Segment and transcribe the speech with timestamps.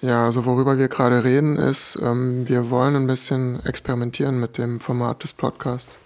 [0.00, 4.80] Ja, also worüber wir gerade reden ist, ähm, wir wollen ein bisschen experimentieren mit dem
[4.80, 5.98] Format des Podcasts.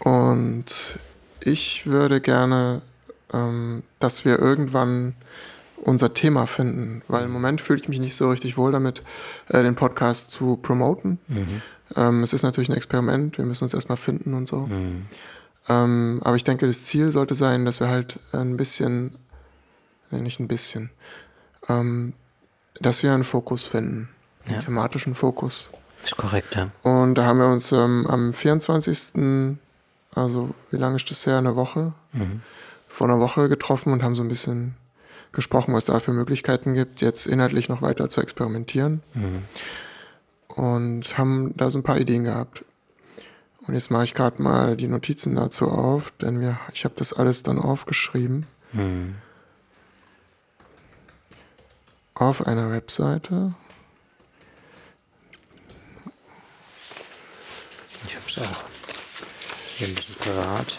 [0.00, 0.98] Und
[1.40, 2.82] ich würde gerne,
[3.32, 5.14] ähm, dass wir irgendwann
[5.76, 9.02] unser Thema finden, weil im Moment fühle ich mich nicht so richtig wohl damit,
[9.48, 11.18] äh, den Podcast zu promoten.
[11.28, 11.62] Mhm.
[11.96, 14.66] Ähm, es ist natürlich ein Experiment, wir müssen uns erstmal finden und so.
[14.66, 15.06] Mhm.
[15.70, 19.16] Ähm, aber ich denke, das Ziel sollte sein, dass wir halt ein bisschen,
[20.10, 20.90] nee, nicht ein bisschen,
[21.68, 22.12] ähm,
[22.80, 24.08] dass wir einen Fokus finden,
[24.44, 24.60] einen ja.
[24.60, 25.68] thematischen Fokus.
[26.04, 26.70] Ist korrekt, ja.
[26.82, 29.58] Und da haben wir uns ähm, am 24.,
[30.14, 31.38] also wie lange ist das her?
[31.38, 31.92] Eine Woche?
[32.12, 32.42] Mhm.
[32.88, 34.74] Vor einer Woche getroffen und haben so ein bisschen
[35.32, 39.02] gesprochen, was da für Möglichkeiten gibt, jetzt inhaltlich noch weiter zu experimentieren.
[39.14, 39.42] Mhm.
[40.48, 42.64] Und haben da so ein paar Ideen gehabt.
[43.66, 47.12] Und jetzt mache ich gerade mal die Notizen dazu auf, denn wir, ich habe das
[47.12, 48.44] alles dann aufgeschrieben.
[48.72, 49.14] Mhm
[52.22, 53.52] auf einer Webseite.
[58.06, 58.62] Ich habe es auch.
[59.78, 60.78] Jetzt ist es parat.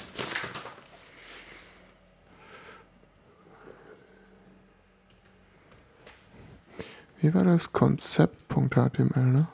[7.19, 7.73] Wie war das?
[7.73, 9.47] Konzept.html, ne?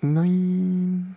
[0.00, 1.16] Nein.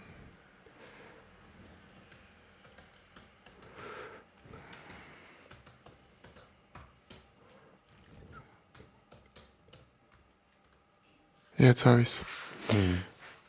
[11.58, 12.20] Jetzt habe ich's.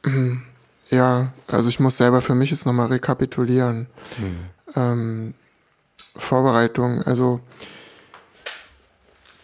[0.05, 0.43] Mhm.
[0.91, 3.87] Ja, also ich muss selber für mich jetzt nochmal rekapitulieren.
[4.19, 4.39] Mhm.
[4.77, 5.35] Ähm,
[6.17, 7.41] Vorbereitung, also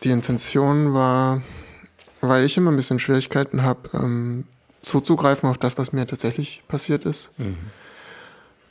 [0.03, 1.43] die Intention war,
[2.21, 4.45] weil ich immer ein bisschen Schwierigkeiten habe, ähm,
[4.81, 7.31] zuzugreifen auf das, was mir tatsächlich passiert ist.
[7.39, 7.59] Mhm.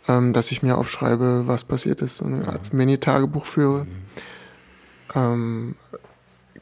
[0.08, 3.86] Ähm, dass ich mir aufschreibe, was passiert ist, so eine Art Mini-Tagebuch führe.
[3.86, 4.05] Mhm.
[5.16, 5.76] Ähm,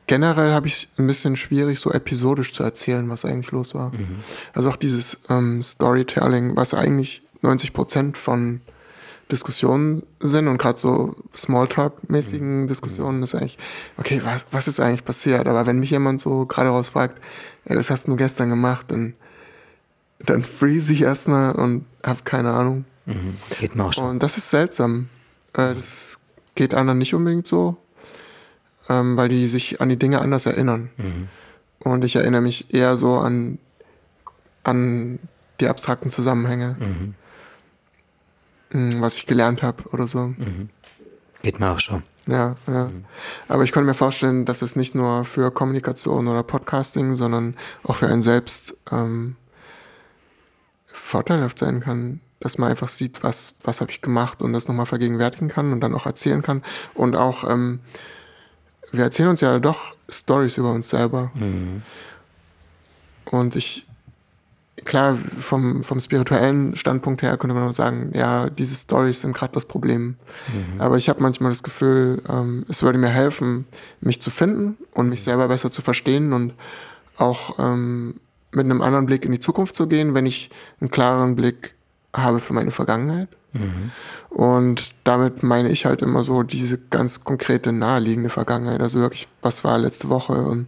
[0.09, 3.91] generell habe ich ein bisschen schwierig, so episodisch zu erzählen, was eigentlich los war.
[3.91, 4.17] Mhm.
[4.55, 8.61] Also auch dieses ähm, Storytelling, was eigentlich 90 Prozent von
[9.31, 12.67] Diskussionen sind und gerade so Smalltalk-mäßigen mhm.
[12.67, 13.59] Diskussionen ist eigentlich,
[13.97, 15.47] okay, was, was ist eigentlich passiert?
[15.47, 17.21] Aber wenn mich jemand so gerade raus fragt,
[17.65, 19.13] ey, was hast du gestern gemacht, dann,
[20.25, 22.85] dann freeze ich erstmal und habe keine Ahnung.
[23.05, 23.37] Mhm.
[23.59, 24.09] Geht mir auch schon.
[24.09, 25.07] Und das ist seltsam.
[25.53, 26.17] Äh, das
[26.55, 27.77] geht anderen nicht unbedingt so
[28.89, 30.89] ähm, weil die sich an die Dinge anders erinnern.
[30.97, 31.27] Mhm.
[31.79, 33.59] Und ich erinnere mich eher so an,
[34.63, 35.19] an
[35.59, 37.15] die abstrakten Zusammenhänge, mhm.
[38.71, 40.27] Mm, was ich gelernt habe oder so.
[40.27, 40.69] Mhm.
[41.41, 42.03] Geht mir auch schon.
[42.27, 42.85] Ja, ja.
[42.85, 43.05] Mhm.
[43.47, 47.95] Aber ich könnte mir vorstellen, dass es nicht nur für Kommunikation oder Podcasting, sondern auch
[47.95, 49.35] für einen selbst ähm,
[50.85, 54.85] vorteilhaft sein kann, dass man einfach sieht, was, was habe ich gemacht und das nochmal
[54.85, 56.61] vergegenwärtigen kann und dann auch erzählen kann.
[56.93, 57.79] Und auch ähm,
[58.91, 61.31] wir erzählen uns ja doch Stories über uns selber.
[61.35, 61.81] Mhm.
[63.25, 63.85] Und ich,
[64.85, 69.53] klar, vom, vom spirituellen Standpunkt her könnte man auch sagen, ja, diese Stories sind gerade
[69.53, 70.15] das Problem.
[70.47, 70.81] Mhm.
[70.81, 73.65] Aber ich habe manchmal das Gefühl, ähm, es würde mir helfen,
[74.01, 76.53] mich zu finden und mich selber besser zu verstehen und
[77.17, 78.15] auch ähm,
[78.51, 80.49] mit einem anderen Blick in die Zukunft zu gehen, wenn ich
[80.81, 81.75] einen klareren Blick
[82.13, 83.29] habe für meine Vergangenheit.
[84.29, 88.81] Und damit meine ich halt immer so diese ganz konkrete naheliegende Vergangenheit.
[88.81, 90.67] Also wirklich, was war letzte Woche mhm.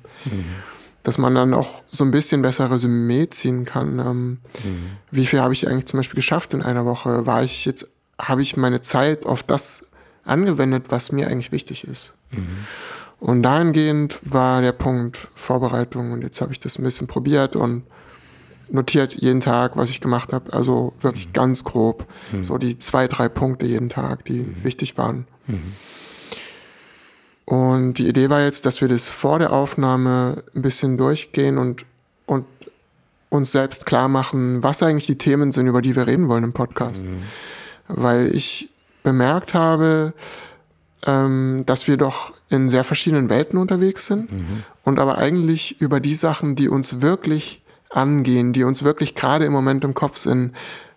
[1.04, 4.00] dass man dann auch so ein bisschen besser Resümee ziehen kann.
[4.00, 4.30] Ähm,
[4.64, 4.92] mhm.
[5.12, 7.26] Wie viel habe ich eigentlich zum Beispiel geschafft in einer Woche?
[7.26, 7.88] War ich jetzt,
[8.20, 9.88] habe ich meine Zeit auf das
[10.24, 12.14] angewendet, was mir eigentlich wichtig ist?
[13.20, 17.84] Und dahingehend war der Punkt Vorbereitung und jetzt habe ich das ein bisschen probiert und
[18.74, 20.54] notiert jeden Tag, was ich gemacht habe.
[20.54, 21.34] Also wirklich mhm.
[21.34, 22.06] ganz grob.
[22.32, 22.44] Mhm.
[22.44, 24.64] So die zwei, drei Punkte jeden Tag, die mhm.
[24.64, 25.28] wichtig waren.
[25.48, 25.74] Mhm.
[27.46, 31.86] Und die Idee war jetzt, dass wir das vor der Aufnahme ein bisschen durchgehen und,
[32.26, 32.46] und
[33.30, 36.54] uns selbst klar machen, was eigentlich die Themen sind, über die wir reden wollen im
[36.54, 37.06] Podcast.
[37.06, 37.24] Mhm.
[37.88, 38.72] Weil ich
[39.04, 40.14] bemerkt habe,
[41.06, 44.64] ähm, dass wir doch in sehr verschiedenen Welten unterwegs sind mhm.
[44.84, 47.61] und aber eigentlich über die Sachen, die uns wirklich
[47.92, 50.54] angehen, die uns wirklich gerade im Moment im Kopf sind,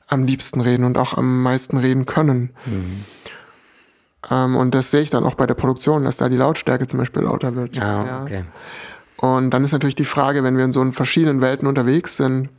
[0.07, 2.51] am liebsten reden und auch am meisten reden können.
[2.67, 3.05] Mhm.
[4.31, 6.99] Ähm, und das sehe ich dann auch bei der Produktion, dass da die Lautstärke zum
[6.99, 7.79] Beispiel lauter wird.
[7.79, 8.23] Ah, ja.
[8.23, 8.45] okay.
[9.17, 12.51] Und dann ist natürlich die Frage, wenn wir in so verschiedenen Welten unterwegs sind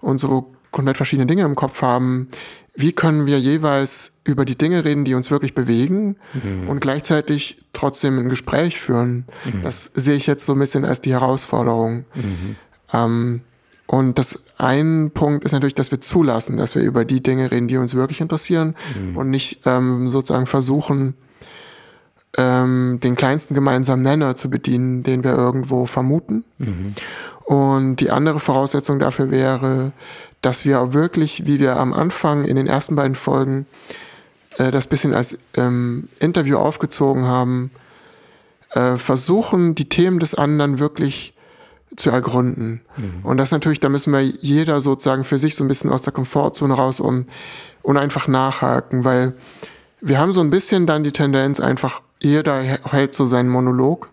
[0.00, 2.28] und so komplett verschiedene Dinge im Kopf haben,
[2.74, 6.68] wie können wir jeweils über die Dinge reden, die uns wirklich bewegen mhm.
[6.68, 9.24] und gleichzeitig trotzdem ein Gespräch führen.
[9.44, 9.62] Mhm.
[9.64, 12.04] Das sehe ich jetzt so ein bisschen als die Herausforderung.
[12.14, 12.56] Mhm.
[12.92, 13.40] Ähm,
[13.88, 17.68] und das ein Punkt ist natürlich, dass wir zulassen, dass wir über die Dinge reden,
[17.68, 19.16] die uns wirklich interessieren mhm.
[19.16, 21.14] und nicht ähm, sozusagen versuchen,
[22.36, 26.44] ähm, den kleinsten gemeinsamen Nenner zu bedienen, den wir irgendwo vermuten.
[27.44, 29.92] Und die andere Voraussetzung dafür wäre,
[30.42, 33.64] dass wir auch wirklich, wie wir am Anfang in den ersten beiden Folgen
[34.58, 37.70] äh, das bisschen als ähm, Interview aufgezogen haben,
[38.72, 41.32] äh, versuchen, die Themen des anderen wirklich
[41.96, 42.80] zu ergründen.
[43.22, 46.12] Und das natürlich, da müssen wir jeder sozusagen für sich so ein bisschen aus der
[46.12, 47.26] Komfortzone raus und,
[47.82, 49.34] und einfach nachhaken, weil
[50.00, 54.10] wir haben so ein bisschen dann die Tendenz, einfach jeder hält so seinen Monolog.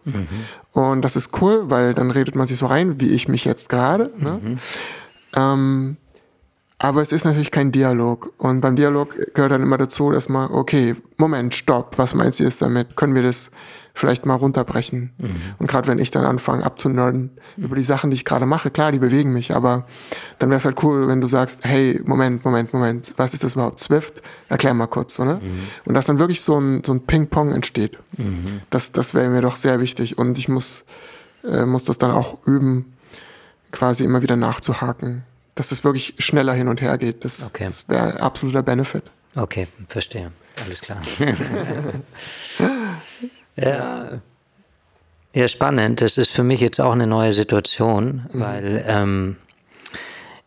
[0.72, 3.70] Und das ist cool, weil dann redet man sich so rein, wie ich mich jetzt
[3.70, 4.12] gerade.
[4.18, 4.40] Ne?
[5.36, 5.98] Ähm,
[6.78, 8.34] aber es ist natürlich kein Dialog.
[8.38, 12.44] Und beim Dialog gehört dann immer dazu, dass man, okay, Moment, stopp, was meinst du
[12.44, 12.96] jetzt damit?
[12.96, 13.52] Können wir das
[13.98, 15.12] vielleicht mal runterbrechen?
[15.58, 18.92] Und gerade wenn ich dann anfange abzunörden über die Sachen, die ich gerade mache, klar,
[18.92, 19.88] die bewegen mich, aber
[20.38, 23.54] dann wäre es halt cool, wenn du sagst, hey, Moment, Moment, Moment, was ist das
[23.54, 23.80] überhaupt?
[23.80, 24.22] Swift?
[24.50, 25.42] Erklär mal kurz, so, ne?
[25.86, 27.98] Und dass dann wirklich so ein, so ein Ping-Pong entsteht.
[28.70, 30.18] Das, das wäre mir doch sehr wichtig.
[30.18, 30.86] Und ich muss,
[31.44, 32.94] äh, muss das dann auch üben,
[33.72, 35.24] quasi immer wieder nachzuhaken.
[35.56, 37.24] Dass es wirklich schneller hin und her geht.
[37.24, 37.66] Das, Okay.
[37.68, 39.04] das wäre absoluter Benefit.
[39.38, 40.32] Okay, verstehe.
[40.66, 41.02] Alles klar.
[43.56, 44.22] ja.
[45.34, 46.02] ja, spannend.
[46.02, 49.38] Das ist für mich jetzt auch eine neue Situation, weil ähm,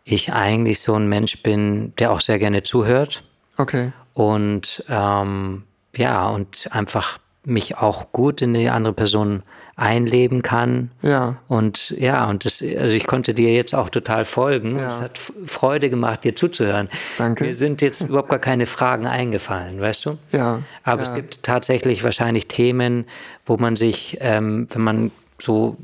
[0.05, 3.23] ich eigentlich so ein Mensch bin, der auch sehr gerne zuhört
[3.57, 3.93] Okay.
[4.15, 5.65] und ähm,
[5.97, 9.43] ja, und einfach mich auch gut in die andere Person
[9.79, 10.91] einleben kann.
[11.03, 11.37] Ja.
[11.47, 14.77] Und ja, und das, also ich konnte dir jetzt auch total folgen.
[14.77, 14.89] Ja.
[14.89, 16.89] Es hat Freude gemacht, dir zuzuhören.
[17.17, 17.45] Danke.
[17.45, 20.19] Mir sind jetzt überhaupt gar keine Fragen eingefallen, weißt du?
[20.33, 20.63] Ja.
[20.83, 21.09] Aber ja.
[21.09, 23.05] es gibt tatsächlich wahrscheinlich Themen,
[23.47, 25.11] wo man sich, ähm, wenn man
[25.41, 25.77] so,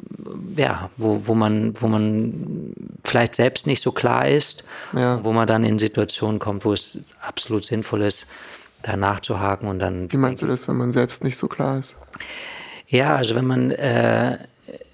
[0.56, 2.74] ja, wo, wo man, wo man
[3.04, 5.22] vielleicht selbst nicht so klar ist, Ja.
[5.22, 8.26] wo man dann in Situationen kommt, wo es absolut sinnvoll ist,
[8.82, 11.94] da nachzuhaken und dann Wie meinst du das, wenn man selbst nicht so klar ist?
[12.94, 14.38] Ja, also wenn man, äh,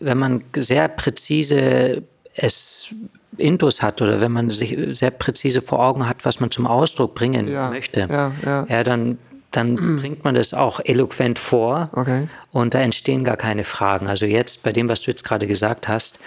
[0.00, 2.02] wenn man sehr präzise
[2.34, 2.88] es
[3.36, 7.14] Intus hat oder wenn man sich sehr präzise vor Augen hat, was man zum Ausdruck
[7.14, 8.32] bringen Ja, möchte, ja,
[8.68, 8.84] ja.
[8.84, 9.18] dann,
[9.50, 12.28] dann bringt man das auch eloquent vor Okay.
[12.52, 14.08] und da entstehen gar keine Fragen.
[14.08, 16.18] Also jetzt, bei dem, was du jetzt gerade gesagt hast,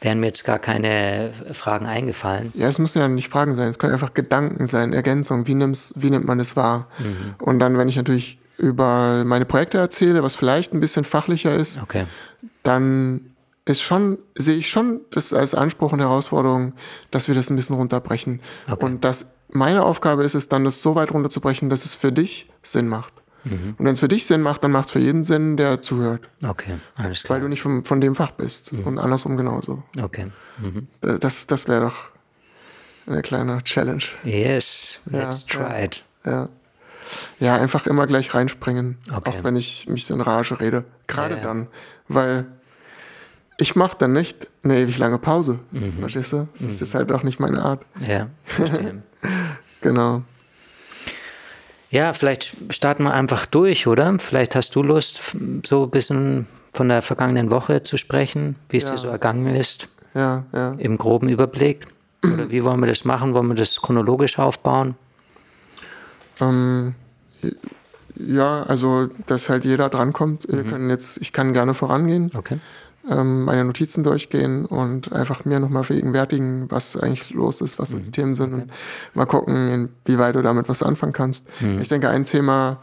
[0.00, 2.52] wären mir jetzt gar keine Fragen eingefallen.
[2.56, 5.46] Ja, es müssen ja nicht Fragen sein, es können einfach Gedanken sein, Ergänzungen.
[5.46, 6.88] Wie, wie nimmt man es wahr?
[6.98, 7.34] Mhm.
[7.38, 11.80] Und dann, wenn ich natürlich über meine Projekte erzähle, was vielleicht ein bisschen fachlicher ist,
[11.82, 12.06] Okay.
[12.62, 13.32] dann
[13.64, 16.72] ist schon, sehe ich schon das als Anspruch und Herausforderung,
[17.10, 18.40] dass wir das ein bisschen runterbrechen.
[18.68, 18.84] Okay.
[18.84, 22.48] Und dass meine Aufgabe ist es dann, das so weit runterzubrechen, dass es für dich
[22.62, 23.12] Sinn macht.
[23.44, 23.74] Mhm.
[23.78, 26.28] Und wenn es für dich Sinn macht, dann macht es für jeden Sinn, der zuhört.
[26.44, 27.36] Okay, alles klar.
[27.36, 28.72] Weil du nicht von, von dem Fach bist.
[28.72, 28.84] Mhm.
[28.84, 29.82] Und andersrum genauso.
[30.00, 30.26] Okay.
[30.58, 30.86] Mhm.
[31.00, 32.10] Das, das wäre doch
[33.06, 34.04] eine kleine Challenge.
[34.24, 36.02] Yes, let's Ja, try it.
[36.24, 36.30] Ja.
[36.32, 36.48] Ja,
[37.40, 38.98] einfach immer gleich reinspringen.
[39.12, 39.30] Okay.
[39.30, 40.84] Auch wenn ich mich so in Rage rede.
[41.06, 41.46] Gerade Ja, ja.
[41.46, 41.66] dann.
[42.08, 42.46] Weil
[43.58, 45.60] ich mache dann nicht eine ewig lange Pause.
[45.70, 45.92] Mhm.
[45.94, 46.48] Verstehst du?
[46.60, 47.82] Das ist halt auch nicht meine Art.
[48.06, 49.02] Ja, verstehe.
[49.82, 50.22] Genau.
[51.90, 54.16] Ja, vielleicht starten wir einfach durch, oder?
[54.20, 55.34] Vielleicht hast du Lust,
[55.66, 58.92] so ein bisschen von der vergangenen Woche zu sprechen, wie es Ja.
[58.92, 60.72] dir so ergangen ist, Ja, ja.
[60.78, 61.86] im groben Überblick.
[62.24, 63.34] Oder wie wollen wir das machen?
[63.34, 64.94] Wollen wir das chronologisch aufbauen?
[66.40, 66.94] Ähm,
[68.16, 70.48] ja, also, dass halt jeder drankommt.
[70.48, 70.52] Mhm.
[70.56, 72.58] Wir können jetzt, ich kann gerne vorangehen, Okay.
[73.08, 77.96] ähm, meine Notizen durchgehen und einfach mir nochmal vergegenwärtigen, was eigentlich los ist, was so
[77.96, 78.04] Mhm.
[78.04, 78.64] die Themen sind und
[79.14, 81.48] mal gucken, inwieweit du damit was anfangen kannst.
[81.60, 81.80] Mhm.
[81.80, 82.78] Ich denke, ein Thema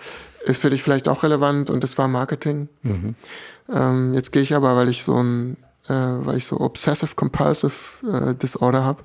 [0.45, 2.69] ist für dich vielleicht auch relevant und das war Marketing.
[2.81, 3.15] Mhm.
[3.71, 5.57] Ähm, jetzt gehe ich aber, weil ich so ein,
[5.87, 7.73] äh, weil ich so Obsessive Compulsive
[8.11, 9.03] äh, Disorder habe,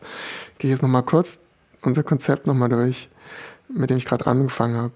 [0.58, 1.38] gehe ich jetzt nochmal kurz
[1.82, 3.10] unser Konzept nochmal durch,
[3.68, 4.92] mit dem ich gerade angefangen habe.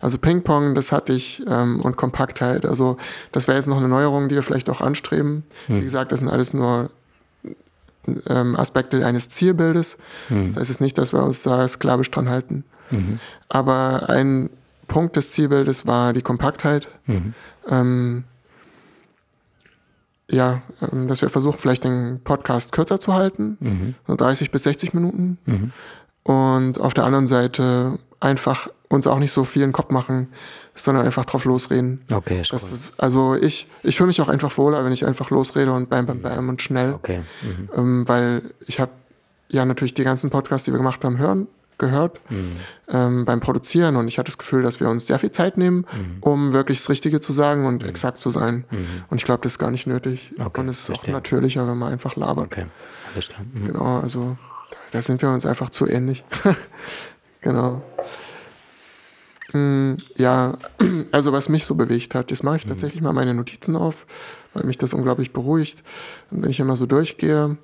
[0.00, 2.66] Also Ping-Pong, das hatte ich und und Kompaktheit.
[2.66, 2.96] Also
[3.32, 5.44] das wäre jetzt noch eine Neuerung, die wir vielleicht auch anstreben.
[5.68, 6.90] Wie gesagt, das sind alles nur
[8.28, 9.96] ähm, Aspekte eines Zielbildes.
[10.48, 12.64] Das heißt jetzt nicht, dass wir uns da sklavisch dran halten.
[13.48, 14.50] Aber ein
[14.88, 16.88] Punkt des Zielbildes war die Kompaktheit.
[17.68, 18.24] Ähm,
[20.30, 20.62] ja,
[20.92, 23.56] ähm, dass wir versuchen, vielleicht den Podcast kürzer zu halten,
[24.06, 25.38] so 30 bis 60 Minuten.
[26.24, 30.28] Und auf der anderen Seite einfach uns auch nicht so viel in den Kopf machen,
[30.74, 32.02] sondern einfach drauf losreden.
[32.10, 32.74] Okay, ist Das cool.
[32.74, 36.06] ist, also ich, ich fühle mich auch einfach wohler, wenn ich einfach losrede und bam,
[36.06, 36.94] bam, bam und schnell.
[36.94, 37.20] Okay.
[37.42, 37.68] Mhm.
[37.76, 38.92] Ähm, weil ich habe
[39.48, 42.52] ja natürlich die ganzen Podcasts, die wir gemacht haben, hören, gehört Mhm.
[42.88, 45.78] ähm, beim Produzieren und ich hatte das Gefühl, dass wir uns sehr viel Zeit nehmen,
[45.92, 46.16] Mhm.
[46.20, 48.64] um wirklich das Richtige zu sagen und exakt zu sein.
[49.10, 50.30] Und ich glaube, das ist gar nicht nötig.
[50.38, 51.14] Okay, und es ist auch verstehe.
[51.14, 52.46] natürlicher, wenn man einfach labert.
[52.46, 52.66] Okay,
[53.12, 53.42] alles klar.
[53.52, 53.66] Mhm.
[53.66, 54.36] Genau, also
[54.92, 56.24] da sind wir uns einfach zu ähnlich.
[57.40, 57.82] genau.
[59.52, 60.58] Mm, Ja,
[61.12, 64.06] also was mich so bewegt hat, jetzt mache ich tatsächlich mal meine Notizen auf,
[64.52, 65.82] weil mich das unglaublich beruhigt.
[66.30, 67.56] Und wenn ich immer so durchgehe,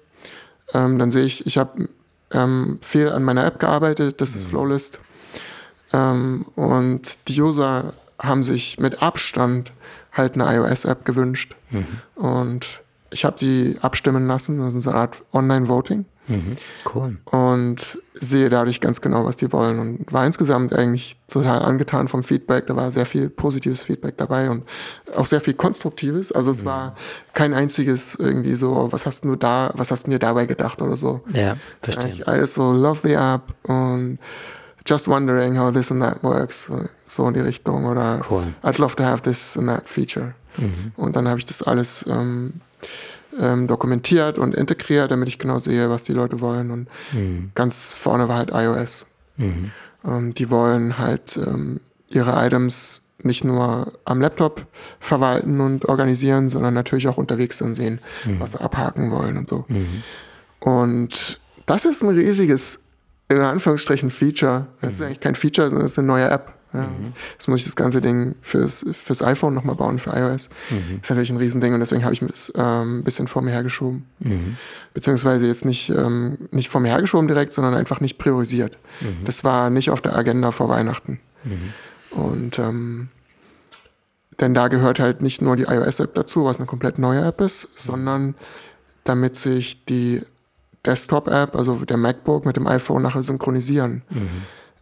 [0.75, 1.89] ähm, dann sehe ich, ich habe
[2.33, 5.01] ähm, viel an meiner App gearbeitet, das ist Flowlist.
[5.93, 9.73] Ähm, und die User haben sich mit Abstand
[10.13, 11.57] halt eine iOS-App gewünscht.
[12.17, 16.05] Und ich habe die abstimmen lassen, das ist eine Art Online-Voting
[16.95, 17.17] Cool.
[17.27, 22.23] und sehe dadurch ganz genau, was die wollen und war insgesamt eigentlich total angetan vom
[22.23, 22.67] Feedback.
[22.67, 24.65] Da war sehr viel positives Feedback dabei und
[25.17, 26.31] auch sehr viel konstruktives.
[26.33, 26.95] Also es war
[27.33, 30.97] kein einziges irgendwie so, was hast du da, was hast du dir dabei gedacht oder
[30.97, 31.23] so.
[31.33, 32.27] Ja, verstehe.
[32.27, 34.19] alles so love the app und
[34.87, 36.71] just wondering how this and that works,
[37.07, 38.45] so- in die Richtung oder Cool.
[38.63, 40.35] I'd love to have this and that feature.
[40.97, 42.61] Und dann habe ich das alles ähm,
[43.39, 46.71] ähm, dokumentiert und integriert, damit ich genau sehe, was die Leute wollen.
[46.71, 46.89] Und
[47.55, 49.07] ganz vorne war halt iOS.
[50.05, 54.67] Ähm, die wollen halt ähm, ihre Items nicht nur am Laptop
[54.99, 58.01] verwalten und organisieren, sondern natürlich auch unterwegs dann sehen,
[58.39, 59.65] was sie abhaken wollen und so.
[60.59, 62.81] Und das ist ein riesiges,
[63.29, 64.67] in Anführungsstrichen, Feature.
[64.81, 66.55] Das ist eigentlich kein Feature, sondern es ist eine neue App.
[66.73, 66.89] Ja.
[67.33, 70.51] Jetzt muss ich das ganze Ding fürs, fürs iPhone nochmal bauen, für iOS.
[71.03, 73.51] ist natürlich ein Riesending und deswegen habe ich mir das ähm, ein bisschen vor mir
[73.51, 74.07] hergeschoben.
[74.95, 78.79] Beziehungsweise jetzt nicht, ähm, nicht vor mir hergeschoben direkt, sondern einfach nicht priorisiert.
[79.25, 81.19] Das war nicht auf der Agenda vor Weihnachten.
[82.11, 83.09] Und ähm,
[84.41, 87.79] denn da gehört halt nicht nur die iOS-App dazu, was eine komplett neue App ist,
[87.79, 88.35] sondern
[89.05, 90.23] damit sich die
[90.87, 94.03] Desktop-App, also der MacBook mit dem iPhone nachher synchronisieren,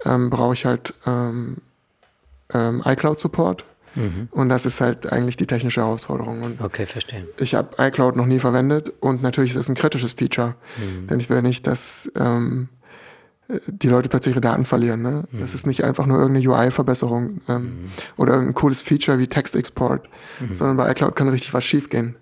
[0.04, 0.94] ähm, brauche ich halt
[2.52, 3.64] ähm, iCloud-Support.
[4.30, 6.42] Und das ist halt eigentlich die technische Herausforderung.
[6.42, 7.26] Und Okay, verstehe.
[7.40, 10.54] ich habe iCloud noch nie verwendet und natürlich ist es ein kritisches Feature,
[11.10, 12.68] denn ich will nicht, dass ähm,
[13.48, 15.02] äh, die Leute plötzlich ihre Daten verlieren.
[15.02, 15.24] Ne?
[15.32, 17.86] Das ist nicht einfach nur irgendeine UI-Verbesserung ähm,
[18.16, 20.08] oder irgendein cooles Feature wie Textexport,
[20.52, 22.14] sondern bei iCloud kann richtig was schiefgehen.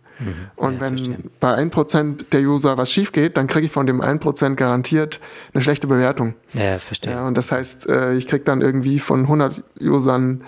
[0.56, 1.30] Und Ja, wenn verstehe.
[1.40, 5.20] bei 1% der User was schief geht, dann kriege ich von dem 1% garantiert
[5.52, 6.34] eine schlechte Bewertung.
[6.54, 7.12] Ja, verstehe.
[7.12, 10.42] Ja, und das heißt, äh, ich kriege dann irgendwie von 100 Usern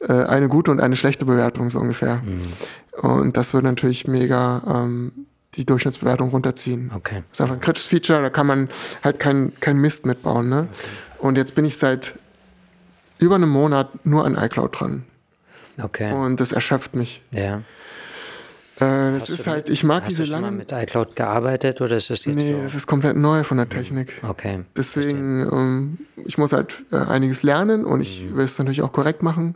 [0.00, 2.22] äh, eine gute und eine schlechte Bewertung so ungefähr.
[3.02, 5.12] Und das würde natürlich mega ähm,
[5.54, 6.92] die Durchschnittsbewertung runterziehen.
[6.94, 7.24] Okay.
[7.30, 8.68] Das ist einfach ein kritisches Feature, da kann man
[9.02, 10.48] halt kein, kein Mist mitbauen.
[10.48, 10.68] Ne?
[11.18, 12.14] Und jetzt bin ich seit
[13.18, 15.04] über einem Monat nur an iCloud dran.
[15.82, 16.12] Okay.
[16.12, 17.22] Und das erschöpft mich.
[17.32, 17.62] ja.
[18.80, 20.56] Äh, das Hast ist du halt, ich mag Hast diese du schon mal langen.
[20.56, 22.62] mit iCloud gearbeitet oder ist das jetzt Nee, so?
[22.62, 24.14] das ist komplett neu von der Technik.
[24.22, 24.64] Okay.
[24.76, 28.36] Deswegen, ähm, ich muss halt äh, einiges lernen und ich Mhm.
[28.36, 29.54] will es natürlich auch korrekt machen.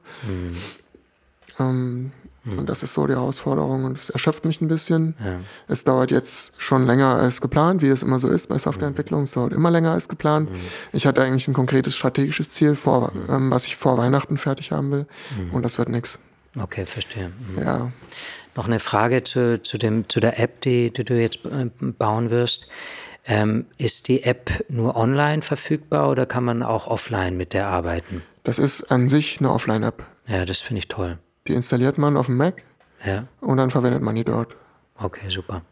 [1.59, 2.12] Ähm,
[2.47, 2.59] Mhm.
[2.59, 5.14] Und das ist so die Herausforderung und es erschöpft mich ein bisschen.
[5.19, 5.40] Ja.
[5.66, 9.23] Es dauert jetzt schon länger als geplant, wie das immer so ist bei Softwareentwicklung.
[9.23, 10.50] Es dauert immer länger als geplant.
[10.50, 10.57] Mhm.
[10.93, 14.90] Ich hatte eigentlich ein konkretes strategisches Ziel, vor, ähm, was ich vor Weihnachten fertig haben
[14.90, 15.07] will.
[15.38, 15.54] Mhm.
[15.54, 16.19] Und das wird nichts.
[16.61, 17.28] Okay, verstehe.
[17.57, 17.62] Mhm.
[17.62, 17.93] Ja.
[18.56, 22.30] Noch eine Frage zu, zu, dem, zu der App, die, die du jetzt äh, bauen
[22.30, 22.68] wirst.
[23.26, 28.23] Ähm, ist die App nur online verfügbar oder kann man auch offline mit der arbeiten?
[28.42, 30.04] Das ist an sich eine Offline-App.
[30.26, 31.18] Ja, das finde ich toll.
[31.49, 32.62] Die installiert man auf dem Mac
[33.04, 34.54] Ja, und dann verwendet man die dort.
[34.99, 35.62] okay, super.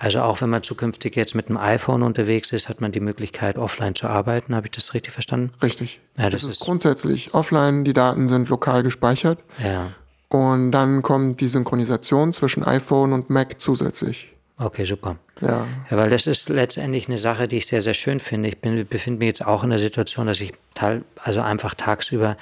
[0.00, 3.56] Also auch wenn man zukünftig jetzt mit dem iPhone unterwegs ist, hat man die Möglichkeit,
[3.58, 4.54] offline zu arbeiten.
[4.54, 5.52] Habe ich das richtig verstanden?
[5.60, 6.00] Richtig.
[6.16, 9.88] Ja, das, das ist ist- grundsätzlich offline, die Daten sind lokal gespeichert Ja,
[10.28, 14.32] und dann kommt die Synchronisation zwischen iPhone und Mac zusätzlich.
[14.58, 15.16] okay, super.
[15.40, 18.48] Ja, Ja, weil das ist letztendlich eine Sache, die ich sehr, sehr schön finde.
[18.48, 22.36] Ich bin, befinde mich jetzt auch in der Situation, dass ich teil, also einfach tagsüber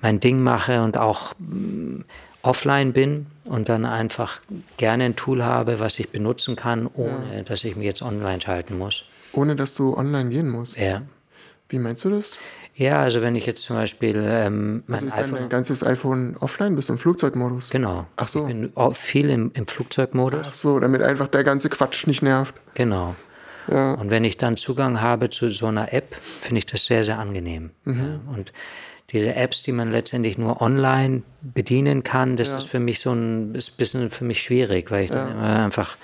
[0.00, 2.02] mein Ding mache und auch mm,
[2.42, 4.40] offline bin und dann einfach
[4.78, 8.78] gerne ein Tool habe, was ich benutzen kann, ohne dass ich mich jetzt online schalten
[8.78, 9.04] muss.
[9.32, 10.76] ohne dass du online gehen musst.
[10.78, 11.02] Ja.
[11.68, 12.38] Wie meinst du das?
[12.74, 15.38] Ja, also wenn ich jetzt zum Beispiel ähm, mein Also ist iPhone.
[15.40, 17.70] dein ganzes iPhone offline, bist du im Flugzeugmodus?
[17.70, 18.06] Genau.
[18.16, 18.40] Ach so.
[18.40, 20.46] Ich bin viel im, im Flugzeugmodus.
[20.48, 22.54] Ach so, damit einfach der ganze Quatsch nicht nervt.
[22.74, 23.14] Genau.
[23.68, 23.94] Ja.
[23.94, 27.18] Und wenn ich dann Zugang habe zu so einer App, finde ich das sehr, sehr
[27.18, 27.70] angenehm.
[27.84, 27.98] Mhm.
[28.26, 28.52] Ja, und
[29.10, 33.54] diese Apps, die man letztendlich nur online bedienen kann, das ist für mich so ein,
[33.56, 35.96] ist ein bisschen für mich schwierig, weil ich dann immer einfach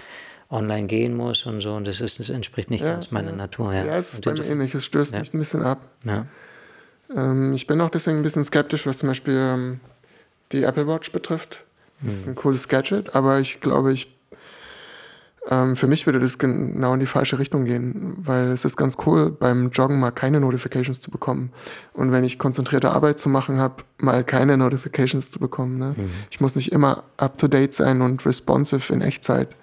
[0.50, 1.74] online gehen muss und so.
[1.74, 3.72] Und das, ist, das entspricht nicht ganz meiner Natur.
[3.72, 4.74] Ja, Ja, es ist bei mir ähnlich.
[4.74, 5.78] Es stößt mich ein bisschen ab.
[6.04, 6.26] ja.
[7.14, 9.80] Ähm, ich bin auch deswegen ein bisschen skeptisch, was zum Beispiel ähm,
[10.52, 11.64] die Apple Watch betrifft.
[12.02, 14.16] Das ist ein cooles Gadget, aber ich glaube, ich
[15.48, 18.96] ähm, für mich würde das genau in die falsche Richtung gehen, weil es ist ganz
[19.06, 21.50] cool, beim Joggen mal keine Notifications zu bekommen.
[21.92, 25.78] Und wenn ich konzentrierte Arbeit zu machen habe, mal keine Notifications zu bekommen.
[25.78, 25.94] Ne?
[26.30, 29.54] Ich muss nicht immer up-to-date sein und responsive in Echtzeit.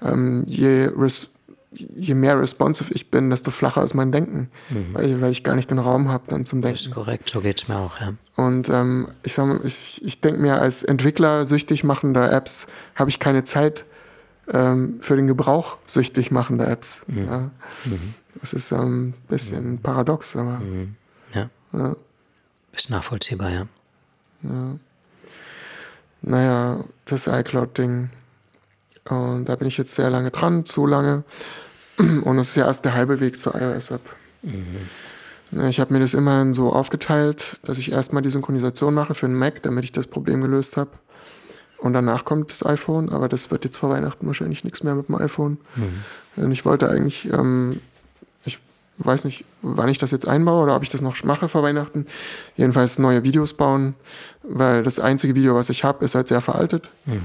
[0.00, 1.28] Ähm, je, res
[1.76, 4.94] je mehr responsive ich bin, desto flacher ist mein Denken, mhm.
[4.94, 6.76] weil, weil, ich gar nicht den Raum habe dann zum Denken.
[6.76, 8.14] Das ist korrekt, so geht es mir auch, ja.
[8.36, 13.10] Und ähm, ich sag mal, ich, ich denke mir, als Entwickler süchtig machender Apps habe
[13.10, 13.84] ich keine Zeit
[14.52, 17.02] ähm, für den Gebrauch süchtig machender Apps.
[17.06, 17.24] Mhm.
[17.24, 17.38] Ja.
[17.84, 18.14] Mhm.
[18.40, 19.78] Das ist ein ähm, bisschen mhm.
[19.78, 20.58] paradox, aber.
[20.58, 20.96] Mhm.
[21.34, 21.50] Ja.
[21.72, 21.96] ja.
[22.72, 23.66] Ist nachvollziehbar, ja.
[24.42, 24.76] ja.
[26.22, 28.10] Naja, das iCloud-Ding.
[29.08, 31.24] Und da bin ich jetzt sehr lange dran, zu lange.
[31.98, 34.02] Und es ist ja erst der halbe Weg zur iOS-App.
[34.42, 35.66] Mhm.
[35.68, 39.36] Ich habe mir das immerhin so aufgeteilt, dass ich erstmal die Synchronisation mache für den
[39.36, 40.90] Mac, damit ich das Problem gelöst habe.
[41.78, 45.08] Und danach kommt das iPhone, aber das wird jetzt vor Weihnachten wahrscheinlich nichts mehr mit
[45.08, 45.58] dem iPhone.
[45.76, 46.44] Mhm.
[46.44, 47.80] Und ich wollte eigentlich, ähm,
[48.44, 48.58] ich
[48.98, 52.06] weiß nicht, wann ich das jetzt einbaue oder ob ich das noch mache vor Weihnachten.
[52.56, 53.94] Jedenfalls neue Videos bauen,
[54.42, 56.90] weil das einzige Video, was ich habe, ist halt sehr veraltet.
[57.04, 57.22] Mhm.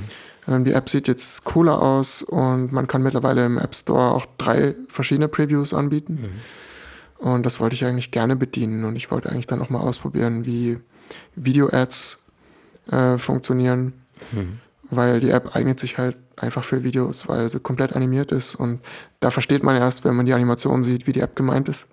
[0.48, 4.26] Ähm, die App sieht jetzt cooler aus und man kann mittlerweile im App Store auch
[4.38, 6.14] drei verschiedene Previews anbieten.
[6.22, 7.28] Mhm.
[7.28, 10.46] Und das wollte ich eigentlich gerne bedienen und ich wollte eigentlich dann auch mal ausprobieren,
[10.46, 10.80] wie
[11.36, 12.18] Video-Ads
[12.92, 13.94] äh, funktionieren
[14.32, 14.60] Mhm.
[14.90, 18.56] Weil die App eignet sich halt einfach für Videos, weil sie komplett animiert ist.
[18.56, 18.82] Und
[19.20, 21.88] da versteht man erst, wenn man die Animation sieht, wie die App gemeint ist.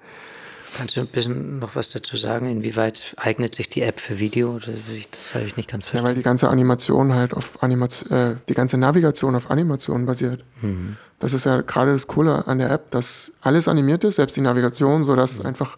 [0.77, 2.47] Kannst du ein bisschen noch was dazu sagen?
[2.51, 4.59] Inwieweit eignet sich die App für Video?
[4.59, 4.67] Das,
[5.11, 6.05] das habe ich nicht ganz verstanden.
[6.05, 10.45] Ja, weil die ganze Animation halt auf Animation, äh, die ganze Navigation auf Animation basiert.
[10.61, 10.97] Mhm.
[11.21, 14.41] Das ist ja gerade das Coole an der App, dass alles animiert ist, selbst die
[14.41, 15.47] Navigation, sodass mhm.
[15.47, 15.77] einfach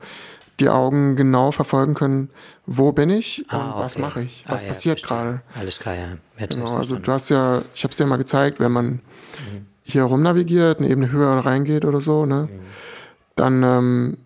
[0.61, 2.29] die Augen genau verfolgen können,
[2.67, 3.81] wo bin ich ah, und okay.
[3.81, 5.41] was mache ich, was ah, passiert gerade.
[5.59, 6.09] Alles klar, ja.
[6.39, 9.67] Jetzt genau, also du hast ja, ich habe es dir mal gezeigt, wenn man mhm.
[9.83, 12.61] hier rum navigiert, eine Ebene höher reingeht oder so, ne, mhm.
[13.37, 14.17] dann ähm,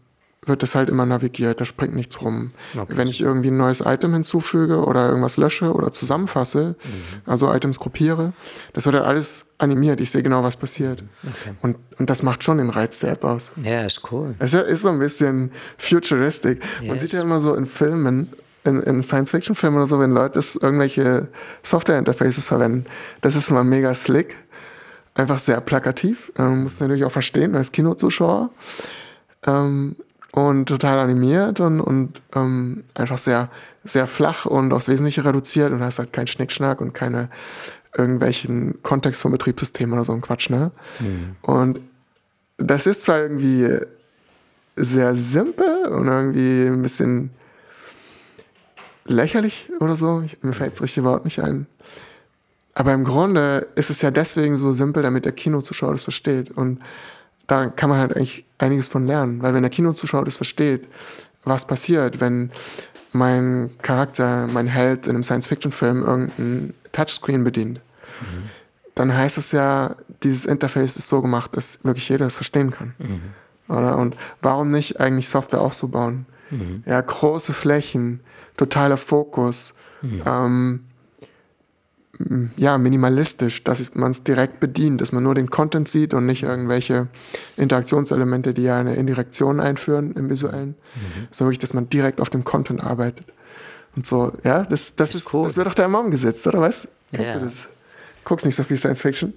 [0.47, 2.51] wird das halt immer navigiert, da springt nichts rum.
[2.77, 2.93] Okay.
[2.97, 7.21] Wenn ich irgendwie ein neues Item hinzufüge oder irgendwas lösche oder zusammenfasse, mhm.
[7.31, 8.33] also Items gruppiere,
[8.73, 10.01] das wird halt alles animiert.
[10.01, 11.03] Ich sehe genau, was passiert.
[11.23, 11.55] Okay.
[11.63, 13.51] Und, und das macht schon den Reiz der App aus.
[13.63, 14.35] Ja, ist cool.
[14.39, 16.63] Es ist so ein bisschen futuristic.
[16.81, 16.89] Yes.
[16.89, 18.29] Man sieht ja immer so in Filmen,
[18.65, 21.29] in, in Science-Fiction-Filmen oder so, wenn Leute irgendwelche
[21.63, 22.87] Software-Interfaces verwenden,
[23.21, 24.37] das ist immer mega slick.
[25.17, 26.33] Einfach sehr plakativ.
[26.37, 28.51] Man muss natürlich auch verstehen als Kinozuschauer.
[29.47, 29.95] Ähm,
[30.35, 33.51] und total animiert und, und ähm, einfach sehr,
[33.85, 37.29] sehr flach und aufs Wesentliche reduziert und hast halt keinen Schnickschnack und keine
[37.97, 40.73] irgendwelchen Kontext vom Betriebssystem oder so ein Quatsch, ne?
[40.99, 41.37] Mhm.
[41.43, 41.81] Und
[42.57, 43.79] das ist zwar irgendwie
[44.75, 47.31] sehr simpel und irgendwie ein bisschen
[49.05, 51.69] lächerlich oder so, ich, mir fällt das richtige Wort nicht ein.
[52.75, 56.51] Aber im Grunde ist es ja deswegen so simpel, damit der Kinozuschauer das versteht.
[56.51, 56.81] Und
[57.47, 60.89] da kann man halt eigentlich einiges von lernen, weil wenn der Kinozuschauer das versteht,
[61.45, 62.51] was passiert, wenn
[63.13, 67.81] mein Charakter, mein Held in einem Science-Fiction-Film irgendein Touchscreen bedient,
[68.21, 68.51] mhm.
[68.95, 72.95] dann heißt es ja, dieses Interface ist so gemacht, dass wirklich jeder das verstehen kann.
[72.99, 73.75] Mhm.
[73.75, 73.97] Oder?
[73.99, 76.27] Und warum nicht eigentlich Software auch so bauen?
[76.51, 76.83] Mhm.
[76.87, 78.21] Ja, große Flächen,
[78.57, 80.23] totaler Fokus, mhm.
[80.27, 80.81] ähm,
[82.57, 86.43] ja, minimalistisch, dass man es direkt bedient, dass man nur den Content sieht und nicht
[86.43, 87.09] irgendwelche
[87.57, 91.29] Interaktionselemente, die ja eine Indirektion einführen im Visuellen, mhm.
[91.31, 93.27] sondern wirklich, dass man direkt auf dem Content arbeitet.
[93.97, 95.45] Und so, ja, das, das, ist, cool.
[95.45, 96.89] das wird doch da im Raum gesetzt, oder was?
[97.13, 97.39] Kennst ja.
[97.39, 97.69] du das?
[98.25, 99.35] Guckst nicht so viel Science Fiction?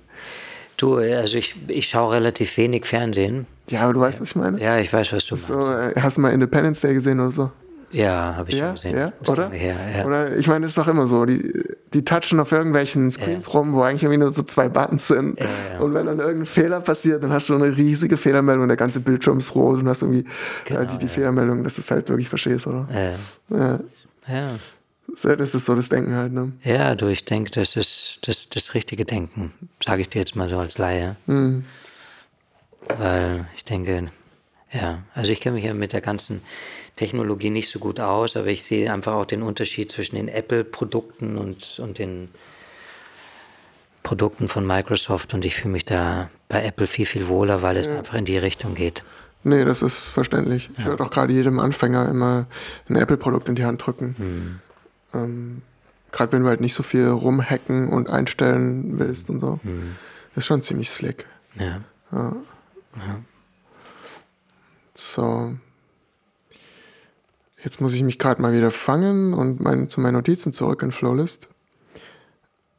[0.78, 3.48] Du, also ich, ich schaue relativ wenig Fernsehen.
[3.70, 4.62] Ja, aber du weißt, was ich meine?
[4.62, 5.48] Ja, ich weiß, was du meinst.
[5.48, 7.52] So, äh, hast du mal Independence Day gesehen oder so?
[7.92, 8.98] Ja, habe ich ja, schon gesehen.
[8.98, 9.50] Ja, oder?
[9.50, 10.06] Her, ja.
[10.06, 10.36] oder?
[10.36, 11.26] Ich meine, das ist doch immer so.
[11.26, 13.54] Die, die touchen auf irgendwelchen Screens ja.
[13.54, 15.40] rum, wo eigentlich irgendwie nur so zwei Buttons sind.
[15.80, 19.40] Und wenn dann irgendein Fehler passiert, dann hast du eine riesige Fehlermeldung, der ganze Bildschirm
[19.40, 20.26] ist rot und hast irgendwie
[20.66, 22.88] genau, die, die Fehlermeldung, dass du es halt wirklich verstehst, oder?
[23.50, 23.80] Ja.
[24.28, 24.50] ja.
[25.08, 26.52] Das ist so das Denken halt, ne?
[26.64, 30.50] Ja, du, ich denke, das ist das, das richtige Denken, sage ich dir jetzt mal
[30.50, 31.16] so als Laie.
[31.26, 31.64] Mhm.
[32.98, 34.10] Weil ich denke,
[34.72, 36.42] ja, also ich kenne mich ja mit der ganzen
[36.96, 41.38] Technologie nicht so gut aus, aber ich sehe einfach auch den Unterschied zwischen den Apple-Produkten
[41.38, 42.30] und, und den
[44.04, 47.88] Produkten von Microsoft und ich fühle mich da bei Apple viel, viel wohler, weil es
[47.88, 47.98] ja.
[47.98, 49.04] einfach in die Richtung geht.
[49.44, 50.70] Nee, das ist verständlich.
[50.78, 50.92] Ich ja.
[50.92, 52.48] würde auch gerade jedem Anfänger immer
[52.90, 54.16] ein Apple-Produkt in die Hand drücken.
[54.18, 54.60] Hm.
[55.14, 55.62] Ähm,
[56.12, 59.60] gerade wenn du halt nicht so viel rumhacken und einstellen willst und so.
[59.64, 59.96] Hm.
[60.36, 61.26] Ist schon ziemlich slick.
[61.56, 61.82] Ja.
[62.12, 62.36] ja.
[62.96, 63.20] ja.
[64.98, 65.56] So.
[67.64, 70.92] Jetzt muss ich mich gerade mal wieder fangen und mein, zu meinen Notizen zurück in
[70.92, 71.50] Flowlist.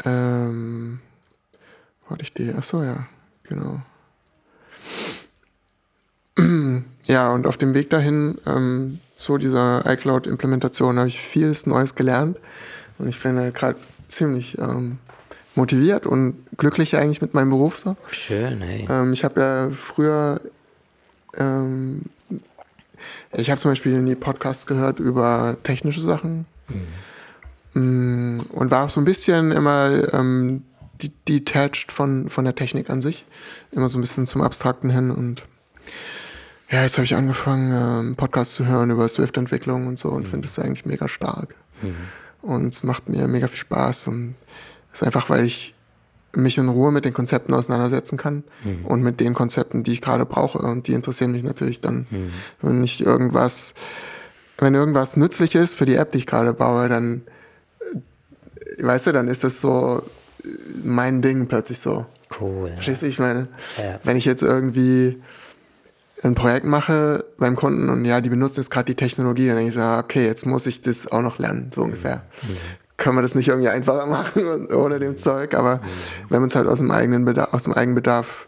[0.04, 0.98] Ähm,
[2.04, 2.52] wo hatte ich die?
[2.52, 3.06] Achso, ja,
[3.44, 3.80] genau.
[7.04, 12.36] Ja, und auf dem Weg dahin ähm, zu dieser iCloud-Implementation habe ich vieles Neues gelernt.
[12.98, 13.78] Und ich finde gerade
[14.08, 14.98] ziemlich ähm,
[15.54, 17.96] motiviert und glücklich eigentlich mit meinem Beruf so.
[18.10, 18.86] Schön, ey.
[18.90, 20.42] Ähm, ich habe ja früher,
[21.36, 22.02] ähm,
[23.32, 26.46] ich habe zum Beispiel nie Podcasts gehört über technische Sachen.
[27.74, 30.64] Mm, und war auch so ein bisschen immer ähm,
[31.02, 33.24] de- detached von, von der Technik an sich,
[33.72, 35.42] immer so ein bisschen zum Abstrakten hin und
[36.70, 40.46] ja, jetzt habe ich angefangen, ähm, Podcasts zu hören über Swift-Entwicklung und so und finde
[40.48, 41.54] das eigentlich mega stark.
[42.42, 44.34] Und es macht mir mega viel Spaß und
[44.92, 45.74] es ist einfach, weil ich
[46.34, 48.44] mich in Ruhe mit den Konzepten auseinandersetzen kann
[48.84, 50.58] und mit den Konzepten, die ich gerade brauche.
[50.58, 52.06] Und die interessieren mich natürlich dann,
[52.60, 53.74] wenn nicht irgendwas,
[54.58, 57.22] wenn irgendwas nützlich ist für die App, die ich gerade baue, dann,
[58.78, 60.02] äh, weißt du, dann ist das so
[60.44, 60.48] äh,
[60.84, 62.06] mein Ding plötzlich so.
[62.40, 62.70] Cool.
[62.74, 63.98] Verstehst du, ich meine, Ja.
[64.04, 65.20] wenn ich jetzt irgendwie
[66.22, 69.68] ein Projekt mache beim Kunden und ja, die benutzen jetzt gerade die Technologie, dann denke
[69.70, 72.22] ich so, ah, okay, jetzt muss ich das auch noch lernen, so ungefähr.
[72.98, 75.80] Können wir das nicht irgendwie einfacher machen ohne dem Zeug, aber
[76.28, 78.46] wenn man es halt aus dem eigenen Bedarf, aus dem Eigenbedarf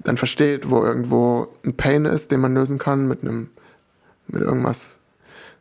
[0.00, 3.50] dann versteht, wo irgendwo ein Pain ist, den man lösen kann mit einem,
[4.26, 4.98] mit irgendwas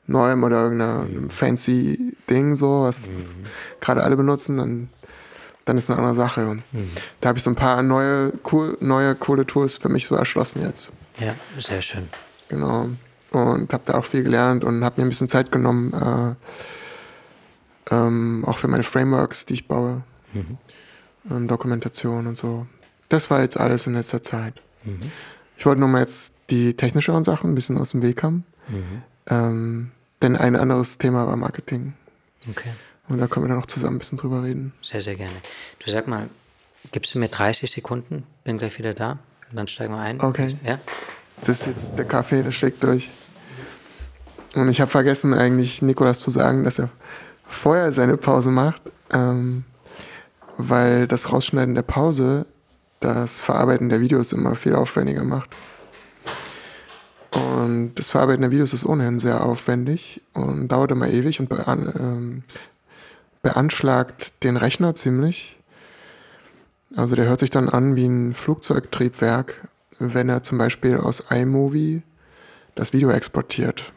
[0.08, 3.40] Neuem oder irgendeinem fancy Ding, so, was, was
[3.80, 4.90] gerade alle benutzen, dann
[5.66, 6.48] dann ist eine andere Sache.
[6.48, 6.64] Und
[7.22, 10.62] da habe ich so ein paar neue, cool, neue, coole Tools für mich so erschlossen
[10.62, 10.92] jetzt.
[11.20, 12.10] Ja, sehr schön.
[12.50, 12.90] Genau.
[13.32, 16.36] Und habe da auch viel gelernt und habe mir ein bisschen Zeit genommen, äh,
[17.94, 20.04] ähm, auch für meine Frameworks, die ich baue.
[21.30, 22.66] Ähm, Dokumentation und so.
[23.10, 24.56] Das war jetzt alles in letzter Zeit.
[25.58, 28.44] Ich wollte nur mal jetzt die technischeren Sachen ein bisschen aus dem Weg haben.
[29.28, 31.94] Ähm, denn ein anderes Thema war Marketing.
[32.50, 32.72] Okay.
[33.08, 34.74] Und da können wir dann noch zusammen ein bisschen drüber reden.
[34.82, 35.36] Sehr, sehr gerne.
[35.80, 36.30] Du sag mal,
[36.92, 38.24] gibst du mir 30 Sekunden?
[38.44, 39.20] Bin gleich wieder da.
[39.50, 40.20] Und dann steigen wir ein.
[40.20, 40.58] Okay.
[40.66, 40.80] Ja?
[41.42, 43.12] Das ist jetzt der Kaffee, der schlägt durch.
[44.56, 46.90] Und ich habe vergessen, eigentlich Nikolas zu sagen, dass er
[47.44, 49.64] vorher seine Pause macht, ähm,
[50.58, 52.46] weil das Rausschneiden der Pause
[53.00, 55.50] das Verarbeiten der Videos immer viel aufwendiger macht.
[57.32, 61.92] Und das Verarbeiten der Videos ist ohnehin sehr aufwendig und dauert immer ewig und bean
[61.98, 62.44] ähm,
[63.42, 65.58] beanschlagt den Rechner ziemlich.
[66.96, 69.68] Also der hört sich dann an wie ein Flugzeugtriebwerk,
[70.00, 72.04] wenn er zum Beispiel aus iMovie
[72.76, 73.92] das Video exportiert.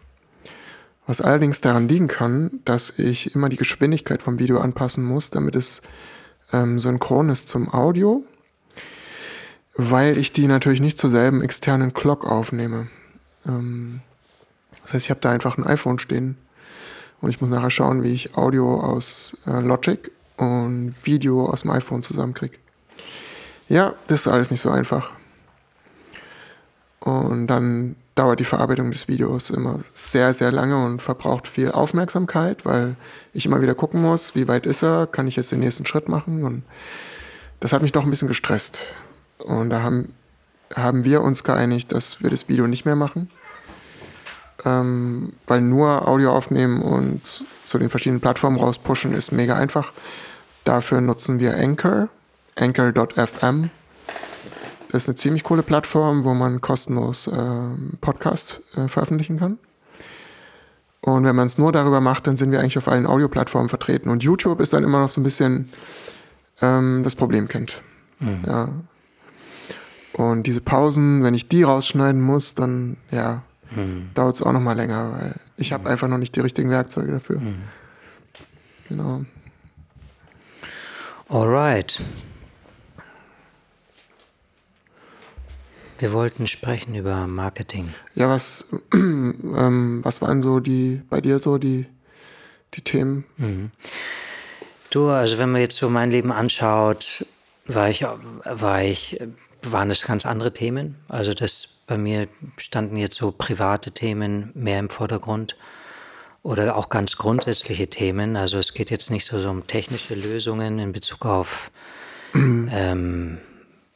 [1.06, 5.54] Was allerdings daran liegen kann, dass ich immer die Geschwindigkeit vom Video anpassen muss, damit
[5.54, 5.82] es
[6.52, 8.24] ähm, synchron ist zum Audio,
[9.76, 12.88] weil ich die natürlich nicht zur selben externen Clock aufnehme.
[13.46, 14.00] Ähm,
[14.82, 16.36] das heißt, ich habe da einfach ein iPhone stehen
[17.20, 21.70] und ich muss nachher schauen, wie ich Audio aus äh, Logic und Video aus dem
[21.70, 22.58] iPhone zusammenkriege.
[23.68, 25.10] Ja, das ist alles nicht so einfach.
[27.00, 32.64] Und dann dauert die Verarbeitung des Videos immer sehr, sehr lange und verbraucht viel Aufmerksamkeit,
[32.64, 32.96] weil
[33.32, 36.08] ich immer wieder gucken muss, wie weit ist er, kann ich jetzt den nächsten Schritt
[36.08, 36.42] machen.
[36.42, 36.64] Und
[37.60, 38.94] das hat mich doch ein bisschen gestresst.
[39.38, 40.14] Und da haben,
[40.74, 43.30] haben wir uns geeinigt, dass wir das Video nicht mehr machen.
[44.64, 49.92] Ähm, weil nur Audio aufnehmen und zu den verschiedenen Plattformen rauspushen ist mega einfach.
[50.64, 52.08] Dafür nutzen wir Anchor,
[52.56, 53.70] anchor.fm.
[54.96, 59.58] Das ist eine ziemlich coole Plattform, wo man kostenlos ähm, Podcasts äh, veröffentlichen kann.
[61.02, 64.08] Und wenn man es nur darüber macht, dann sind wir eigentlich auf allen Audioplattformen vertreten.
[64.08, 65.68] Und YouTube ist dann immer noch so ein bisschen
[66.62, 67.82] ähm, das Problemkind.
[68.46, 68.70] Ja.
[70.14, 73.42] Und diese Pausen, wenn ich die rausschneiden muss, dann ja,
[74.14, 77.12] dauert es auch noch mal länger, weil ich habe einfach noch nicht die richtigen Werkzeuge
[77.12, 77.42] dafür.
[78.88, 79.26] Genau.
[81.28, 82.00] Alright.
[85.98, 87.92] Wir wollten sprechen über Marketing.
[88.14, 91.86] Ja, was, ähm, was waren so die bei dir so die,
[92.74, 93.24] die Themen?
[94.90, 97.24] Du, also wenn man jetzt so mein Leben anschaut,
[97.66, 99.18] war ich, war ich,
[99.62, 100.96] waren es ganz andere Themen.
[101.08, 102.28] Also das bei mir
[102.58, 105.56] standen jetzt so private Themen mehr im Vordergrund
[106.42, 108.36] oder auch ganz grundsätzliche Themen.
[108.36, 111.70] Also es geht jetzt nicht so, so um technische Lösungen in Bezug auf
[112.34, 113.38] ähm,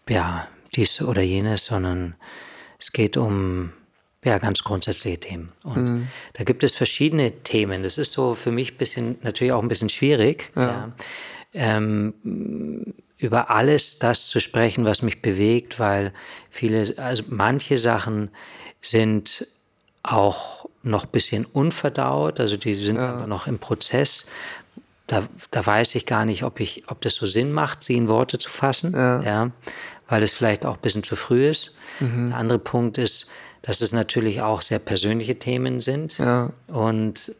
[0.08, 2.14] ja, dies oder jenes, sondern
[2.78, 3.72] es geht um
[4.24, 5.50] ja, ganz grundsätzliche Themen.
[5.64, 7.82] Und da gibt es verschiedene Themen.
[7.82, 10.92] Das ist so für mich bisschen, natürlich auch ein bisschen schwierig, ja.
[11.52, 12.14] Ähm,
[13.18, 16.12] über alles das zu sprechen, was mich bewegt, weil
[16.48, 18.30] viele, also manche Sachen
[18.80, 19.46] sind
[20.02, 24.26] auch noch ein bisschen unverdaut, also die sind aber noch im Prozess.
[25.06, 28.08] Da, da weiß ich gar nicht, ob, ich, ob das so Sinn macht, sie in
[28.08, 29.50] Worte zu fassen, ja.
[30.10, 31.72] Weil es vielleicht auch ein bisschen zu früh ist.
[32.00, 33.26] Der andere Punkt ist,
[33.62, 36.18] dass es natürlich auch sehr persönliche Themen sind.
[36.18, 36.50] Ja.
[36.66, 37.34] Und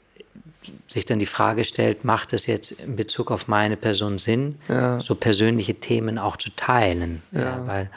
[0.88, 5.00] sich dann die Frage stellt, macht es jetzt in Bezug auf meine Person Sinn, Ja.
[5.00, 7.22] so persönliche Themen auch zu teilen?
[7.32, 7.66] Ja.
[7.66, 7.90] weil,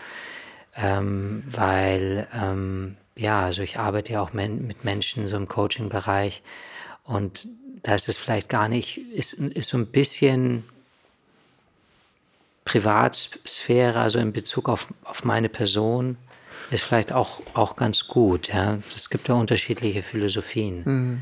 [0.75, 6.41] ähm, weil ähm, ja, also ich arbeite ja auch men mit Menschen so im Coaching-Bereich
[7.03, 7.47] und
[7.83, 10.63] da ist es vielleicht gar nicht, ist, ist so ein bisschen
[12.65, 16.17] Privatsphäre, also in Bezug auf, auf meine Person,
[16.71, 18.47] ist vielleicht auch, auch ganz gut.
[18.49, 18.79] Ja?
[18.95, 21.21] Es gibt ja unterschiedliche Philosophien.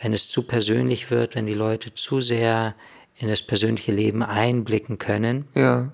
[0.00, 2.74] Wenn es zu persönlich wird, wenn die Leute zu sehr
[3.16, 5.88] in das persönliche Leben einblicken können, Ja,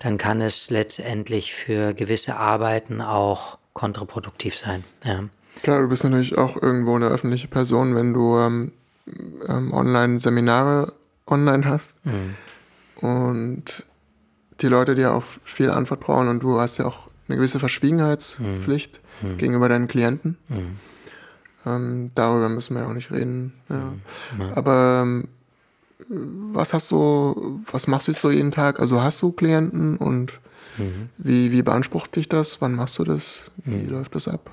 [0.00, 4.82] dann kann es letztendlich für gewisse Arbeiten auch kontraproduktiv sein.
[5.04, 5.24] Ja.
[5.62, 8.72] klar, du bist natürlich auch irgendwo eine öffentliche Person, wenn du ähm,
[9.46, 10.94] ähm, online Seminare
[11.26, 11.96] online hast
[13.00, 13.86] und
[14.60, 19.00] die Leute dir auch viel anvertrauen und du hast ja auch eine gewisse Verschwiegenheitspflicht
[19.38, 20.36] gegenüber deinen Klienten.
[21.66, 23.52] Ähm, darüber müssen wir ja auch nicht reden.
[23.68, 23.92] Ja.
[24.54, 25.28] Aber ähm,
[26.08, 28.80] was hast du, was machst du jetzt so jeden Tag?
[28.80, 30.32] Also hast du Klienten und
[31.18, 32.60] wie, wie beansprucht dich das?
[32.62, 33.50] Wann machst du das?
[33.64, 34.50] Wie läuft das ab?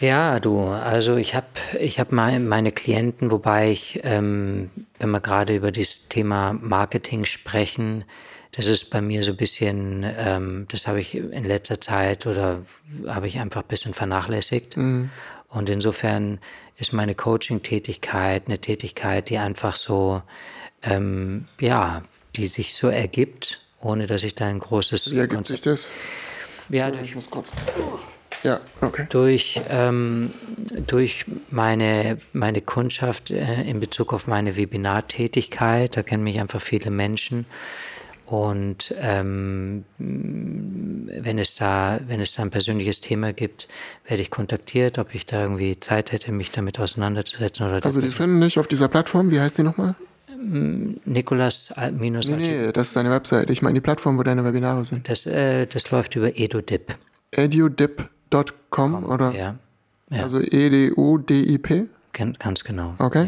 [0.00, 1.46] Ja, du, also ich habe
[1.80, 7.24] ich hab mein, meine Klienten, wobei ich, ähm, wenn wir gerade über das Thema Marketing
[7.24, 8.04] sprechen,
[8.52, 12.62] das ist bei mir so ein bisschen, ähm, das habe ich in letzter Zeit oder
[13.06, 14.76] habe ich einfach ein bisschen vernachlässigt.
[15.48, 16.38] Und insofern
[16.76, 20.22] ist meine Coaching-Tätigkeit eine Tätigkeit, die einfach so,
[20.82, 22.02] ähm, ja,
[22.36, 25.88] die sich so ergibt, ohne dass ich da ein großes Wie ergibt sich das?
[26.68, 27.52] ja, Ich muss kurz.
[28.42, 29.06] Ja, okay.
[29.08, 30.30] durch, ähm,
[30.86, 36.90] durch meine, meine Kundschaft äh, in Bezug auf meine Webinartätigkeit, da kennen mich einfach viele
[36.90, 37.46] Menschen.
[38.26, 43.68] Und ähm, wenn es da, wenn es da ein persönliches Thema gibt,
[44.06, 48.10] werde ich kontaktiert, ob ich da irgendwie Zeit hätte, mich damit auseinanderzusetzen oder Also die
[48.10, 49.94] finden dich auf dieser Plattform, wie heißt die nochmal?
[50.36, 53.48] Nikolas äh, minus Nee, nee, das ist deine Website.
[53.48, 55.08] Ich meine die Plattform, wo deine Webinare sind.
[55.08, 56.94] das, äh, das läuft über EduDip.
[58.30, 59.32] edudip.com oder?
[59.32, 59.54] Ja,
[60.10, 61.86] ja Also E-D-U-D-I-P?
[62.12, 62.94] gan- ganz genau.
[62.98, 63.26] Okay.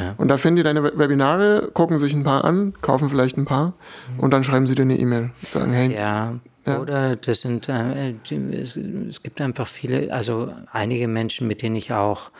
[0.00, 0.14] Ja.
[0.16, 3.44] Und da finden die deine We- Webinare, gucken sich ein paar an, kaufen vielleicht ein
[3.44, 3.74] paar
[4.18, 6.78] und dann schreiben sie dir eine E-Mail und sagen, hey, Ja, Ja.
[6.78, 8.14] oder das sind, äh,
[8.58, 12.30] es gibt einfach viele, also einige Menschen, mit denen ich auch,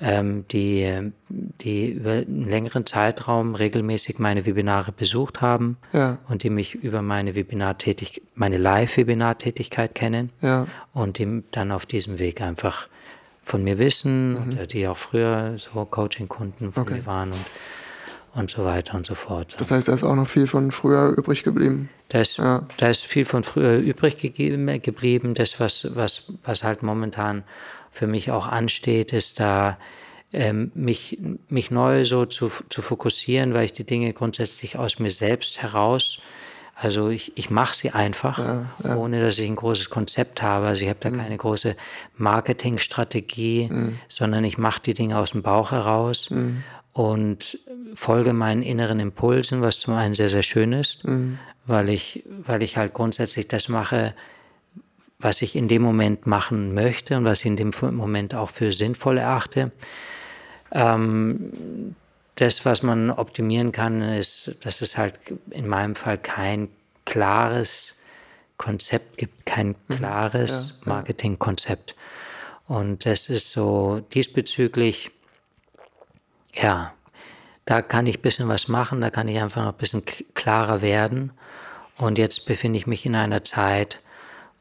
[0.00, 6.18] ähm, die, die über einen längeren Zeitraum regelmäßig meine Webinare besucht haben Ja.
[6.28, 12.18] und die mich über meine Webinartätig, meine Live-Webinartätigkeit kennen ja, und die dann auf diesem
[12.18, 12.88] Weg einfach
[13.42, 16.94] von mir wissen oder die auch früher so Coaching-Kunden von Okay.
[16.94, 17.44] mir waren und,
[18.34, 19.54] und so weiter und so fort.
[19.58, 21.88] das heißt, da ist auch noch viel von früher übrig geblieben.
[22.08, 22.66] Da ist, Ja.
[22.78, 25.34] da ist viel von früher übrig gegeben, geblieben.
[25.34, 27.44] Das, was, was, was halt momentan
[27.94, 29.78] für mich auch ansteht, ist da
[30.32, 35.12] ähm, mich, mich neu so zu, zu fokussieren, weil ich die Dinge grundsätzlich aus mir
[35.12, 36.18] selbst heraus,
[36.74, 38.40] also ich, ich mache sie einfach,
[38.96, 40.66] ohne dass ich ein großes Konzept habe.
[40.66, 41.76] Also ich habe da keine große
[42.16, 43.68] Marketingstrategie,
[44.08, 46.30] sondern ich mache die Dinge aus dem Bauch heraus
[46.92, 47.60] und
[47.94, 51.04] folge meinen inneren Impulsen, was zum einen sehr, sehr schön ist,
[51.66, 54.12] weil, ich, weil ich halt grundsätzlich das mache,
[55.24, 58.72] was ich in dem Moment machen möchte und was ich in dem Moment auch für
[58.72, 59.72] sinnvoll erachte.
[60.70, 61.96] Ähm,
[62.36, 65.18] das, was man optimieren kann, ist, dass es halt
[65.50, 66.68] in meinem Fall kein
[67.06, 67.96] klares
[68.58, 71.94] Konzept gibt, kein klares Marketingkonzept.
[72.66, 75.10] Und das ist so diesbezüglich,
[76.52, 76.92] ja,
[77.64, 80.02] da kann ich ein bisschen was machen, da kann ich einfach noch ein bisschen
[80.34, 81.32] klarer werden.
[81.96, 84.00] Und jetzt befinde ich mich in einer Zeit,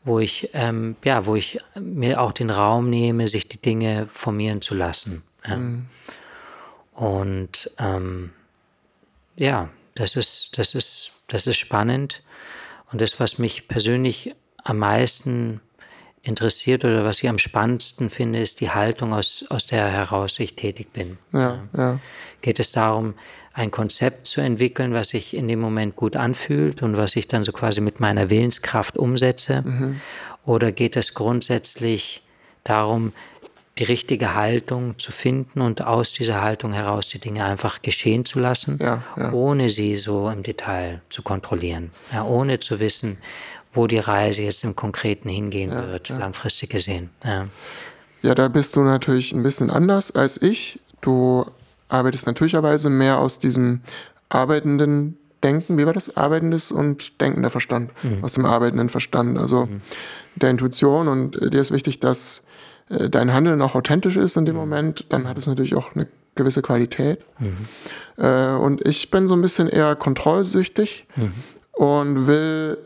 [0.03, 4.61] wo ich, ähm, ja, wo ich mir auch den Raum nehme, sich die Dinge formieren
[4.61, 5.23] zu lassen.
[5.47, 5.59] Ja.
[6.93, 8.31] Und ähm,
[9.35, 12.21] ja, das ist, das ist, das ist spannend.
[12.91, 15.61] Und das, was mich persönlich am meisten
[16.23, 20.55] interessiert oder was ich am spannendsten finde, ist die Haltung, aus, aus der heraus ich
[20.55, 21.17] tätig bin.
[21.33, 21.99] Ja, ja,
[22.41, 23.13] Geht es darum,
[23.53, 27.43] ein Konzept zu entwickeln, was sich in dem Moment gut anfühlt und was ich dann
[27.43, 29.63] so quasi mit meiner Willenskraft umsetze?
[30.45, 32.23] Oder geht es grundsätzlich
[32.63, 33.13] darum,
[33.79, 38.39] die richtige Haltung zu finden und aus dieser Haltung heraus die Dinge einfach geschehen zu
[38.39, 39.31] lassen, Ja, ja.
[39.33, 43.17] ohne sie so im Detail zu kontrollieren, ja, ohne zu wissen,
[43.73, 47.09] wo die Reise jetzt im Konkreten hingehen wird, langfristig gesehen.
[47.23, 47.47] Ja.
[48.21, 50.79] Ja, da bist du natürlich ein bisschen anders als ich.
[51.01, 51.45] Du
[51.89, 53.81] arbeitest natürlicherweise mehr aus diesem
[54.29, 55.77] arbeitenden Denken.
[55.77, 56.15] Wie war das?
[56.15, 57.91] Arbeitendes und denkender Verstand.
[58.21, 59.67] Aus dem arbeitenden Verstand, also
[60.35, 61.09] der Intuition.
[61.09, 62.43] Und äh, dir ist wichtig, dass
[62.89, 66.07] äh, dein Handeln auch authentisch ist in dem Moment, dann hat es natürlich auch eine
[66.35, 67.19] gewisse Qualität.
[68.17, 71.05] Äh, und ich bin so ein bisschen eher kontrollsüchtig
[71.73, 72.77] und will,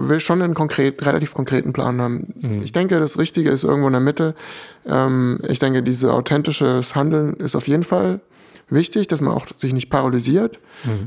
[0.00, 2.60] will schon einen konkret, relativ konkreten Plan haben.
[2.64, 4.34] Ich denke, das Richtige ist irgendwo in der Mitte.
[4.86, 8.20] Ähm, ich denke, dieses authentisches Handeln ist auf jeden Fall
[8.70, 10.58] wichtig, dass man auch sich nicht paralysiert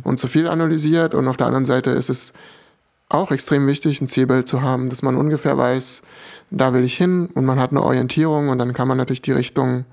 [0.04, 1.16] und zu viel analysiert.
[1.16, 2.34] Und auf der anderen Seite ist es
[3.10, 6.04] auch extrem wichtig, ein Zielbild zu haben, dass man ungefähr weiß,
[6.52, 9.32] da will ich hin und man hat eine Orientierung und dann kann man natürlich die
[9.32, 9.86] Richtung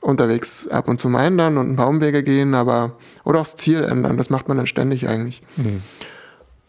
[0.00, 3.56] unterwegs ab und zu mal ändern und einen paar Umwege gehen, aber oder auch das
[3.56, 4.16] Ziel ändern.
[4.18, 5.42] Das macht man dann ständig eigentlich.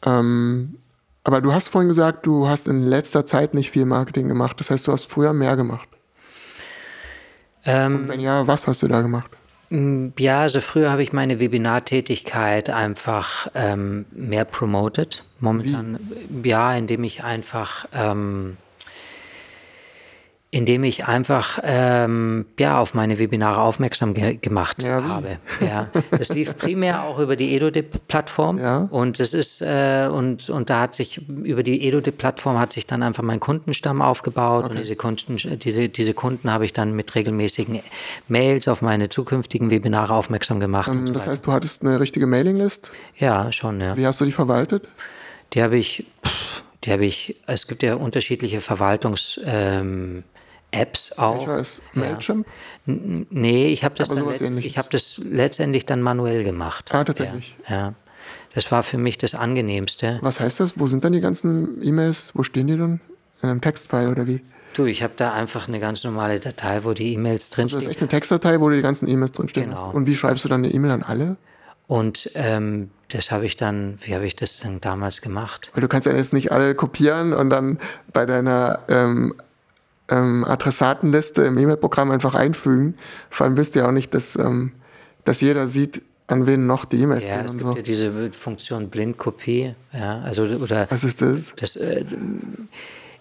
[0.06, 0.76] Ähm,
[1.26, 4.60] aber du hast vorhin gesagt, du hast in letzter Zeit nicht viel Marketing gemacht.
[4.60, 5.90] Das heißt, du hast früher mehr gemacht.
[7.66, 9.32] Ähm, Wenn ja, was hast du da gemacht?
[10.20, 15.24] Ja, also früher habe ich meine Webinartätigkeit einfach ähm, mehr promoted.
[15.40, 16.00] Momentan,
[16.44, 18.58] ja, indem ich einfach, ähm,
[20.52, 25.38] indem ich einfach ähm, ja, auf meine Webinare aufmerksam ge gemacht Ja, habe.
[25.60, 28.88] Ja, das lief primär auch über die EduDip-Plattform Ja.
[28.90, 33.04] und es ist äh, und und da hat sich über die EduDip-Plattform hat sich dann
[33.04, 37.82] einfach mein Kundenstamm aufgebaut und diese Kunden diese diese Kunden habe ich dann mit regelmäßigen
[38.30, 40.88] Mails auf meine zukünftigen Webinare aufmerksam gemacht.
[40.88, 42.94] und so Ähm, Das heißt, du hattest eine richtige Mailinglist.
[43.18, 43.98] ja, schon ja.
[43.98, 44.88] Wie hast du die verwaltet?
[45.54, 47.36] Die habe ich, pff, die habe ich.
[47.46, 50.24] Es gibt ja unterschiedliche Verwaltungs ähm,
[50.76, 51.48] Apps auch.
[51.48, 52.02] Weiß, Ja.
[52.02, 52.46] Mailchimp?
[52.88, 56.94] N- Nee, ich habe das, dann ich habe das letztendlich dann manuell gemacht.
[56.94, 57.56] Ah, tatsächlich.
[57.70, 57.94] Ja, ja.
[58.54, 60.18] Das war für mich das Angenehmste.
[60.22, 60.80] Was heißt das?
[60.80, 62.32] Wo sind dann die ganzen E-Mails?
[62.36, 63.02] Wo stehen die dann?
[63.42, 64.42] In einem Textfile oder wie?
[64.74, 67.74] Du, ich habe da einfach eine ganz normale Datei, wo die E-Mails Also das ist
[67.74, 67.92] drinstehen.
[67.92, 69.92] echt eine Textdatei, wo die ganzen E-Mails drinstehen Genau.
[69.92, 71.38] Und wie schreibst du dann eine E-Mail an alle?
[71.88, 75.70] Und ähm, das habe ich dann, wie habe ich das denn damals gemacht?
[75.74, 77.78] Weil du kannst ja jetzt nicht alle kopieren und dann
[78.12, 79.36] bei deiner ähm,
[80.10, 82.96] ähm, Adressatenliste im E-Mail-Programm einfach einfügen.
[83.30, 84.72] Vor allem wisst ihr auch nicht, dass, ähm,
[85.24, 87.76] dass jeder sieht, an wen noch die E-Mails Ja, gehen es und gibt so.
[87.78, 91.54] ja diese Funktion Blindkopie, ja, also oder Was ist das?
[91.56, 92.04] das, äh,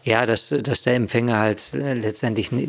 [0.04, 2.66] ja, dass, dass der Empfänger halt äh, letztendlich ni-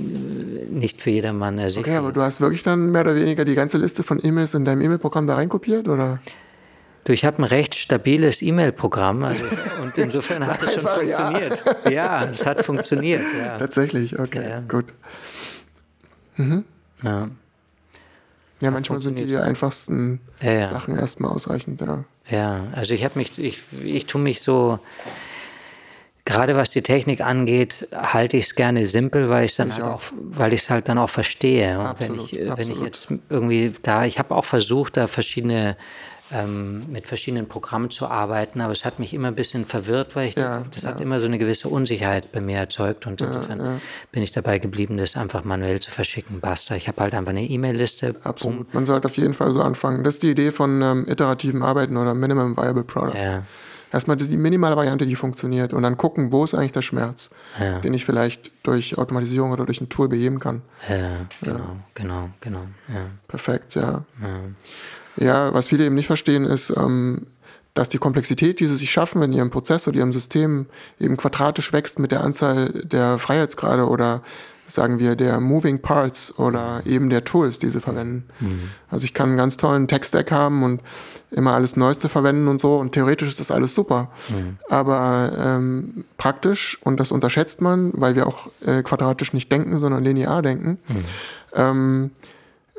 [0.69, 3.77] nicht für jedermann ersichtlich Okay, aber du hast wirklich dann mehr oder weniger die ganze
[3.77, 6.19] Liste von E-Mails in deinem E-Mail-Programm da reinkopiert, oder?
[7.05, 9.43] Du, ich habe ein recht stabiles E-Mail-Programm also,
[9.83, 11.17] und insofern hat es schon einfach ja.
[11.17, 11.63] funktioniert.
[11.89, 12.25] Ja.
[12.25, 13.21] es hat funktioniert.
[13.39, 13.57] Ja.
[13.57, 14.59] Tatsächlich, okay, Ja.
[14.67, 14.85] gut.
[16.37, 17.29] Ja.
[18.61, 19.43] Ja, manchmal sind die funktioniert.
[19.47, 20.65] einfachsten Ja, ja.
[20.65, 22.03] Sachen erstmal ausreichend, ja.
[22.29, 24.79] ja, also ich habe mich, ich, ich tue mich so,
[26.23, 29.83] gerade was die Technik angeht, halte ich es gerne simpel, weil ich dann Ich halt
[29.83, 29.93] auch.
[29.95, 31.77] auch, weil ich es halt dann auch verstehe.
[31.77, 35.77] Und Absolut, wenn ich, wenn ich jetzt irgendwie da, ich habe auch versucht, da verschiedene
[36.31, 40.29] ähm, mit verschiedenen Programmen zu arbeiten, aber es hat mich immer ein bisschen verwirrt, weil
[40.29, 43.79] ich Ja, das hat immer so eine gewisse Unsicherheit bei mir erzeugt und insofern
[44.11, 46.39] bin ich dabei geblieben, das einfach manuell zu verschicken.
[46.39, 46.75] Basta.
[46.75, 48.15] Ich habe halt einfach eine E-Mail-Liste.
[48.23, 48.73] Absolut.
[48.73, 50.03] Man sollte auf jeden Fall so anfangen.
[50.03, 53.15] Das ist die Idee von ähm, iterativen Arbeiten oder Minimum Viable Product.
[53.15, 53.43] Ja,
[53.93, 57.29] Erstmal die minimale Variante, die funktioniert und dann gucken, wo ist eigentlich der Schmerz,
[57.81, 60.63] den ich vielleicht durch Automatisierung oder durch ein Tool beheben kann.
[60.89, 62.63] ja, genau, genau, genau.
[62.89, 63.05] Ja.
[63.29, 64.03] Perfekt, ja.
[65.17, 67.27] Ja, was viele eben nicht verstehen, ist, ähm,
[67.73, 70.65] dass die Komplexität, die sie sich schaffen in ihrem Prozess oder ihrem System,
[70.99, 74.21] eben quadratisch wächst mit der Anzahl der Freiheitsgrade oder
[74.67, 78.23] sagen wir der Moving Parts oder eben der Tools, die sie verwenden.
[78.89, 80.81] Also ich kann einen ganz tollen Tech-Stack haben und
[81.31, 84.09] immer alles Neueste verwenden und so und theoretisch ist das alles super.
[84.69, 90.03] Aber ähm, praktisch, und das unterschätzt man, weil wir auch äh, quadratisch nicht denken, sondern
[90.03, 90.79] linear denken,
[91.53, 92.11] ähm,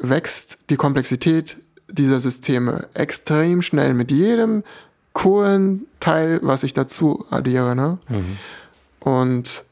[0.01, 1.57] wächst die Komplexität
[1.89, 4.65] dieser Systeme extrem schnell mit jedem
[5.13, 7.75] coolen Teil, was ich dazu addiere.
[7.75, 7.99] Ne?
[9.01, 9.65] Und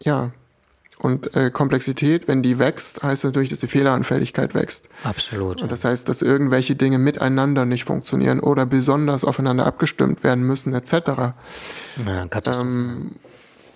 [0.00, 0.30] ja,
[1.02, 4.88] und äh, Komplexität, wenn die wächst, heißt natürlich, dass die Fehleranfälligkeit wächst.
[5.02, 5.60] Absolut.
[5.60, 10.74] Und das heißt, dass irgendwelche Dinge miteinander nicht funktionieren oder besonders aufeinander abgestimmt werden müssen,
[10.74, 10.92] etc.
[12.06, 12.68] ja, Katastrophe.
[12.68, 13.10] Ähm,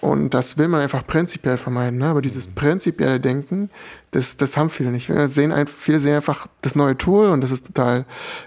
[0.06, 1.98] Und das will man einfach prinzipiell vermeiden.
[1.98, 2.06] Ne?
[2.06, 3.70] Aber dieses prinzipielle Denken,
[4.12, 5.08] das, das haben viele nicht.
[5.08, 8.04] Wir sehen ein, viele sehen einfach das neue Tool und das ist total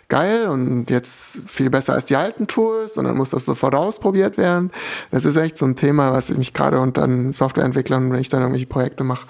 [0.07, 4.37] geil und jetzt viel besser als die alten Tools und dann muss das sofort ausprobiert
[4.37, 4.71] werden.
[5.11, 8.67] Das ist echt so ein Thema, was mich gerade unter Softwareentwicklern, wenn ich dann irgendwelche
[8.67, 9.27] Projekte mache,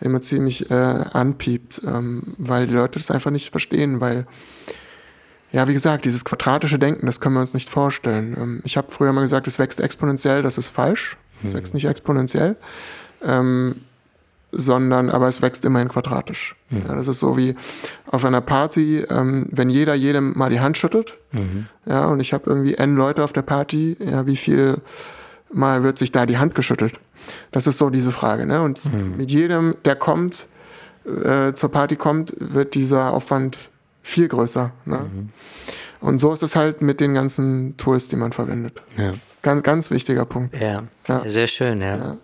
[0.00, 4.28] immer ziemlich äh, anpiept, ähm, weil die Leute das einfach nicht verstehen, weil
[5.50, 8.36] ja, wie gesagt, dieses quadratische Denken, das können wir uns nicht vorstellen.
[8.40, 11.16] Ähm, Ich habe früher mal gesagt, es wächst exponentiell, das ist falsch.
[11.44, 12.56] Es wächst nicht exponentiell,
[13.24, 13.76] ähm,
[14.52, 16.54] sondern aber es wächst immerhin quadratisch.
[16.70, 17.56] Ja, das ist so wie
[18.06, 21.14] auf einer Party, ähm, wenn jeder jedem mal die Hand schüttelt.
[21.86, 24.78] Ja, und ich habe irgendwie n Leute auf der Party, ja, wie viel
[25.52, 26.94] mal wird sich da die Hand geschüttelt?
[27.50, 28.46] Das ist so diese Frage.
[28.46, 28.62] Ne?
[28.62, 29.16] Und Mhm.
[29.16, 30.46] mit jedem, der kommt,
[31.04, 33.58] äh, zur Party kommt, wird dieser Aufwand
[34.02, 34.70] viel größer.
[34.84, 34.98] Ne?
[34.98, 35.28] Mhm.
[36.00, 38.82] Und so ist es halt mit den ganzen Tools, die man verwendet.
[38.98, 39.12] Ja.
[39.44, 40.58] Ganz, ganz wichtiger Punkt.
[40.58, 41.22] Ja, Ja.
[41.28, 41.96] sehr schön, ja.
[41.96, 42.16] Ja.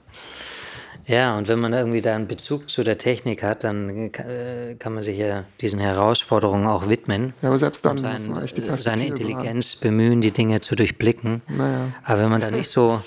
[1.06, 1.38] ja.
[1.38, 5.02] und wenn man irgendwie da einen Bezug zu der Technik hat, dann äh, kann man
[5.02, 7.34] sich ja diesen Herausforderungen auch widmen.
[7.42, 9.18] Ja, aber selbst dann und muss man echt die sein, seine bewahren.
[9.20, 11.42] Intelligenz bemühen, die Dinge zu durchblicken.
[11.48, 11.88] Naja.
[12.04, 13.02] Aber wenn man da nicht so,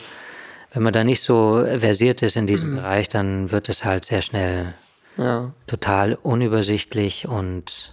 [0.73, 4.21] wenn man da nicht so versiert ist in diesem Bereich, dann wird es halt sehr
[4.21, 4.73] schnell
[5.17, 7.91] Ja, total unübersichtlich und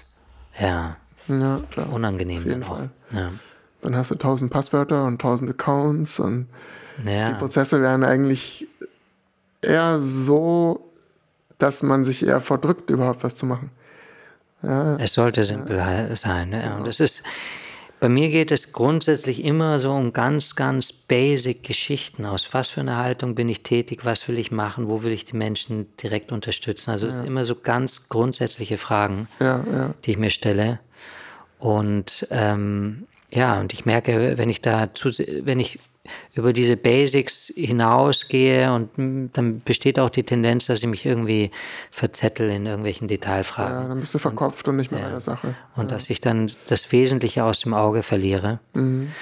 [0.61, 0.97] ja,
[1.29, 1.61] ja,
[1.91, 2.39] unangenehm.
[2.41, 2.77] Auf jeden dann auch.
[2.77, 2.91] Fall.
[3.13, 3.31] Ja.
[3.83, 6.47] Dann hast du tausend Passwörter und tausend Accounts und
[7.05, 7.33] die Ja.
[7.33, 8.69] Prozesse werden eigentlich
[9.63, 10.91] eher so,
[11.59, 13.71] dass man sich eher verdrückt, überhaupt was zu machen.
[14.99, 16.51] Es sollte simpel he- sein.
[16.51, 16.77] Ne?
[16.79, 17.23] Und es ist,
[17.99, 22.27] bei mir geht es grundsätzlich immer so um ganz, ganz basic Geschichten.
[22.27, 24.01] Aus was für einer Haltung bin ich tätig?
[24.05, 24.89] Was will ich machen?
[24.89, 26.91] Wo will ich die Menschen direkt unterstützen?
[26.91, 29.95] Also es sind immer so ganz grundsätzliche Fragen, Ja, ja.
[30.05, 30.79] die ich mir stelle.
[31.59, 35.11] Und ähm, ja, und ich merke, wenn ich da zu,
[35.45, 35.79] wenn ich
[36.35, 38.91] über diese Basics hinausgehe und
[39.37, 41.51] dann besteht auch die Tendenz, dass ich mich irgendwie
[41.91, 43.83] verzettel in irgendwelchen Detailfragen.
[43.83, 45.55] Ja, dann bist du verkopft und nicht mehr bei der Sache.
[45.77, 48.59] Und dass ich dann das Wesentliche aus dem Auge verliere.
[48.75, 49.13] Mhm.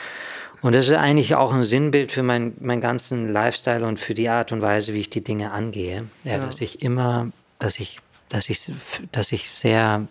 [0.61, 4.29] Und das ist eigentlich auch ein Sinnbild für mein, meinen ganzen Lifestyle und für die
[4.29, 6.07] Art und Weise, wie ich die Dinge angehe.
[6.25, 8.73] Ja, Dass ich immer, dass ich, dass ich,
[9.13, 10.07] dass ich sehr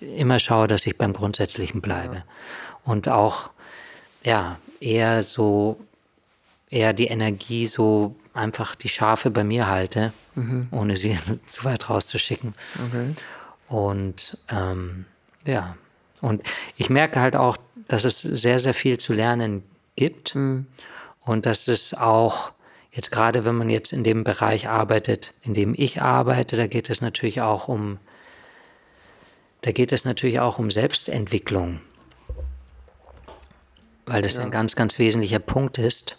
[0.00, 2.22] immer schaue, dass ich beim Grundsätzlichen bleibe.
[2.86, 3.50] Und auch,
[4.22, 5.78] ja, eher so,
[6.70, 10.12] eher die Energie so einfach die Schafe bei mir halte,
[10.70, 11.14] ohne sie
[11.44, 12.54] zu weit rauszuschicken.
[12.86, 13.14] Okay.
[13.68, 15.04] Und ähm,
[15.44, 15.76] ja,
[16.20, 16.42] und
[16.76, 17.56] ich merke halt auch,
[17.88, 19.62] dass es sehr, sehr viel zu lernen
[19.96, 20.34] gibt.
[21.20, 22.52] Und dass es auch
[22.92, 26.88] jetzt gerade, wenn man jetzt in dem Bereich arbeitet, in dem ich arbeite, da geht
[26.88, 27.98] es natürlich auch um,
[29.62, 31.80] da geht es natürlich auch um Selbstentwicklung,
[34.06, 36.16] weil das ein ganz, ganz wesentlicher Punkt ist.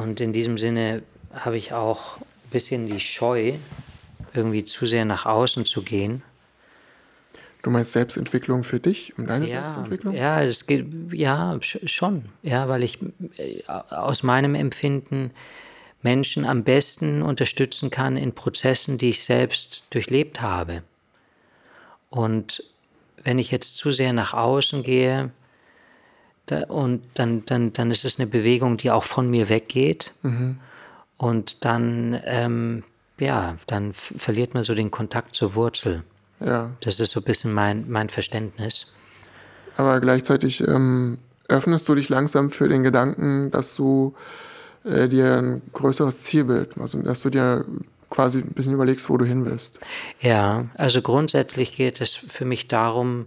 [0.00, 1.02] Und in diesem Sinne
[1.34, 3.54] habe ich auch ein bisschen die Scheu,
[4.32, 6.22] irgendwie zu sehr nach außen zu gehen.
[7.62, 10.14] Du meinst Selbstentwicklung für dich, um deine Ja, Selbstentwicklung?
[10.14, 12.28] ja, es geht, ja, sch- schon.
[12.42, 12.98] Ja, weil ich
[13.38, 15.32] äh, aus meinem Empfinden
[16.02, 20.84] Menschen am besten unterstützen kann in Prozessen, die ich selbst durchlebt habe.
[22.08, 22.62] Und
[23.24, 25.32] wenn ich jetzt zu sehr nach außen gehe,
[26.46, 30.12] da, und dann, dann, dann ist es eine Bewegung, die auch von mir weggeht.
[31.16, 32.84] Und dann, ähm,
[33.18, 36.02] ja, dann verliert man so den Kontakt zur Wurzel.
[36.40, 36.70] Ja.
[36.80, 38.94] Das ist so ein bisschen mein, mein Verständnis.
[39.76, 41.18] Aber gleichzeitig ähm,
[41.48, 44.14] öffnest du dich langsam für den Gedanken, dass du
[44.84, 47.64] äh, dir ein größeres Zielbild, also dass du dir
[48.10, 49.80] quasi ein bisschen überlegst, wo du hin willst.
[50.20, 53.26] Ja, also grundsätzlich geht es für mich darum,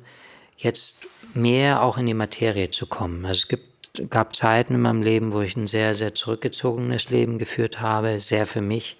[0.57, 3.25] jetzt mehr auch in die Materie zu kommen.
[3.25, 7.37] Also es gibt, gab Zeiten in meinem Leben, wo ich ein sehr, sehr zurückgezogenes Leben
[7.37, 8.97] geführt habe, sehr für mich.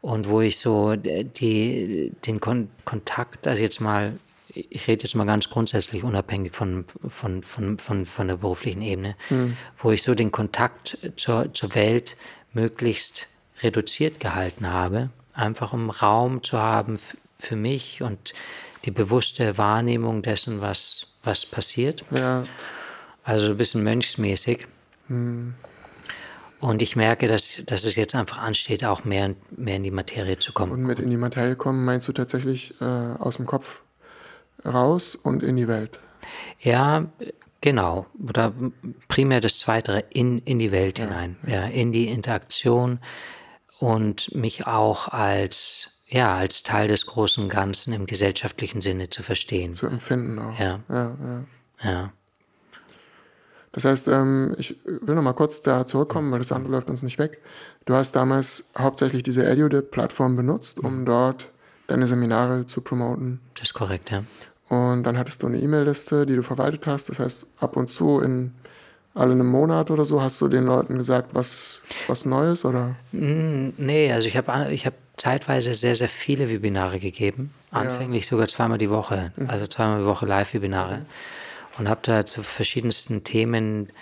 [0.00, 4.18] Und wo ich so die, den Kon Kontakt, also jetzt mal,
[4.48, 9.16] ich rede jetzt mal ganz grundsätzlich unabhängig von, von, von, von, von der beruflichen Ebene,
[9.78, 12.18] wo ich so den Kontakt zur, zur Welt
[12.52, 13.28] möglichst
[13.62, 16.98] reduziert gehalten habe, einfach um Raum zu haben
[17.38, 18.34] für mich und
[18.84, 22.04] die bewusste Wahrnehmung dessen, was, was passiert.
[22.10, 22.44] Ja,
[23.24, 24.66] Also ein bisschen mönchsmäßig.
[25.08, 30.38] Und ich merke, dass, dass es jetzt einfach ansteht, auch mehr, mehr in die Materie
[30.38, 30.72] zu kommen.
[30.72, 33.80] und mit in die Materie kommen meinst du tatsächlich äh, aus dem Kopf
[34.64, 35.98] raus und in die Welt.
[36.60, 37.06] Ja,
[37.60, 38.06] genau.
[38.26, 38.54] Oder
[39.08, 42.98] primär das Zweite, in, in die Welt hinein, ja, in die Interaktion
[43.78, 49.74] und mich auch als, ja, als Teil des großen Ganzen im gesellschaftlichen Sinne zu verstehen.
[49.74, 50.58] Zu empfinden auch.
[50.58, 50.80] Ja.
[50.88, 51.44] ja, ja.
[51.82, 52.12] Ja.
[53.72, 57.02] Das heißt, ähm, ich will noch mal kurz da zurückkommen, weil das andere läuft uns
[57.02, 57.40] nicht weg.
[57.86, 61.50] Du hast damals hauptsächlich diese EduDip-Plattform benutzt, um dort
[61.88, 63.40] deine Seminare zu promoten.
[63.54, 64.22] Das ist korrekt, ja.
[64.68, 67.08] Und dann hattest du eine E-Mail-Liste, die du verwaltet hast.
[67.08, 68.52] Das heißt, ab und zu in
[69.12, 72.96] alle einem Monat oder so hast du den Leuten gesagt, was, was Neues oder?
[73.76, 77.54] Nee, also ich habe ich hab zeitweise sehr, sehr viele Webinare gegeben.
[77.70, 81.02] Anfänglich sogar zweimal die Woche, also zweimal die Woche Live-Webinare.
[81.78, 83.92] Und habe da zu verschiedensten Themen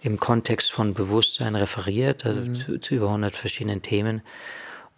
[0.00, 4.22] im Kontext von Bewusstsein referiert, also zu, zu über 100 verschiedenen Themen.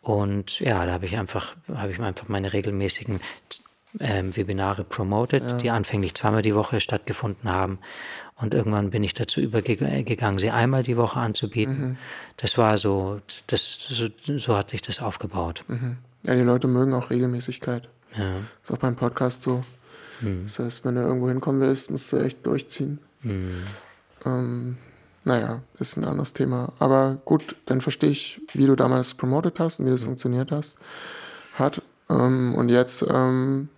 [0.01, 3.20] Und ja, da habe ich einfach, habe ich einfach meine regelmäßigen,
[4.01, 5.57] ähm, Webinare promotet, ja.
[5.57, 7.78] die anfänglich zweimal die Woche stattgefunden haben.
[8.36, 11.80] Und irgendwann bin ich dazu übergegangen, sie einmal die Woche anzubieten.
[11.80, 11.97] Mhm.
[12.36, 15.64] Das war so, das, so, so, hat sich das aufgebaut.
[15.68, 15.99] Mhm.
[16.24, 17.88] Ja, die Leute mögen auch Regelmäßigkeit.
[18.16, 18.36] Ja.
[18.62, 19.62] Ist auch beim Podcast so.
[20.20, 20.45] Mhm.
[20.45, 22.99] Das heißt, wenn du irgendwo hinkommen willst, musst du echt durchziehen.
[23.22, 23.62] Mhm.
[24.24, 24.78] Ähm,
[25.22, 26.72] naja, ist ein anderes Thema.
[26.78, 30.07] Aber gut, dann verstehe ich, wie du damals promotet hast und wie das mhm.
[30.07, 30.78] funktioniert hast,
[31.55, 31.82] hat.
[32.11, 33.68] Ähm, und jetzt ähm,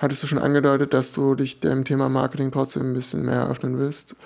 [0.00, 3.78] hattest du schon angedeutet, dass du dich dem Thema Marketing trotzdem ein bisschen mehr öffnen
[3.78, 4.16] willst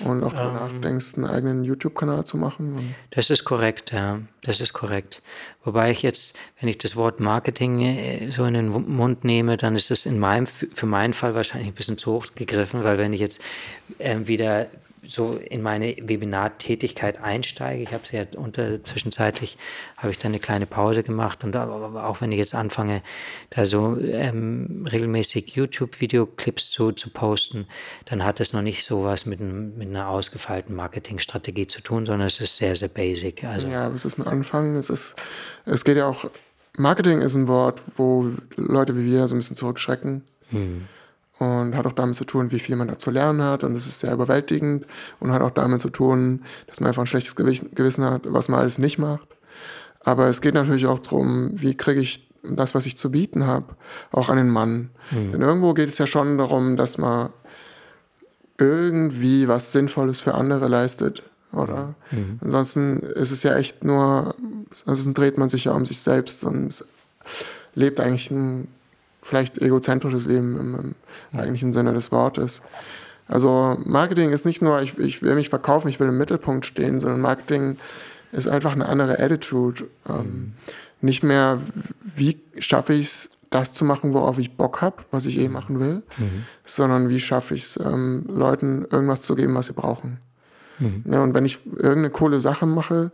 [0.00, 2.94] und auch darüber ähm, nachdenkst, einen eigenen YouTube-Kanal zu machen?
[3.10, 4.20] Das ist korrekt, ja.
[4.42, 5.22] Das ist korrekt.
[5.62, 9.76] Wobei ich jetzt, wenn ich das Wort Marketing äh, so in den Mund nehme, dann
[9.76, 13.12] ist es in meinem, für meinen Fall wahrscheinlich ein bisschen zu hoch gegriffen, weil wenn
[13.12, 13.40] ich jetzt
[13.98, 14.66] äh, wieder
[15.04, 17.82] so in meine Webinartätigkeit einsteige.
[17.82, 19.58] Ich habe sie ja unter zwischenzeitlich
[19.96, 23.02] habe ich da eine kleine Pause gemacht und auch wenn ich jetzt anfange,
[23.50, 27.66] da so ähm, regelmäßig YouTube-Videoclips zu, zu posten,
[28.04, 32.28] dann hat es noch nicht so was mit, mit einer ausgefeilten Marketingstrategie zu tun, sondern
[32.28, 33.44] es ist sehr, sehr basic.
[33.44, 34.76] Also ja, aber es ist ein Anfang.
[34.76, 35.16] Es ist,
[35.66, 36.30] es geht ja auch,
[36.76, 40.22] Marketing ist ein Wort, wo Leute wie wir so ein bisschen zurückschrecken.
[40.50, 40.86] Hm
[41.38, 43.86] und hat auch damit zu tun, wie viel man da zu lernen hat und es
[43.86, 44.86] ist sehr überwältigend
[45.20, 48.60] und hat auch damit zu tun, dass man einfach ein schlechtes Gewissen hat, was man
[48.60, 49.28] alles nicht macht.
[50.00, 53.66] Aber es geht natürlich auch darum, wie kriege ich das, was ich zu bieten habe,
[54.10, 54.90] auch an den Mann.
[55.10, 55.32] Mhm.
[55.32, 57.30] Denn irgendwo geht es ja schon darum, dass man
[58.58, 61.22] irgendwie was Sinnvolles für andere leistet,
[61.52, 61.94] oder?
[62.10, 62.38] Mhm.
[62.42, 64.34] Ansonsten ist es ja echt nur,
[64.86, 66.84] ansonsten dreht man sich ja um sich selbst und
[67.74, 68.68] lebt eigentlich ein
[69.22, 70.94] vielleicht egozentrisches Leben im,
[71.32, 72.60] im eigentlichen Sinne des Wortes.
[73.28, 77.00] Also Marketing ist nicht nur, ich, ich will mich verkaufen, ich will im Mittelpunkt stehen,
[77.00, 77.78] sondern Marketing
[78.32, 79.84] ist einfach eine andere Attitude.
[80.08, 80.52] Ähm, mhm.
[81.00, 81.60] Nicht mehr,
[82.02, 85.54] wie schaffe ich es, das zu machen, worauf ich Bock habe, was ich eh mhm.
[85.54, 86.44] machen will, mhm.
[86.64, 90.18] sondern wie schaffe ich es, ähm, Leuten irgendwas zu geben, was sie brauchen.
[90.78, 91.04] Mhm.
[91.06, 93.12] Ja, und wenn ich irgendeine coole Sache mache,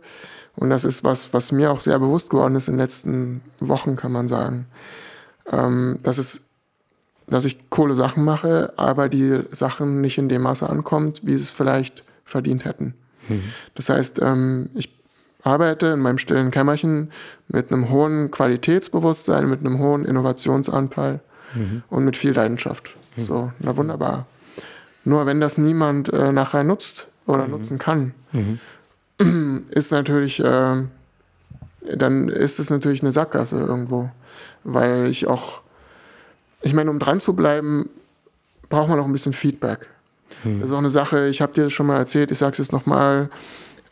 [0.55, 3.95] und das ist was, was mir auch sehr bewusst geworden ist in den letzten Wochen,
[3.95, 4.65] kann man sagen,
[5.51, 6.45] ähm, dass es
[7.29, 11.43] dass ich coole Sachen mache, aber die Sachen nicht in dem Maße ankommt, wie sie
[11.43, 12.95] es vielleicht verdient hätten.
[13.27, 13.43] Mhm.
[13.75, 14.91] Das heißt, ähm, ich
[15.43, 17.11] arbeite in meinem stillen Kämmerchen
[17.47, 21.19] mit einem hohen Qualitätsbewusstsein, mit einem hohen Innovationsanteil
[21.53, 21.83] mhm.
[21.89, 22.95] und mit viel Leidenschaft.
[23.15, 23.21] Mhm.
[23.21, 24.25] So, na wunderbar.
[25.05, 27.51] Nur wenn das niemand äh, nachher nutzt oder mhm.
[27.51, 28.59] nutzen kann, mhm.
[29.69, 30.83] ist natürlich, äh,
[31.95, 34.09] dann ist es natürlich eine Sackgasse irgendwo
[34.63, 35.61] weil ich auch,
[36.61, 37.89] ich meine, um dran zu bleiben,
[38.69, 39.87] braucht man auch ein bisschen Feedback.
[40.43, 40.59] Hm.
[40.59, 42.57] Das ist auch eine Sache, ich habe dir das schon mal erzählt, ich sage es
[42.59, 43.29] jetzt nochmal,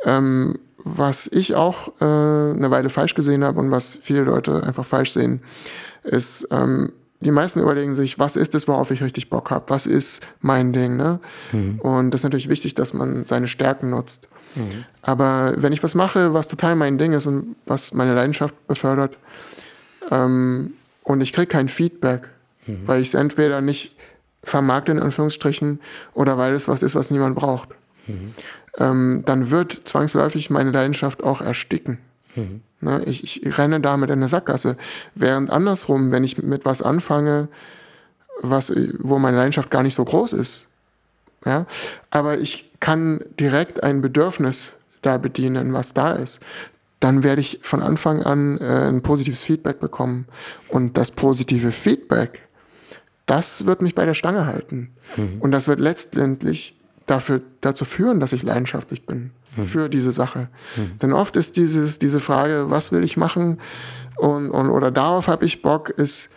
[0.06, 4.86] ähm, was ich auch äh, eine Weile falsch gesehen habe und was viele Leute einfach
[4.86, 5.42] falsch sehen,
[6.04, 9.66] ist, ähm, die meisten überlegen sich, was ist es, worauf ich richtig Bock habe?
[9.70, 10.98] Was ist mein Ding?
[10.98, 11.20] Ne?
[11.52, 11.80] Mhm.
[11.80, 14.30] Und das ist natürlich wichtig, dass man seine Stärken nutzt.
[14.56, 14.86] Mhm.
[15.02, 19.18] Aber wenn ich was mache, was total mein Ding ist und was meine Leidenschaft befördert,
[20.12, 22.28] ähm, und ich kriege kein Feedback,
[22.66, 22.88] mhm.
[22.88, 23.96] weil ich es entweder nicht
[24.44, 25.80] vermarkte, in Anführungsstrichen,
[26.14, 27.70] oder weil es was ist, was niemand braucht.
[28.08, 28.34] Mhm.
[28.78, 31.98] Ähm, dann wird zwangsläufig meine Leidenschaft auch ersticken.
[32.36, 32.62] Mhm.
[32.82, 33.02] Ne?
[33.06, 34.78] Ich, ich, renne damit in der Sackgasse.
[35.16, 37.48] Während andersrum, wenn ich mit was anfange,
[38.42, 40.68] was, wo meine Leidenschaft gar nicht so groß ist,
[41.46, 41.66] ja,
[42.12, 46.42] aber ich kann direkt ein Bedürfnis da bedienen, was da ist,
[47.00, 50.26] dann werde ich von Anfang an äh, ein positives Feedback bekommen.
[50.70, 52.48] Und das positive Feedback,
[53.26, 54.92] das wird mich bei der Stange halten.
[55.16, 55.40] Mhm.
[55.40, 56.76] Und das wird letztendlich
[57.06, 59.66] dafür, dazu führen, dass ich leidenschaftlich bin mhm.
[59.66, 60.50] für diese Sache.
[60.76, 61.00] Mhm.
[61.00, 63.60] Denn oft ist dieses, diese Frage, was will ich machen
[64.16, 66.30] und, und, oder darauf habe ich Bock, ist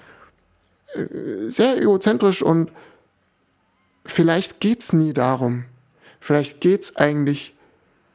[0.94, 2.70] äh, sehr egozentrisch und
[4.04, 5.64] vielleicht geht es nie darum.
[6.20, 7.54] Vielleicht geht es eigentlich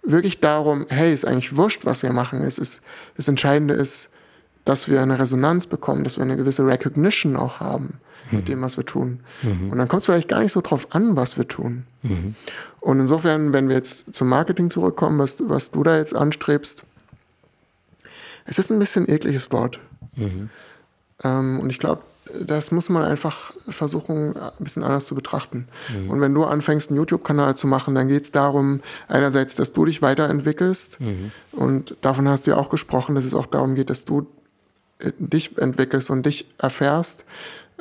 [0.05, 2.41] wirklich darum, hey, ist eigentlich wurscht, was wir machen.
[2.41, 2.81] Es ist,
[3.17, 4.11] das Entscheidende ist,
[4.63, 7.99] dass wir eine Resonanz bekommen, dass wir eine gewisse Recognition auch haben
[8.31, 8.37] mhm.
[8.37, 9.19] mit dem, was wir tun.
[9.43, 9.71] Mhm.
[9.71, 11.85] Und dann kommt es vielleicht gar nicht so drauf an, was wir tun.
[12.01, 12.35] Mhm.
[12.79, 16.83] Und insofern, wenn wir jetzt zum Marketing zurückkommen, was, was du da jetzt anstrebst,
[18.45, 19.79] es ist ein bisschen ekliges Wort.
[20.15, 20.49] Mhm.
[21.23, 22.01] Ähm, und ich glaube,
[22.43, 25.67] das muss man einfach versuchen, ein bisschen anders zu betrachten.
[25.93, 26.09] Mhm.
[26.09, 29.85] Und wenn du anfängst, einen YouTube-Kanal zu machen, dann geht es darum, einerseits, dass du
[29.85, 31.01] dich weiterentwickelst.
[31.01, 31.31] Mhm.
[31.51, 34.27] Und davon hast du ja auch gesprochen, dass es auch darum geht, dass du
[34.99, 37.25] äh, dich entwickelst und dich erfährst,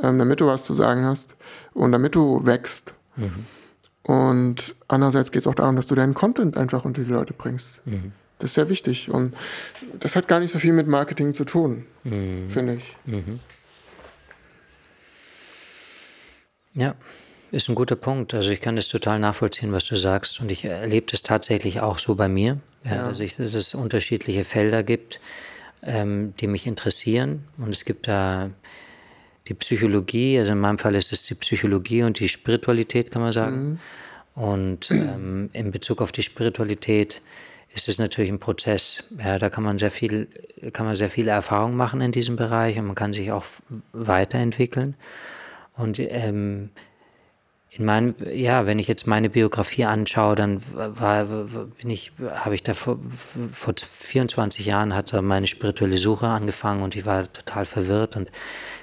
[0.02, 1.36] ähm, damit du was zu sagen hast
[1.72, 2.94] und damit du wächst.
[3.16, 3.46] Mhm.
[4.02, 7.86] Und andererseits geht es auch darum, dass du deinen Content einfach unter die Leute bringst.
[7.86, 8.12] Mhm.
[8.38, 9.10] Das ist sehr wichtig.
[9.10, 9.34] Und
[10.00, 12.48] das hat gar nicht so viel mit Marketing zu tun, mhm.
[12.48, 12.96] finde ich.
[13.06, 13.40] Mhm.
[16.74, 16.94] Ja,
[17.50, 18.34] ist ein guter Punkt.
[18.34, 20.40] Also ich kann das total nachvollziehen, was du sagst.
[20.40, 23.08] Und ich erlebe das tatsächlich auch so bei mir, ja.
[23.08, 25.20] dass, ich, dass es unterschiedliche Felder gibt,
[25.82, 27.44] ähm, die mich interessieren.
[27.58, 28.50] Und es gibt da
[29.46, 33.32] die Psychologie, also in meinem Fall ist es die Psychologie und die Spiritualität, kann man
[33.32, 33.68] sagen.
[33.68, 33.78] Mhm.
[34.34, 37.22] Und ähm, in Bezug auf die Spiritualität
[37.72, 39.04] ist es natürlich ein Prozess.
[39.18, 40.28] Ja, da kann man sehr viel,
[40.72, 43.44] kann man sehr viele Erfahrungen machen in diesem Bereich und man kann sich auch
[43.92, 44.94] weiterentwickeln.
[45.76, 46.70] Und ähm,
[47.76, 52.62] in meinem, ja, wenn ich jetzt meine Biografie anschaue, dann war, bin ich, habe ich
[52.62, 52.98] da vor,
[53.52, 58.30] vor 24 Jahren hatte meine spirituelle Suche angefangen und ich war total verwirrt und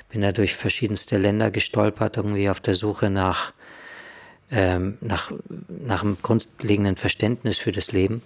[0.10, 3.54] bin da durch verschiedenste Länder gestolpert, irgendwie auf der Suche nach,
[4.52, 5.32] ähm, nach,
[5.70, 8.22] nach einem grundlegenden Verständnis für das Leben.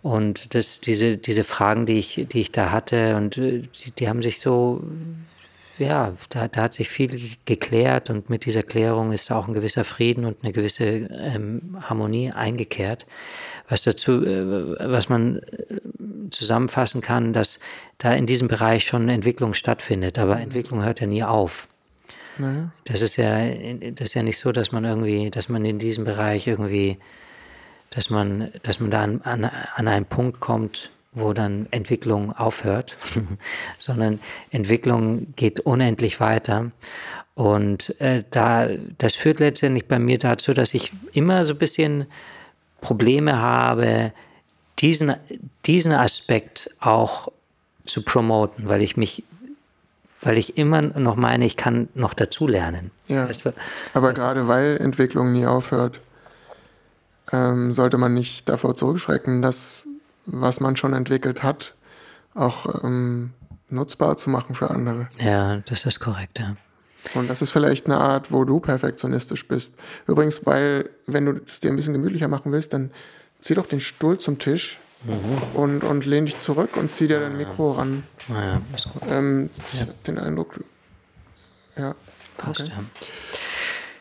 [0.00, 4.08] Und das, diese, diese Fragen, die ich, die ich da hatte, und äh, die, die
[4.08, 4.82] haben sich so
[5.78, 7.08] ja, da, da hat sich viel
[7.44, 12.32] geklärt und mit dieser Klärung ist auch ein gewisser Frieden und eine gewisse ähm, Harmonie
[12.32, 13.06] eingekehrt.
[13.68, 15.42] Was dazu, äh, was man äh,
[16.30, 17.60] zusammenfassen kann, dass
[17.98, 21.68] da in diesem Bereich schon Entwicklung stattfindet, aber Entwicklung hört ja nie auf.
[22.38, 22.70] Naja.
[22.84, 23.44] Das ist ja,
[23.92, 26.98] das ist ja nicht so, dass man irgendwie, dass man in diesem Bereich irgendwie,
[27.90, 32.96] dass man, dass man da an, an, an einen Punkt kommt, wo dann Entwicklung aufhört,
[33.78, 36.70] sondern Entwicklung geht unendlich weiter.
[37.34, 42.06] Und äh, da, das führt letztendlich bei mir dazu, dass ich immer so ein bisschen
[42.80, 44.12] Probleme habe,
[44.80, 45.14] diesen,
[45.66, 47.28] diesen Aspekt auch
[47.84, 49.24] zu promoten, weil ich mich,
[50.20, 52.90] weil ich immer noch meine, ich kann noch dazulernen.
[53.06, 53.28] Ja.
[53.28, 53.52] Weißt du,
[53.94, 56.00] aber weißt gerade weil Entwicklung nie aufhört,
[57.32, 59.87] ähm, sollte man nicht davor zurückschrecken, dass
[60.30, 61.74] was man schon entwickelt hat,
[62.34, 63.32] auch ähm,
[63.68, 65.08] nutzbar zu machen für andere.
[65.18, 66.56] Ja, das ist korrekt, ja.
[67.14, 69.76] Und das ist vielleicht eine Art, wo du perfektionistisch bist.
[70.06, 72.90] Übrigens, weil, wenn du es dir ein bisschen gemütlicher machen willst, dann
[73.40, 75.58] zieh doch den Stuhl zum Tisch mhm.
[75.58, 78.02] und, und lehn dich zurück und zieh dir dein Mikro ran.
[78.28, 79.02] Naja, ist gut.
[79.08, 79.64] Ähm, ja.
[79.72, 80.60] Ich habe den Eindruck,
[81.76, 81.94] ja.
[82.36, 82.70] Passt, okay.
[82.70, 82.84] ja.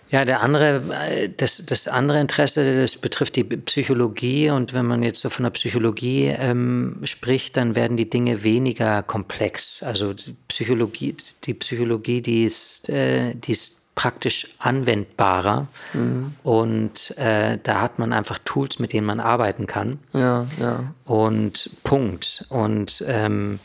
[0.09, 4.49] Ja, der andere, äh, das, das andere Interesse, das betrifft die Psychologie.
[4.49, 9.03] Und wenn man jetzt so von der Psychologie ähm, spricht, dann werden die Dinge weniger
[9.03, 9.83] komplex.
[9.83, 15.67] Also die Psychologie, die Psychologie, die ist, äh, die ist praktisch anwendbarer.
[15.93, 16.35] Mhm.
[16.43, 19.99] Und äh, da hat man einfach Tools, mit denen man arbeiten kann.
[20.13, 20.93] Ja, ja.
[21.03, 22.45] Und Punkt.
[22.49, 23.59] Und ähm,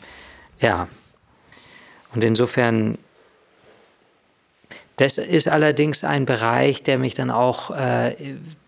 [0.59, 0.89] ja.
[2.13, 2.97] Und insofern
[4.97, 8.15] das ist allerdings ein Bereich, der mich dann auch äh,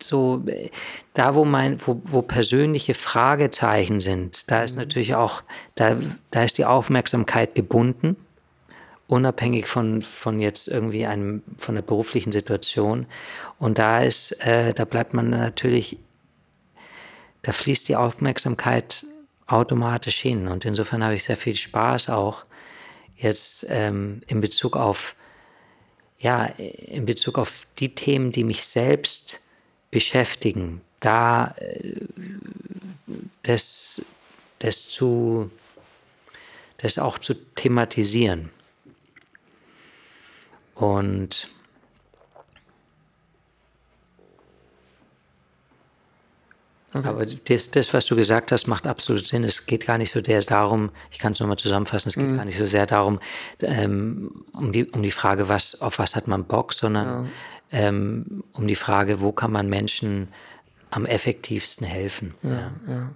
[0.02, 0.42] so,
[1.14, 4.82] da wo mein, wo, wo persönliche Fragezeichen sind, da ist mhm.
[4.82, 5.42] natürlich auch,
[5.76, 5.96] da,
[6.32, 8.16] da ist die Aufmerksamkeit gebunden,
[9.06, 13.06] unabhängig von, von jetzt irgendwie einem, von der beruflichen Situation.
[13.60, 15.98] Und da ist, äh, da bleibt man natürlich,
[17.42, 19.06] da fließt die Aufmerksamkeit
[19.46, 20.48] automatisch hin.
[20.48, 22.44] Und insofern habe ich sehr viel Spaß auch
[23.14, 25.14] jetzt ähm, in Bezug auf
[26.18, 29.40] ja, in Bezug auf die Themen, die mich selbst
[29.90, 31.94] beschäftigen, da äh,
[33.42, 34.02] das,
[34.58, 35.50] das zu,
[36.78, 38.50] das auch zu thematisieren.
[40.74, 41.48] Und
[46.96, 47.08] Okay.
[47.08, 49.44] Aber das, das, was du gesagt hast, macht absolut Sinn.
[49.44, 52.36] Es geht gar nicht so sehr darum, ich kann es nochmal zusammenfassen, es geht mhm.
[52.36, 53.20] gar nicht so sehr darum,
[53.60, 57.30] ähm, um, die, um die Frage, was, auf was hat man Bock, sondern
[57.70, 57.78] ja.
[57.78, 60.28] ähm, um die Frage, wo kann man Menschen
[60.90, 62.34] am effektivsten helfen.
[62.42, 63.10] Ja, ja.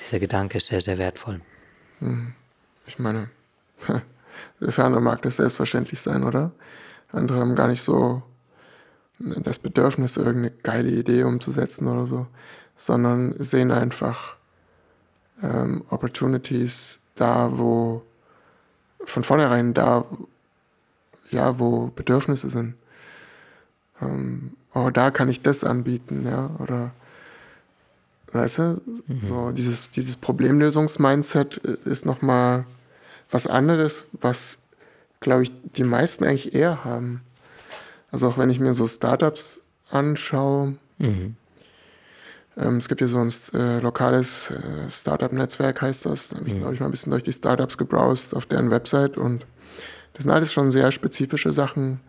[0.00, 1.40] Dieser Gedanke ist sehr, sehr wertvoll.
[2.00, 2.32] Mhm.
[2.86, 3.28] Ich meine,
[4.68, 6.52] für andere mag das selbstverständlich sein, oder?
[7.10, 8.22] Andere haben gar nicht so
[9.18, 12.26] das Bedürfnis, irgendeine geile Idee umzusetzen oder so
[12.76, 14.36] sondern sehen einfach
[15.42, 18.02] ähm, Opportunities da, wo
[19.04, 20.04] von vornherein da,
[21.30, 22.74] ja, wo Bedürfnisse sind.
[24.00, 26.92] Ähm, oh, da kann ich das anbieten, ja, oder
[28.32, 29.20] weißt du, mhm.
[29.20, 32.66] so dieses, dieses Problemlösungs-Mindset ist nochmal
[33.30, 34.58] was anderes, was,
[35.20, 37.22] glaube ich, die meisten eigentlich eher haben.
[38.10, 41.36] Also auch wenn ich mir so Startups anschaue, mhm.
[42.56, 46.28] Ähm, es gibt hier so ein äh, lokales äh, Startup-Netzwerk, heißt das.
[46.28, 46.60] Da habe ich, mhm.
[46.60, 49.46] glaube ich, mal ein bisschen durch die Startups gebrowst auf deren Website und
[50.14, 52.00] das sind alles schon sehr spezifische Sachen.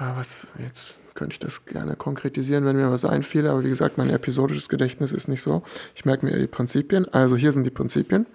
[0.00, 3.98] Ja, was, jetzt könnte ich das gerne konkretisieren, wenn mir was einfiel, aber wie gesagt,
[3.98, 5.62] mein episodisches Gedächtnis ist nicht so.
[5.94, 7.06] Ich merke mir die Prinzipien.
[7.12, 8.26] Also hier sind die Prinzipien.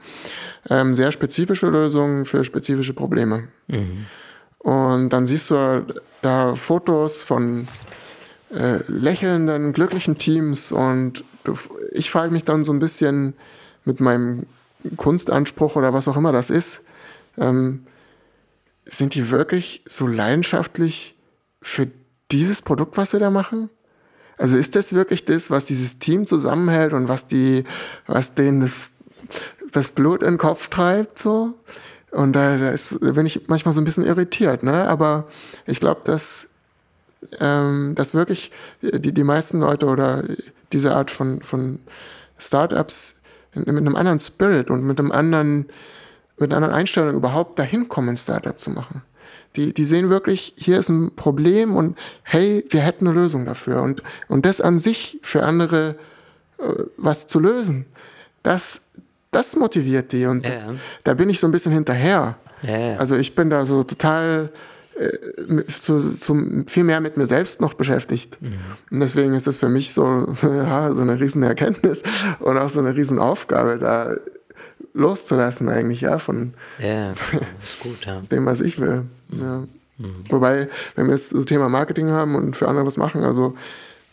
[0.69, 3.49] Ähm, sehr spezifische Lösungen für spezifische Probleme.
[3.67, 4.05] Mhm.
[4.59, 5.86] Und dann siehst du
[6.21, 7.67] da Fotos von
[8.54, 11.24] äh, lächelnden, glücklichen Teams und
[11.91, 13.34] ich frage mich dann so ein bisschen
[13.86, 14.45] mit meinem
[14.95, 16.82] Kunstanspruch oder was auch immer das ist,
[17.38, 17.86] ähm,
[18.86, 21.16] sind die wirklich so leidenschaftlich
[21.62, 21.88] für
[22.32, 23.70] dieses Produkt, was sie da machen?
[24.38, 27.64] Also ist das wirklich das, was dieses Team zusammenhält und was die,
[28.06, 28.89] was denen das,
[29.72, 31.56] das Blut in den Kopf treibt, so?
[32.12, 34.88] Und da, da, ist, da bin ich manchmal so ein bisschen irritiert, ne?
[34.88, 35.28] Aber
[35.66, 36.47] ich glaube, dass,
[37.39, 38.51] ähm, dass wirklich
[38.82, 40.23] die, die meisten Leute oder
[40.71, 41.80] diese Art von, von
[42.38, 43.21] Startups
[43.53, 45.67] mit einem anderen Spirit und mit einem anderen,
[46.38, 49.01] mit einer anderen Einstellung überhaupt dahin kommen, ein Startup zu machen.
[49.55, 53.82] Die, die sehen wirklich, hier ist ein Problem und hey, wir hätten eine Lösung dafür.
[53.82, 55.95] Und, und das an sich für andere
[56.59, 57.86] äh, was zu lösen,
[58.43, 58.82] das,
[59.32, 60.25] das motiviert die.
[60.25, 60.75] Und das, ja.
[61.03, 62.38] da bin ich so ein bisschen hinterher.
[62.61, 64.51] Ja, also ich bin da so total
[65.00, 68.41] äh, zu, zu, viel mehr mit mir selbst noch beschäftigt.
[68.41, 68.54] Mhm.
[68.91, 70.04] Und deswegen ist das für mich so,
[70.41, 72.04] ja, so eine riesen Erkenntnis
[72.39, 74.16] und auch so eine riesen Aufgabe, da
[74.93, 76.54] loszulassen eigentlich, ja, von
[77.64, 78.22] ist gut, ja.
[78.32, 79.04] dem, was ich will.
[79.30, 79.41] Mhm.
[79.41, 79.64] Ja.
[79.98, 80.24] Mhm.
[80.30, 83.56] Wobei, wenn wir jetzt das Thema Marketing haben und für andere was machen, also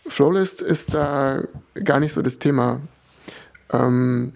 [0.07, 1.43] Flowlist ist da
[1.83, 2.81] gar nicht so das Thema.
[3.73, 4.33] Ähm,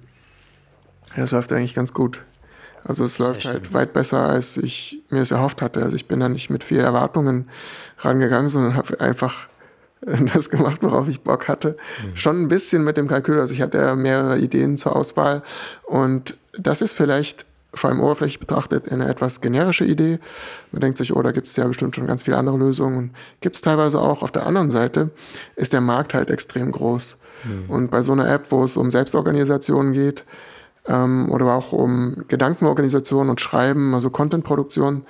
[1.17, 2.21] das läuft eigentlich ganz gut.
[2.89, 5.83] Also es läuft halt weit besser, als ich mir es erhofft hatte.
[5.83, 7.49] Also ich bin da nicht mit vielen Erwartungen
[7.99, 9.47] rangegangen, sondern habe einfach
[10.35, 11.77] das gemacht, worauf ich Bock hatte.
[12.03, 12.17] Mhm.
[12.17, 13.39] Schon ein bisschen mit dem Kalkül.
[13.39, 15.43] Also ich hatte mehrere Ideen zur Auswahl
[15.85, 20.19] und das ist vielleicht vor allem oberflächlich betrachtet eine etwas generische Idee.
[20.73, 23.11] Man denkt sich, oh, da gibt es ja bestimmt schon ganz viele andere Lösungen.
[23.43, 24.23] Gibt es teilweise auch.
[24.23, 25.11] Auf der anderen Seite
[25.55, 27.19] ist der Markt halt extrem groß.
[27.45, 27.71] Mhm.
[27.71, 30.25] Und bei so einer App, wo es um Selbstorganisation geht,
[30.89, 35.05] ähm, oder auch um Gedankenorganisation und Schreiben, also Contentproduktion.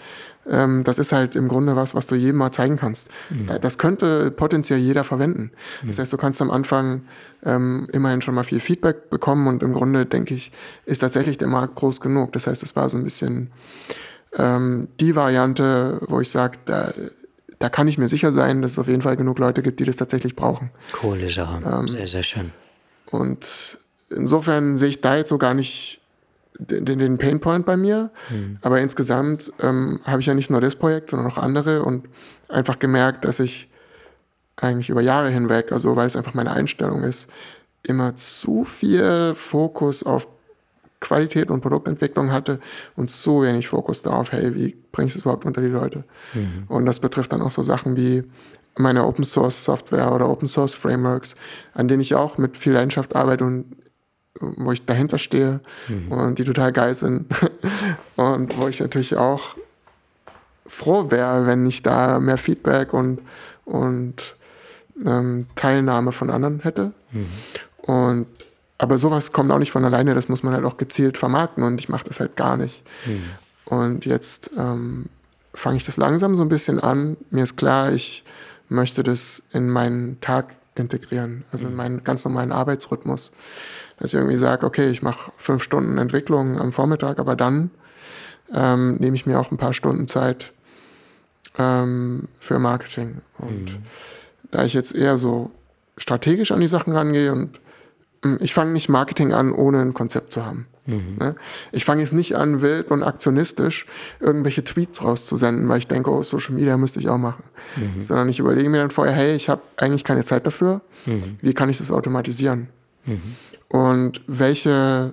[0.48, 3.10] Ähm, das ist halt im Grunde was, was du jedem mal zeigen kannst.
[3.30, 3.50] Mhm.
[3.60, 5.52] Das könnte potenziell jeder verwenden.
[5.82, 5.88] Mhm.
[5.88, 7.02] Das heißt, du kannst am Anfang
[7.44, 10.50] ähm, immerhin schon mal viel Feedback bekommen und im Grunde, denke ich,
[10.86, 12.32] ist tatsächlich der Markt groß genug.
[12.32, 13.50] Das heißt, es war so ein bisschen
[14.36, 16.92] ähm, die Variante, wo ich sage, da,
[17.58, 19.84] da kann ich mir sicher sein, dass es auf jeden Fall genug Leute gibt, die
[19.84, 20.70] das tatsächlich brauchen.
[20.92, 21.62] Coole Sache.
[21.64, 22.52] Ähm, sehr, sehr schön.
[23.10, 23.78] Und
[24.10, 26.00] insofern sehe ich da jetzt so gar nicht
[26.58, 28.10] den, den Painpoint bei mir.
[28.30, 28.58] Mhm.
[28.62, 32.08] Aber insgesamt ähm, habe ich ja nicht nur das Projekt, sondern auch andere und
[32.48, 33.68] einfach gemerkt, dass ich
[34.56, 37.30] eigentlich über Jahre hinweg, also weil es einfach meine Einstellung ist,
[37.84, 40.28] immer zu viel Fokus auf
[41.00, 42.58] Qualität und Produktentwicklung hatte
[42.96, 46.02] und zu wenig Fokus darauf, hey, wie bringe ich das überhaupt unter die Leute?
[46.34, 46.64] Mhm.
[46.66, 48.24] Und das betrifft dann auch so Sachen wie
[48.76, 51.36] meine Open Source Software oder Open Source Frameworks,
[51.74, 53.76] an denen ich auch mit viel Leidenschaft arbeite und
[54.40, 56.12] wo ich dahinter stehe mhm.
[56.12, 57.26] und die total geil sind.
[58.16, 59.56] und wo ich natürlich auch
[60.66, 63.20] froh wäre, wenn ich da mehr Feedback und,
[63.64, 64.36] und
[65.04, 66.92] ähm, Teilnahme von anderen hätte.
[67.12, 67.26] Mhm.
[67.82, 68.26] Und
[68.80, 71.80] aber sowas kommt auch nicht von alleine, das muss man halt auch gezielt vermarkten und
[71.80, 72.82] ich mache das halt gar nicht.
[73.06, 73.24] Mhm.
[73.64, 75.06] Und jetzt ähm,
[75.52, 77.16] fange ich das langsam so ein bisschen an.
[77.30, 78.24] Mir ist klar, ich
[78.68, 81.76] möchte das in meinen Tag integrieren, also in mhm.
[81.76, 83.32] meinen ganz normalen Arbeitsrhythmus
[83.98, 87.70] dass ich irgendwie sage, okay, ich mache fünf Stunden Entwicklung am Vormittag, aber dann
[88.54, 90.52] ähm, nehme ich mir auch ein paar Stunden Zeit
[91.58, 93.20] ähm, für Marketing.
[93.38, 93.82] Und mhm.
[94.50, 95.50] da ich jetzt eher so
[95.96, 97.60] strategisch an die Sachen rangehe und
[98.24, 100.66] hm, ich fange nicht Marketing an, ohne ein Konzept zu haben.
[100.86, 101.16] Mhm.
[101.18, 101.34] Ne?
[101.72, 103.86] Ich fange jetzt nicht an, wild und aktionistisch
[104.20, 107.44] irgendwelche Tweets rauszusenden, weil ich denke, oh, Social Media müsste ich auch machen.
[107.76, 108.00] Mhm.
[108.00, 110.80] Sondern ich überlege mir dann vorher, hey, ich habe eigentlich keine Zeit dafür.
[111.06, 111.36] Mhm.
[111.40, 112.68] Wie kann ich das automatisieren?
[113.72, 115.12] Mhm und welche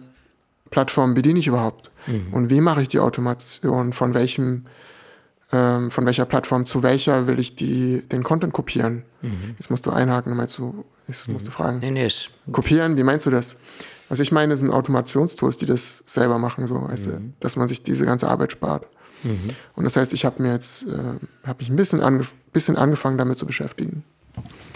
[0.70, 2.34] Plattform bediene ich überhaupt mhm.
[2.34, 4.64] und wie mache ich die Automation, von welchem
[5.52, 9.04] ähm, von welcher Plattform zu welcher will ich die, den Content kopieren?
[9.22, 9.56] Mhm.
[9.60, 11.54] Jetzt musst du einhaken, meinst du, jetzt musst du mhm.
[11.54, 11.80] fragen.
[11.80, 12.10] Nee, nee,
[12.52, 13.58] kopieren, wie meinst du das?
[14.10, 17.12] Was ich meine, sind Automationstools, die das selber machen, so, weißt mhm.
[17.12, 18.88] du, dass man sich diese ganze Arbeit spart.
[19.24, 19.52] Mhm.
[19.76, 20.98] Und das heißt, ich habe mir jetzt, äh,
[21.46, 24.04] habe mich ein bisschen, angef bisschen angefangen, damit zu beschäftigen.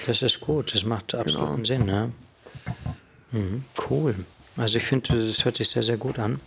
[0.06, 1.66] Das ist gut, das macht absoluten genau.
[1.66, 2.10] Sinn, ja.
[3.32, 4.16] Mhm, cool.
[4.58, 6.40] Also ich finde, das hört sich sehr, sehr gut an.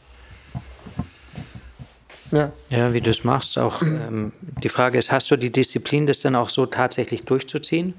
[2.31, 2.53] Ja.
[2.71, 3.59] Ja, wie du es machst.
[3.59, 7.95] Auch ähm, die Frage ist, hast du die Disziplin, das dann auch so tatsächlich durchzuziehen?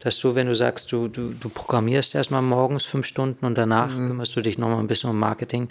[0.00, 3.94] Dass du, wenn du sagst, du, du, du programmierst erstmal morgens fünf Stunden und danach
[3.94, 4.08] mhm.
[4.08, 5.68] kümmerst du dich nochmal ein bisschen um Marketing,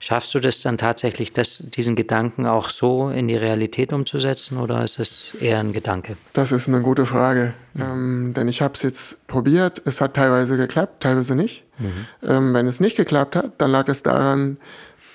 [0.00, 4.84] Schaffst du das dann tatsächlich, das, diesen Gedanken auch so in die Realität umzusetzen oder
[4.84, 6.16] ist es eher ein Gedanke?
[6.34, 7.82] Das ist eine gute Frage, mhm.
[7.82, 9.82] ähm, denn ich habe es jetzt probiert.
[9.86, 11.64] Es hat teilweise geklappt, teilweise nicht.
[11.78, 12.06] Mhm.
[12.28, 14.58] Ähm, wenn es nicht geklappt hat, dann lag es daran,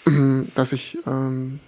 [0.55, 1.61] dass ich ähm,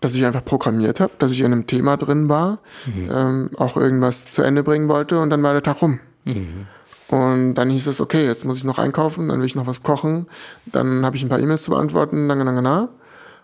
[0.00, 3.10] dass ich einfach programmiert habe, dass ich in einem Thema drin war, mhm.
[3.12, 6.00] ähm, auch irgendwas zu Ende bringen wollte und dann war der Tag rum.
[6.24, 6.66] Mhm.
[7.08, 9.82] Und dann hieß es, okay, jetzt muss ich noch einkaufen, dann will ich noch was
[9.82, 10.26] kochen,
[10.66, 12.88] dann habe ich ein paar E-Mails zu beantworten, lange, lange, na.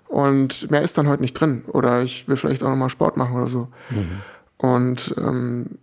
[0.08, 1.64] Und mehr ist dann heute nicht drin.
[1.68, 3.68] Oder ich will vielleicht auch nochmal Sport machen oder so.
[3.88, 4.20] Mhm.
[4.58, 5.78] Und ähm,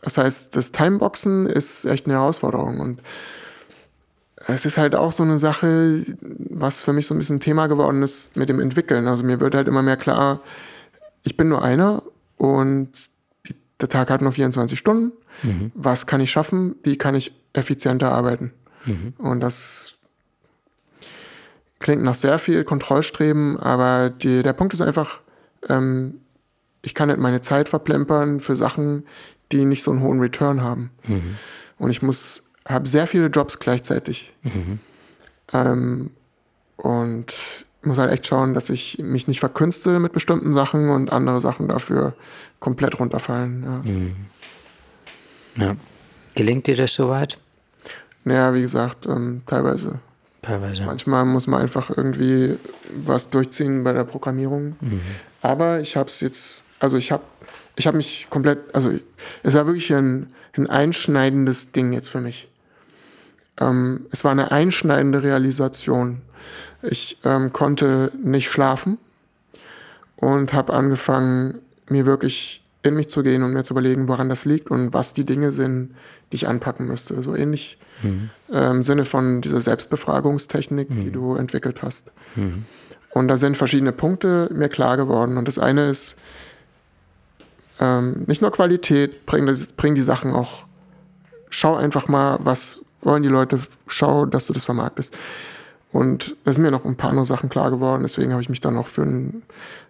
[0.00, 2.80] das heißt, das Timeboxen ist echt eine Herausforderung.
[2.80, 3.02] Und
[4.48, 8.02] es ist halt auch so eine Sache, was für mich so ein bisschen Thema geworden
[8.02, 9.08] ist mit dem Entwickeln.
[9.08, 10.40] Also mir wird halt immer mehr klar,
[11.24, 12.02] ich bin nur einer
[12.36, 12.90] und
[13.80, 15.12] der Tag hat nur 24 Stunden.
[15.42, 15.72] Mhm.
[15.74, 16.76] Was kann ich schaffen?
[16.82, 18.52] Wie kann ich effizienter arbeiten?
[18.84, 19.14] Mhm.
[19.18, 19.98] Und das
[21.78, 25.20] klingt nach sehr viel Kontrollstreben, aber die, der Punkt ist einfach,
[25.68, 26.20] ähm,
[26.82, 29.06] ich kann nicht meine Zeit verplempern für Sachen,
[29.52, 30.90] die nicht so einen hohen Return haben.
[31.06, 31.36] Mhm.
[31.78, 34.32] Und ich muss habe sehr viele Jobs gleichzeitig.
[34.42, 34.78] Mhm.
[35.52, 36.10] Ähm,
[36.76, 37.34] und
[37.82, 41.68] muss halt echt schauen, dass ich mich nicht verkünste mit bestimmten Sachen und andere Sachen
[41.68, 42.14] dafür
[42.58, 43.62] komplett runterfallen.
[43.62, 43.90] Ja.
[43.90, 44.16] Mhm.
[45.56, 45.76] ja.
[46.34, 47.38] Gelingt dir das soweit?
[48.24, 50.00] Naja, wie gesagt, ähm, teilweise.
[50.42, 50.84] Teilweise.
[50.84, 52.56] Manchmal muss man einfach irgendwie
[53.04, 54.76] was durchziehen bei der Programmierung.
[54.80, 55.00] Mhm.
[55.42, 57.22] Aber ich habe es jetzt, also ich habe
[57.76, 58.90] ich hab mich komplett, also
[59.42, 62.48] es war wirklich ein, ein einschneidendes Ding jetzt für mich.
[63.58, 66.22] Ähm, es war eine einschneidende Realisation.
[66.82, 68.98] Ich ähm, konnte nicht schlafen
[70.16, 74.44] und habe angefangen, mir wirklich in mich zu gehen und mir zu überlegen, woran das
[74.44, 75.94] liegt und was die Dinge sind,
[76.30, 77.20] die ich anpacken müsste.
[77.22, 78.30] So ähnlich mhm.
[78.52, 81.04] äh, im Sinne von dieser Selbstbefragungstechnik, mhm.
[81.04, 82.12] die du entwickelt hast.
[82.36, 82.64] Mhm.
[83.10, 85.38] Und da sind verschiedene Punkte mir klar geworden.
[85.38, 86.16] Und das eine ist,
[87.80, 90.64] ähm, nicht nur Qualität, bring, das, bring die Sachen auch,
[91.50, 95.16] schau einfach mal, was, wollen die Leute, schau, dass du das vermarktest.
[95.92, 98.60] Und da sind mir noch ein paar andere Sachen klar geworden, deswegen habe ich mich
[98.60, 99.42] dann auch für, ein,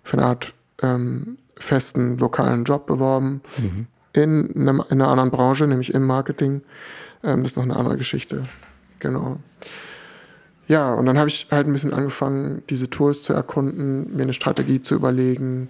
[0.03, 3.87] für eine Art ähm, festen lokalen Job beworben mhm.
[4.13, 6.63] in, einem, in, einer anderen Branche, nämlich im Marketing.
[7.25, 8.45] Ähm, das ist noch eine andere Geschichte.
[8.99, 9.39] Genau.
[10.69, 14.33] Ja, und dann habe ich halt ein bisschen angefangen, diese Tools zu erkunden, mir eine
[14.33, 15.69] Strategie zu überlegen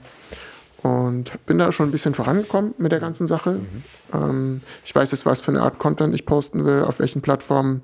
[0.83, 3.53] und bin da schon ein bisschen vorangekommen mit der ganzen Sache.
[3.53, 3.83] Mhm.
[4.13, 7.83] Ähm, ich weiß jetzt, was für eine Art Content ich posten will, auf welchen Plattformen.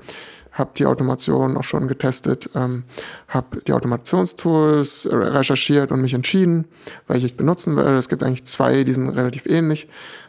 [0.52, 2.84] Habe die Automation auch schon getestet, ähm,
[3.26, 6.66] habe die Automationstools recherchiert und mich entschieden,
[7.08, 7.86] welche ich benutzen will.
[7.86, 9.88] Es gibt eigentlich zwei, die sind relativ ähnlich.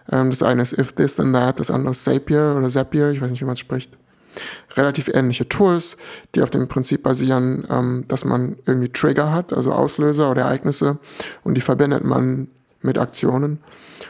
[0.10, 3.20] Ähm, das eine ist If This Then That, das andere ist Zapier oder Zapier, ich
[3.20, 3.98] weiß nicht, wie man es spricht
[4.76, 5.98] relativ ähnliche Tools,
[6.36, 10.98] die auf dem Prinzip basieren, ähm, dass man irgendwie Trigger hat, also Auslöser oder Ereignisse,
[11.44, 12.48] und die verbindet man
[12.82, 13.60] mit Aktionen.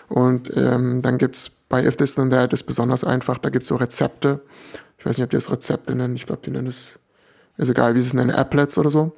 [0.09, 3.63] Und ähm, dann gibt es bei If This Then That ist besonders einfach, da gibt
[3.63, 4.41] es so Rezepte.
[4.97, 6.99] Ich weiß nicht, ob die das Rezepte nennen, ich glaube, die nennen es,
[7.57, 9.15] ist egal, wie sie es nennen, Applets oder so.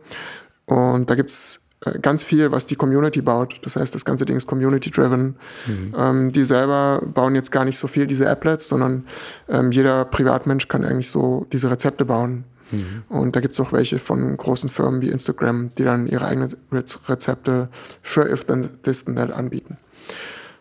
[0.66, 1.65] Und da gibt es
[2.02, 3.60] ganz viel, was die Community baut.
[3.64, 5.36] Das heißt, das ganze Ding ist community-driven.
[5.68, 5.96] Mhm.
[5.98, 9.06] Ähm, die selber bauen jetzt gar nicht so viel diese Applets, sondern
[9.50, 12.46] ähm, jeder Privatmensch kann eigentlich so diese Rezepte bauen.
[12.72, 13.04] Mhm.
[13.10, 16.54] Und da gibt es auch welche von großen Firmen wie Instagram, die dann ihre eigenen
[16.72, 17.70] Rezepte
[18.02, 19.78] für If Then This Then That anbieten.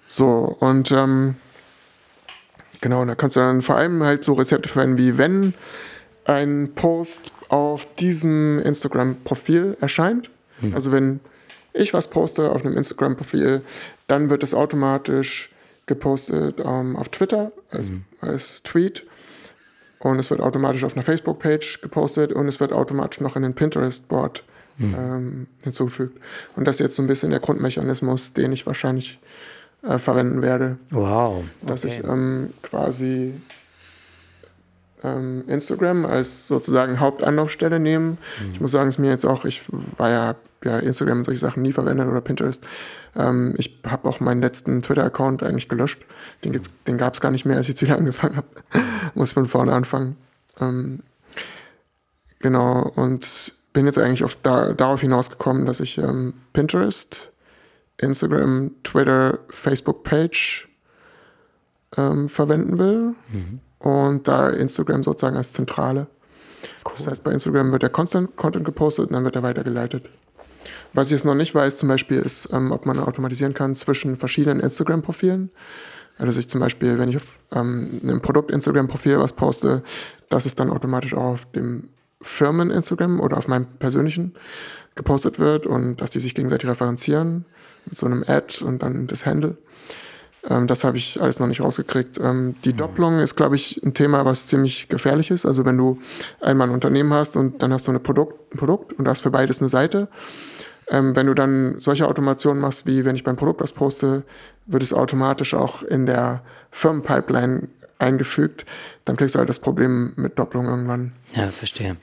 [0.06, 1.34] So, und ähm,
[2.80, 5.54] genau, da kannst du dann vor allem halt so Rezepte verwenden, wie wenn
[6.26, 10.30] ein Post auf diesem Instagram-Profil erscheint.
[10.60, 10.74] Mhm.
[10.74, 11.20] Also wenn
[11.72, 13.62] ich was poste auf einem Instagram-Profil,
[14.06, 15.50] dann wird es automatisch
[15.86, 18.04] gepostet ähm, auf Twitter als, mhm.
[18.20, 19.04] als Tweet
[19.98, 23.54] und es wird automatisch auf einer Facebook-Page gepostet und es wird automatisch noch in den
[23.54, 24.44] Pinterest-Board
[24.78, 24.94] mhm.
[24.96, 26.20] ähm, hinzugefügt.
[26.56, 29.18] Und das ist jetzt so ein bisschen der Grundmechanismus, den ich wahrscheinlich
[29.82, 30.78] äh, verwenden werde.
[30.90, 31.38] Wow.
[31.38, 31.46] Okay.
[31.62, 33.34] Dass ich ähm, quasi
[35.04, 38.12] ähm, Instagram als sozusagen Hauptanlaufstelle nehme.
[38.12, 38.16] Mhm.
[38.52, 39.62] Ich muss sagen, es mir jetzt auch, ich
[39.98, 40.34] war ja,
[40.64, 42.66] ja Instagram und solche Sachen nie verwendet oder Pinterest.
[43.14, 46.02] Ähm, ich habe auch meinen letzten Twitter-Account eigentlich gelöscht.
[46.42, 48.48] Den, gibt's, den gab es gar nicht mehr, als ich jetzt wieder angefangen habe.
[49.14, 50.16] muss von vorne anfangen.
[50.60, 51.00] Ähm,
[52.38, 57.30] genau, und bin jetzt eigentlich auf da, darauf hinausgekommen, dass ich ähm, Pinterest,
[57.98, 60.68] Instagram, Twitter, Facebook-Page
[61.96, 63.14] ähm, verwenden will.
[63.30, 66.06] Mhm und da Instagram sozusagen als Zentrale.
[66.86, 66.94] Cool.
[66.96, 70.08] Das heißt, bei Instagram wird der Constant Content gepostet und dann wird er weitergeleitet.
[70.94, 74.16] Was ich jetzt noch nicht weiß, zum Beispiel, ist, ähm, ob man automatisieren kann zwischen
[74.16, 75.50] verschiedenen Instagram-Profilen.
[76.16, 79.82] Also, dass ich zum Beispiel, wenn ich auf ähm, einem Produkt-Instagram-Profil was poste,
[80.30, 81.90] dass es dann automatisch auch auf dem
[82.22, 84.34] Firmen-Instagram oder auf meinem persönlichen
[84.94, 87.44] gepostet wird und dass die sich gegenseitig referenzieren
[87.84, 89.58] mit so einem Ad und dann das Handle.
[90.48, 92.18] Ähm, das habe ich alles noch nicht rausgekriegt.
[92.18, 92.76] Ähm, die mhm.
[92.76, 95.46] Doppelung ist, glaube ich, ein Thema, was ziemlich gefährlich ist.
[95.46, 95.98] Also wenn du
[96.40, 99.30] einmal ein Unternehmen hast und dann hast du eine Produkt, ein Produkt und hast für
[99.30, 100.08] beides eine Seite,
[100.90, 104.22] Ähm, wenn du dann solche Automationen machst, wie wenn ich beim Produkt was poste,
[104.66, 106.42] wird es automatisch auch in der
[106.72, 107.68] Firmenpipeline
[108.04, 108.64] eingefügt,
[109.04, 111.12] dann kriegst du halt das Problem mit Doppelung irgendwann.
[111.34, 111.96] Ja, verstehe.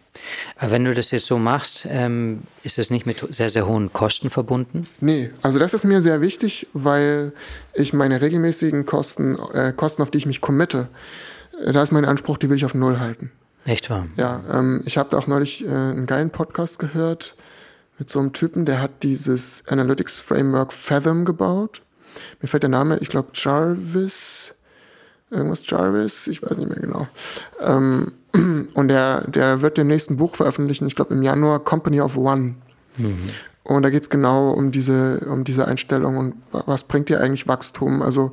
[0.58, 3.94] Aber wenn du das jetzt so machst, ähm, ist es nicht mit sehr, sehr hohen
[3.94, 4.88] Kosten verbunden?
[5.00, 7.34] Nee, also das ist mir sehr wichtig, weil
[7.74, 10.90] ich meine regelmäßigen Kosten, äh, Kosten, auf die ich mich committe,
[11.66, 13.32] äh, da ist mein Anspruch, die will ich auf Null halten.
[13.66, 14.08] Echt wahr?
[14.18, 17.36] Ja, ähm, ich habe da auch neulich äh, einen geilen Podcast gehört
[18.00, 21.82] mit so einem Typen, der hat dieses Analytics Framework Fathom gebaut.
[22.42, 24.56] Mir fällt der Name, ich glaube Jarvis,
[25.32, 27.08] irgendwas Jarvis, ich weiß nicht mehr genau.
[27.60, 28.12] Ähm,
[28.74, 32.56] und der, der wird dem nächsten Buch veröffentlichen, ich glaube im Januar, Company of One.
[32.98, 33.18] Mhm.
[33.64, 37.48] Und da geht es genau um diese, um diese Einstellung und was bringt dir eigentlich
[37.48, 38.02] Wachstum?
[38.02, 38.32] Also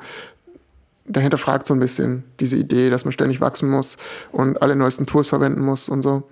[1.07, 3.96] dahinter fragt so ein bisschen diese Idee, dass man ständig wachsen muss
[4.32, 6.28] und alle neuesten Tools verwenden muss und so.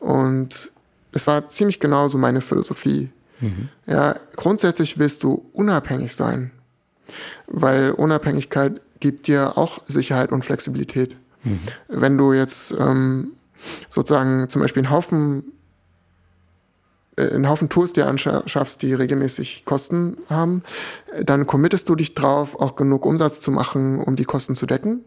[0.00, 0.72] Und
[1.12, 3.10] es war ziemlich genau so meine Philosophie.
[3.40, 3.68] Mhm.
[3.86, 6.50] Ja, grundsätzlich willst du unabhängig sein,
[7.46, 11.16] weil Unabhängigkeit gibt dir auch Sicherheit und Flexibilität.
[11.44, 11.60] Mhm.
[11.88, 13.32] Wenn du jetzt ähm,
[13.90, 15.44] sozusagen zum Beispiel einen Haufen,
[17.16, 20.62] äh, einen Haufen Tools dir anschaffst, die regelmäßig Kosten haben,
[21.22, 25.04] dann committest du dich drauf, auch genug Umsatz zu machen, um die Kosten zu decken.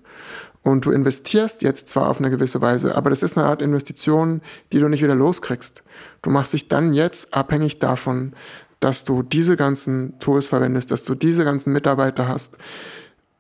[0.62, 4.42] Und du investierst jetzt zwar auf eine gewisse Weise, aber das ist eine Art Investition,
[4.74, 5.84] die du nicht wieder loskriegst.
[6.22, 8.34] Du machst dich dann jetzt abhängig davon,
[8.80, 12.58] dass du diese ganzen Tools verwendest, dass du diese ganzen Mitarbeiter hast,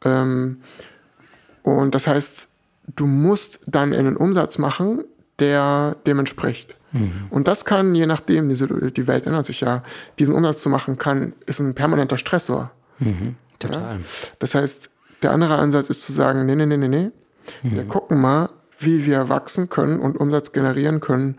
[0.03, 0.57] ähm,
[1.63, 2.49] und das heißt,
[2.95, 5.03] du musst dann einen Umsatz machen,
[5.39, 6.75] der dem entspricht.
[6.91, 7.27] Mhm.
[7.29, 9.83] Und das kann, je nachdem, diese, die Welt ändert sich ja,
[10.17, 12.71] diesen Umsatz zu machen kann, ist ein permanenter Stressor.
[12.99, 13.35] Mhm.
[13.59, 13.97] Total.
[13.97, 14.05] Ja?
[14.39, 14.89] Das heißt,
[15.21, 17.11] der andere Ansatz ist zu sagen, nee, nee, nee, nee, nee.
[17.63, 17.75] Mhm.
[17.75, 21.37] Wir gucken mal, wie wir wachsen können und Umsatz generieren können,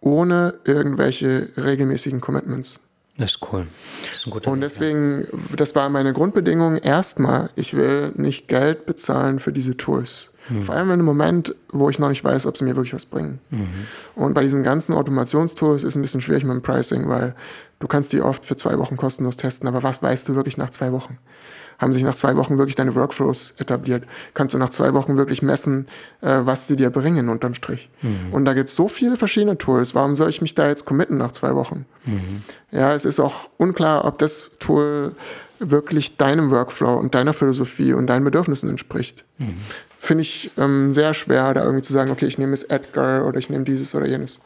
[0.00, 2.80] ohne irgendwelche regelmäßigen Commitments.
[3.18, 3.66] Das ist cool.
[4.02, 6.76] Das ist ein guter Und deswegen, das war meine Grundbedingung.
[6.76, 10.30] Erstmal, ich will nicht Geld bezahlen für diese Tools.
[10.48, 10.62] Mhm.
[10.62, 13.06] Vor allem in einem Moment, wo ich noch nicht weiß, ob sie mir wirklich was
[13.06, 13.40] bringen.
[13.50, 13.68] Mhm.
[14.14, 17.34] Und bei diesen ganzen Automationstools ist es ein bisschen schwierig mit dem Pricing, weil
[17.78, 20.70] du kannst die oft für zwei Wochen kostenlos testen, aber was weißt du wirklich nach
[20.70, 21.18] zwei Wochen?
[21.78, 24.04] Haben sich nach zwei Wochen wirklich deine Workflows etabliert.
[24.34, 25.86] Kannst du nach zwei Wochen wirklich messen,
[26.20, 27.90] äh, was sie dir bringen unterm Strich.
[28.02, 28.32] Mhm.
[28.32, 29.94] Und da gibt es so viele verschiedene Tools.
[29.94, 31.86] Warum soll ich mich da jetzt committen nach zwei Wochen?
[32.04, 32.42] Mhm.
[32.70, 35.14] Ja, es ist auch unklar, ob das Tool
[35.58, 39.24] wirklich deinem Workflow und deiner Philosophie und deinen Bedürfnissen entspricht.
[39.38, 39.56] Mhm.
[39.98, 43.38] Finde ich ähm, sehr schwer, da irgendwie zu sagen, okay, ich nehme jetzt Edgar oder
[43.38, 44.40] ich nehme dieses oder jenes.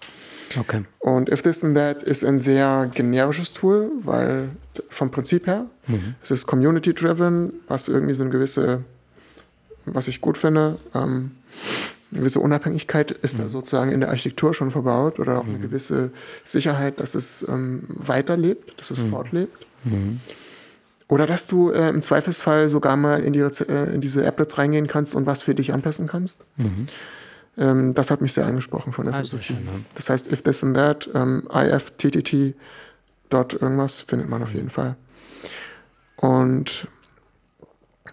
[0.58, 0.84] Okay.
[0.98, 4.50] Und If This and That ist ein sehr generisches Tool, weil
[4.88, 6.14] vom Prinzip her, mhm.
[6.22, 8.82] es ist community-driven, was irgendwie so eine gewisse,
[9.86, 11.32] was ich gut finde, ähm,
[12.10, 13.42] eine gewisse Unabhängigkeit ist mhm.
[13.42, 15.54] da sozusagen in der Architektur schon verbaut oder auch mhm.
[15.54, 16.10] eine gewisse
[16.44, 19.10] Sicherheit, dass es ähm, weiterlebt, dass es mhm.
[19.10, 19.66] fortlebt.
[19.84, 20.20] Mhm.
[21.06, 24.86] Oder dass du äh, im Zweifelsfall sogar mal in, die, äh, in diese Applets reingehen
[24.86, 26.38] kannst und was für dich anpassen kannst.
[27.60, 29.54] Ähm, das hat mich sehr angesprochen von der also Philosophie.
[29.54, 29.80] Schön, ja.
[29.94, 32.56] Das heißt, if this and that, ähm, ifttt
[33.28, 34.96] dort irgendwas findet man auf jeden Fall.
[36.16, 36.88] Und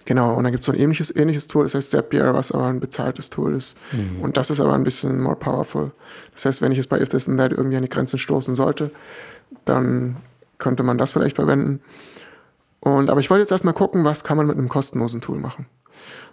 [0.05, 2.67] genau, und dann gibt es so ein ähnliches, ähnliches Tool, das heißt Zapier, was aber
[2.67, 3.77] ein bezahltes Tool ist.
[3.93, 4.21] Mhm.
[4.21, 5.91] Und das ist aber ein bisschen more powerful.
[6.33, 8.53] Das heißt, wenn ich es bei if this and that irgendwie an die Grenzen stoßen
[8.53, 8.91] sollte,
[9.65, 10.17] dann
[10.57, 11.81] könnte man das vielleicht verwenden.
[12.79, 15.67] Und, aber ich wollte jetzt erstmal gucken, was kann man mit einem kostenlosen Tool machen.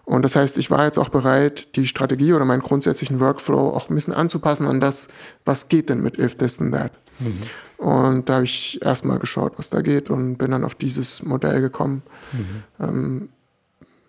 [0.05, 3.89] Und das heißt, ich war jetzt auch bereit, die Strategie oder meinen grundsätzlichen Workflow auch
[3.89, 5.09] ein bisschen anzupassen an das,
[5.45, 6.93] was geht denn mit if, this and that.
[7.21, 7.39] Mhm.
[7.79, 11.61] Und da habe ich erstmal geschaut, was da geht und bin dann auf dieses Modell
[11.61, 12.03] gekommen.
[12.33, 12.63] Mhm.
[12.81, 13.29] Ähm,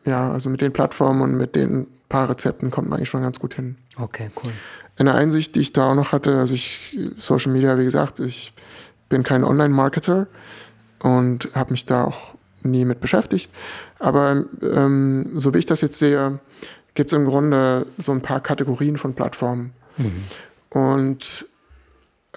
[0.06, 3.40] ja, also mit den Plattformen und mit den paar Rezepten kommt man eigentlich schon ganz
[3.40, 3.78] gut hin.
[3.98, 4.52] Okay, cool.
[4.98, 8.54] Eine Einsicht, die ich da auch noch hatte, also ich, Social Media, wie gesagt, ich
[9.10, 10.28] bin kein Online-Marketer
[11.00, 12.35] und habe mich da auch
[12.66, 13.52] nie mit beschäftigt.
[14.00, 16.40] Aber ähm, so wie ich das jetzt sehe,
[16.94, 19.74] gibt es im Grunde so ein paar Kategorien von Plattformen.
[19.98, 20.24] Mhm.
[20.70, 21.46] Und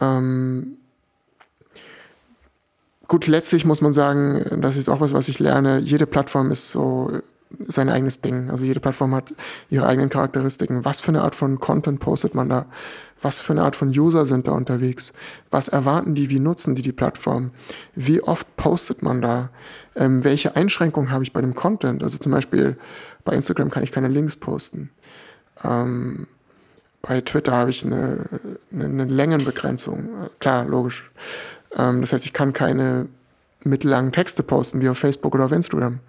[0.01, 0.79] ähm,
[3.09, 5.79] gut, letztlich muss man sagen, das ist auch was, was ich lerne.
[5.79, 7.11] Jede Plattform ist so
[7.67, 8.51] sein eigenes Ding.
[8.51, 9.33] Also jede Plattform hat
[9.71, 10.85] ihre eigenen Charakteristiken.
[10.85, 12.67] Was für eine Art von Content postet man da?
[13.21, 15.13] Was für eine Art von User sind da unterwegs?
[15.51, 16.31] Was erwarten die?
[16.31, 17.51] Wie nutzen die die Plattform?
[17.95, 19.51] Wie oft postet man da?
[19.97, 22.03] Ähm, welche Einschränkungen habe ich bei dem Content?
[22.03, 22.77] Also zum Beispiel
[23.25, 24.91] bei Instagram kann ich keine Links posten.
[25.65, 26.27] Ähm,
[27.03, 28.27] bei Twitter habe ich eine,
[28.73, 30.09] eine, eine Längenbegrenzung.
[30.39, 31.11] Klar, logisch.
[31.77, 33.07] Ähm, das heißt, ich kann keine
[33.65, 36.01] mittellangen Texte posten wie auf Facebook oder auf Instagram.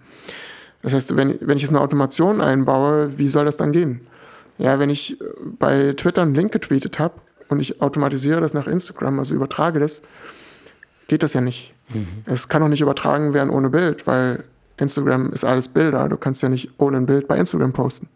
[0.82, 4.02] Das heißt, wenn, wenn ich jetzt eine Automation einbaue, wie soll das dann gehen?
[4.58, 5.18] Ja, wenn ich
[5.58, 7.16] bei Twitter einen Link getweetet habe
[7.48, 10.02] und ich automatisiere das nach Instagram, also übertrage das,
[11.08, 11.74] geht das ja nicht.
[12.26, 14.44] Es kann auch nicht übertragen werden ohne Bild, weil
[14.78, 16.08] Instagram ist alles Bilder.
[16.08, 18.08] Du kannst ja nicht ohne ein Bild bei Instagram posten.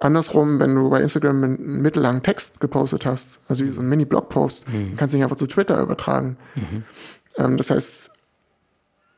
[0.00, 4.66] Andersrum, wenn du bei Instagram einen mittellangen Text gepostet hast, also wie so ein Mini-Blog-Post,
[4.68, 6.36] dann kannst du nicht einfach zu Twitter übertragen.
[7.38, 8.10] Ähm, das heißt,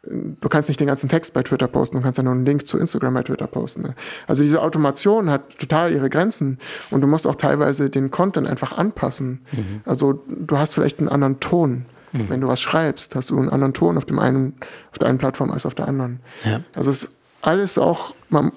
[0.09, 2.67] du kannst nicht den ganzen Text bei Twitter posten, du kannst ja nur einen Link
[2.67, 3.83] zu Instagram bei Twitter posten.
[3.83, 3.95] Ne?
[4.27, 6.59] Also diese Automation hat total ihre Grenzen
[6.91, 9.41] und du musst auch teilweise den Content einfach anpassen.
[9.85, 11.87] Also du hast vielleicht einen anderen Ton.
[12.13, 14.55] Wenn du was schreibst, hast du einen anderen Ton auf dem einen,
[14.91, 16.21] auf der einen Plattform als auf der anderen.
[16.45, 16.63] Ja.
[16.73, 18.53] Also es ist alles auch, man,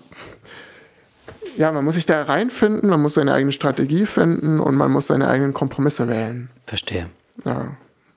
[1.57, 5.07] ja, man muss sich da reinfinden, man muss seine eigene Strategie finden und man muss
[5.07, 6.49] seine eigenen Kompromisse wählen.
[6.65, 7.07] Verstehe.
[7.43, 7.71] Ja,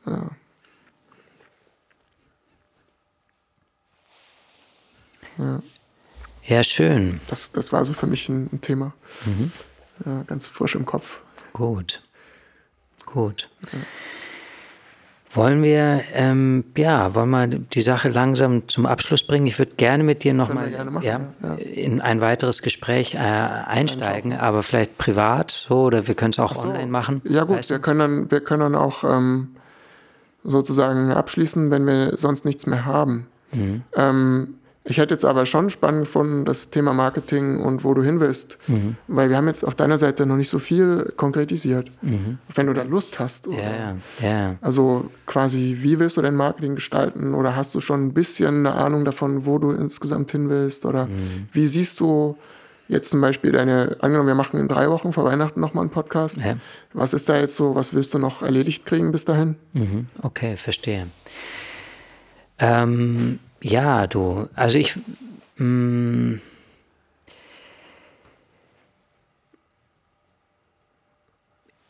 [0.07, 0.31] ja.
[6.45, 7.21] Ja, schön.
[7.29, 8.93] Das, das war so für mich ein, ein Thema.
[10.05, 11.21] Ja, ganz frisch im Kopf.
[11.53, 12.03] Gut.
[13.07, 13.49] Gut.
[15.35, 19.47] Wollen wir, ähm, ja, wollen wir die Sache langsam zum Abschluss bringen?
[19.47, 20.71] Ich würde gerne mit dir nochmal
[21.03, 21.55] ja, ja.
[21.55, 26.55] in ein weiteres Gespräch äh, einsteigen, aber vielleicht privat so oder wir können es auch
[26.55, 26.69] So.
[26.69, 27.23] online machen.
[27.25, 29.57] Ja gut, Weißt wir können dann, wir können dann auch ähm,
[30.45, 33.27] sozusagen abschließen, wenn wir sonst nichts mehr haben.
[33.55, 33.83] Mhm.
[33.97, 34.55] Ähm,
[34.85, 38.59] ich hätte jetzt aber schon spannend gefunden, das Thema Marketing und wo du hin willst.
[38.67, 38.97] Mhm.
[39.07, 41.91] Weil wir haben jetzt auf deiner Seite noch nicht so viel konkretisiert.
[42.01, 43.47] Wenn du da Lust hast.
[43.47, 43.57] Oder?
[43.59, 44.01] Mhm.
[44.21, 44.55] Ja, ja.
[44.61, 47.35] Also quasi, wie willst du dein Marketing gestalten?
[47.35, 50.85] Oder hast du schon ein bisschen eine Ahnung davon, wo du insgesamt hin willst?
[50.85, 51.47] Oder Mhm.
[51.53, 52.37] wie siehst du
[52.89, 56.39] jetzt zum Beispiel deine, angenommen, wir machen in drei Wochen vor Weihnachten nochmal einen Podcast.
[56.39, 56.57] Ja.
[56.93, 59.55] Was ist da jetzt so, was willst du noch erledigt kriegen bis dahin?
[59.73, 61.07] Mhm, okay, verstehe.
[62.59, 64.97] Ähm, ja, du, also ich.
[65.57, 66.39] mm, Mh,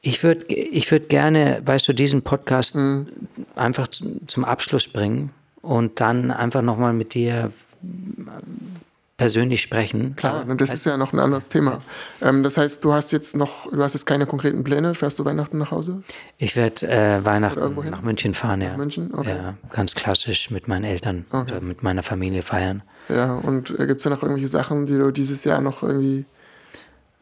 [0.02, 3.06] ich würde ich würd gerne, weißt du, diesen Podcast Mhm.
[3.54, 3.88] einfach
[4.26, 5.30] zum Abschluss bringen
[5.62, 7.52] und dann einfach nochmal mit dir
[9.22, 10.16] persönlich sprechen.
[10.16, 11.80] Klar, und das ist ja noch ein anderes Thema.
[12.20, 14.96] Ähm, das heißt, du hast jetzt noch, du hast jetzt keine konkreten Pläne.
[14.96, 16.02] Fährst du Weihnachten nach Hause?
[16.38, 18.76] Ich werde äh, Weihnachten nach München fahren, ja.
[18.76, 19.14] München?
[19.14, 19.36] Okay.
[19.36, 22.82] Ja, ganz klassisch mit meinen Eltern oder mit meiner Familie feiern.
[23.08, 26.24] Ja, und äh, gibt es da noch irgendwelche Sachen, die du dieses Jahr noch irgendwie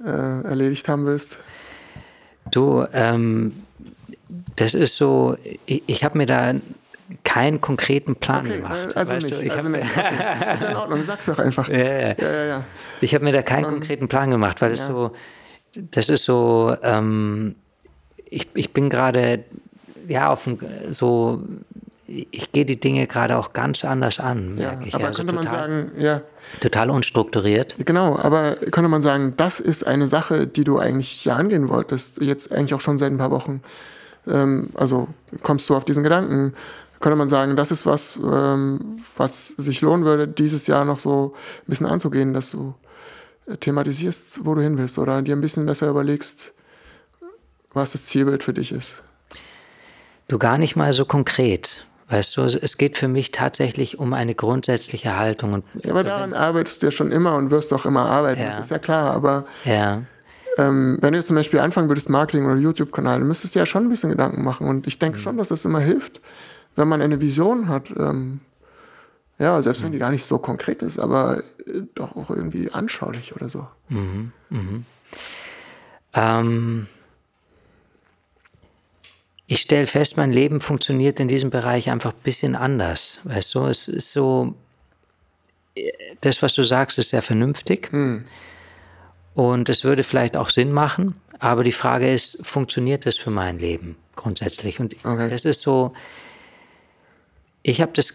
[0.02, 1.36] äh, erledigt haben willst?
[2.50, 3.52] Du, ähm,
[4.56, 5.36] das ist so,
[5.66, 6.54] ich, ich habe mir da
[7.24, 8.96] keinen konkreten Plan Okay, gemacht.
[8.96, 9.40] also weißt nicht.
[9.40, 9.44] du?
[9.44, 9.90] Ich also habe nicht.
[9.96, 10.52] Okay.
[10.54, 11.68] Ist in Ordnung, sag's doch einfach.
[11.68, 12.14] ja, ja.
[12.20, 12.64] ja, ja.
[13.00, 14.88] Ich hab mir da keinen konkreten Plan gemacht, weil das ja.
[14.88, 15.12] so,
[15.74, 17.54] das ist so, ähm,
[18.26, 19.44] ich, ich bin gerade,
[20.08, 20.58] ja, auf dem,
[20.88, 21.42] so,
[22.06, 24.94] ich gehe die Dinge gerade auch ganz anders an, Ja, merke ich.
[24.94, 26.20] aber Also könnte man total, sagen, ja,
[26.60, 27.76] total unstrukturiert.
[27.86, 32.20] genau, aber könnte man sagen, das ist eine Sache, die du eigentlich ja angehen wolltest,
[32.20, 33.62] jetzt eigentlich auch schon seit ein paar Wochen.
[34.26, 35.06] Ähm, also
[35.42, 36.54] kommst du auf diesen Gedanken,
[37.00, 41.34] könnte man sagen, das ist was, ähm, was sich lohnen würde, dieses Jahr noch so
[41.62, 42.74] ein bisschen anzugehen, dass du
[43.60, 46.52] thematisierst, wo du hin willst oder dir ein bisschen besser überlegst,
[47.72, 49.02] was das Zielbild für dich ist.
[50.28, 51.86] Du gar nicht mal so konkret.
[52.08, 55.52] Weißt du, es- geht für mich tatsächlich um eine grundsätzliche Haltung.
[55.52, 58.46] Und, Ja, aber daran arbeitest du ja schon immer und wirst auch immer arbeiten, Ja.
[58.48, 60.02] das ist ja klar, aber ja,
[60.58, 63.66] ähm, wenn du jetzt zum Beispiel anfangen würdest, Marketing oder YouTube-Kanal, dann müsstest du ja
[63.66, 64.66] schon ein bisschen Gedanken machen.
[64.66, 65.00] Und ich Mhm.
[65.00, 66.20] denke schon, dass das immer hilft,
[66.76, 67.90] wenn man eine Vision hat.
[67.90, 68.40] Ähm,
[69.38, 69.84] ja, selbst Mhm.
[69.86, 73.66] wenn die gar nicht so konkret ist, aber äh, doch auch irgendwie anschaulich oder so.
[76.14, 76.86] Ähm,
[79.46, 83.20] ich stelle fest, mein Leben funktioniert in diesem Bereich einfach ein bisschen anders.
[83.24, 84.54] Weißt du, es ist so,
[85.74, 85.90] äh,
[86.20, 87.90] das, was du sagst, ist sehr vernünftig.
[89.34, 91.14] Und es würde vielleicht auch Sinn machen.
[91.38, 94.78] Aber die Frage ist, funktioniert das für mein Leben grundsätzlich?
[94.80, 95.30] Und Okay.
[95.30, 95.94] das ist so,
[97.62, 98.14] ich habe das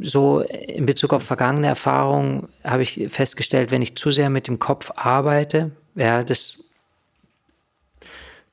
[0.00, 4.58] so in Bezug auf vergangene Erfahrungen, habe ich festgestellt, wenn ich zu sehr mit dem
[4.58, 6.64] Kopf arbeite, ja, das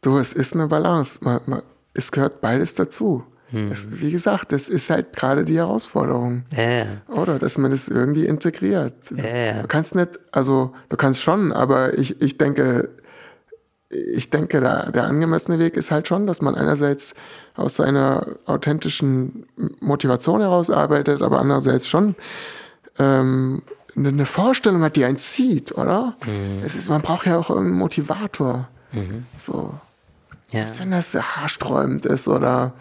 [0.06, 1.24] Du, es ist eine Balance.
[1.24, 1.62] Man, man,
[1.96, 3.24] es gehört beides dazu.
[3.50, 3.72] Hm.
[3.72, 6.44] Es, wie gesagt, das ist halt gerade die Herausforderung.
[6.56, 8.94] Ja, Oder dass man das irgendwie integriert.
[9.10, 9.62] ja.
[9.64, 12.90] Du kannst nicht, also du kannst schon, aber ich, ich denke,
[13.90, 17.16] ich denke, da, der angemessene Weg ist halt schon, dass man einerseits
[17.56, 19.45] aus seiner authentischen
[19.80, 22.15] Motivation heraus arbeitet, aber andererseits schon
[22.99, 23.61] ähm,
[23.95, 26.15] eine, eine Vorstellung hat, die einen zieht, oder?
[26.65, 28.68] Es ist, man braucht ja auch irgendeinen Motivator.
[29.38, 29.73] So.
[30.52, 30.60] ja.
[30.60, 32.73] Selbst wenn das haarsträubend ist oder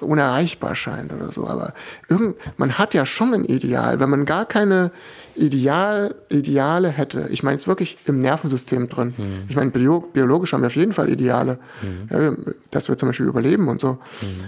[0.00, 1.46] unerreichbar scheint oder so.
[1.46, 1.74] Aber
[2.08, 4.00] irgend, man hat ja schon ein Ideal.
[4.00, 4.90] Wenn man gar keine
[5.34, 9.14] Ideal, Ideale hätte, ich meine es wirklich im Nervensystem drin.
[9.16, 9.44] Mhm.
[9.48, 12.08] Ich meine, bio, biologisch haben wir auf jeden Fall Ideale, mhm.
[12.10, 12.32] ja,
[12.70, 13.92] dass wir zum Beispiel überleben und so.
[13.92, 13.98] Mhm.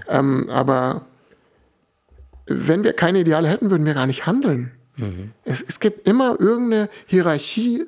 [0.09, 1.07] Ähm, aber
[2.47, 4.71] wenn wir keine Ideale hätten, würden wir gar nicht handeln.
[4.97, 5.33] Mhm.
[5.45, 7.85] Es, es gibt immer irgendeine Hierarchie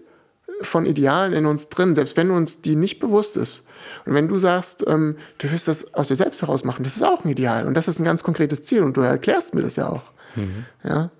[0.60, 3.64] von Idealen in uns drin, selbst wenn uns die nicht bewusst ist.
[4.06, 7.02] Und wenn du sagst, ähm, du wirst das aus dir selbst heraus machen, das ist
[7.02, 9.76] auch ein Ideal und das ist ein ganz konkretes Ziel und du erklärst mir das
[9.76, 10.02] ja auch.
[10.36, 10.66] Mhm.
[10.84, 11.10] Ja,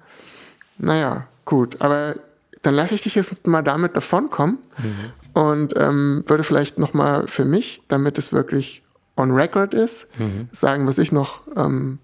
[0.79, 2.15] naja, gut, aber
[2.63, 5.41] dann lasse ich dich jetzt mal damit davonkommen mhm.
[5.41, 8.83] und ähm, würde vielleicht noch mal für mich, damit es wirklich
[9.17, 10.49] on record ist, mhm.
[10.53, 11.99] sagen, was ich noch ähm,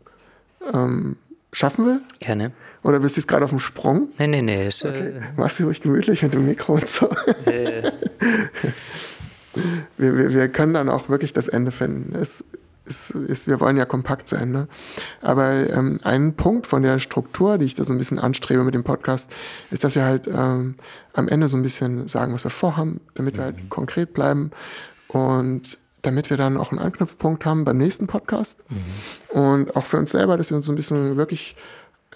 [0.73, 1.17] ähm
[1.55, 2.01] schaffen will.
[2.19, 2.53] Gerne.
[2.83, 4.09] Oder bist du jetzt gerade auf dem Sprung?
[4.19, 4.69] Nee, nee, nee.
[4.69, 5.15] Ist, okay.
[5.17, 7.09] Äh, Machst du ruhig gemütlich mit dem Mikro und so.
[7.47, 7.93] Äh.
[9.99, 12.15] Wir, wir, wir können dann auch wirklich das Ende finden.
[12.15, 12.45] Es,
[12.87, 14.53] es, es, wir wollen ja kompakt sein.
[14.53, 14.69] Ne?
[15.23, 18.75] Aber ähm, ein Punkt von der Struktur, die ich da so ein bisschen anstrebe mit
[18.75, 19.33] dem Podcast,
[19.71, 20.75] ist, dass wir halt ähm,
[21.13, 23.71] am Ende so ein bisschen sagen, was wir vorhaben, damit wir halt mhm.
[23.71, 24.51] konkret bleiben
[25.09, 28.63] und damit wir dann auch einen Anknüpfpunkt haben beim nächsten Podcast.
[28.71, 29.41] Mhm.
[29.41, 31.57] Und auch für uns selber, dass wir uns so ein bisschen wirklich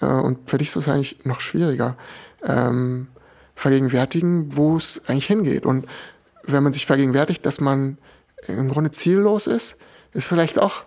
[0.00, 1.96] äh, und für dich ist es eigentlich noch schwieriger,
[2.42, 3.08] ähm,
[3.54, 5.66] vergegenwärtigen, wo es eigentlich hingeht.
[5.66, 5.86] Und
[6.52, 7.98] wenn man sich vergegenwärtigt, dass man
[8.46, 9.78] im Grunde ziellos ist,
[10.12, 10.84] ist vielleicht auch,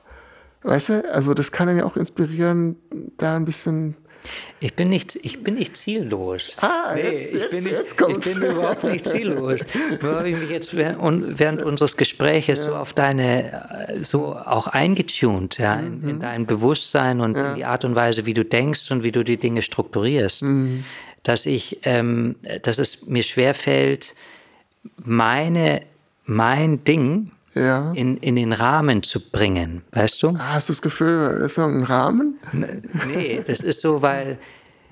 [0.64, 2.76] weißt du, also das kann dann ja auch inspirieren,
[3.18, 3.96] da ein bisschen
[4.60, 6.56] ich bin nicht, ich bin nicht ziellos.
[6.58, 8.28] Ah, nee, jetzt, ich, bin jetzt kommt's.
[8.28, 9.62] ich bin überhaupt nicht ziellos.
[10.02, 12.66] Nur habe ich mich jetzt während, während unseres Gespräches ja.
[12.66, 16.20] so auf deine, so auch eingetunt, ja, in, in mhm.
[16.20, 17.50] dein Bewusstsein und ja.
[17.50, 20.84] in die Art und Weise, wie du denkst und wie du die Dinge strukturierst, mhm.
[21.24, 24.14] dass ich, ähm, dass es mir schwerfällt,
[25.04, 25.82] meine,
[26.26, 27.92] mein Ding, ja.
[27.94, 30.30] in, in den Rahmen zu bringen, weißt du?
[30.30, 32.40] Ah, hast du das Gefühl, ist so ein Rahmen?
[33.08, 34.38] Nee, das ist so, weil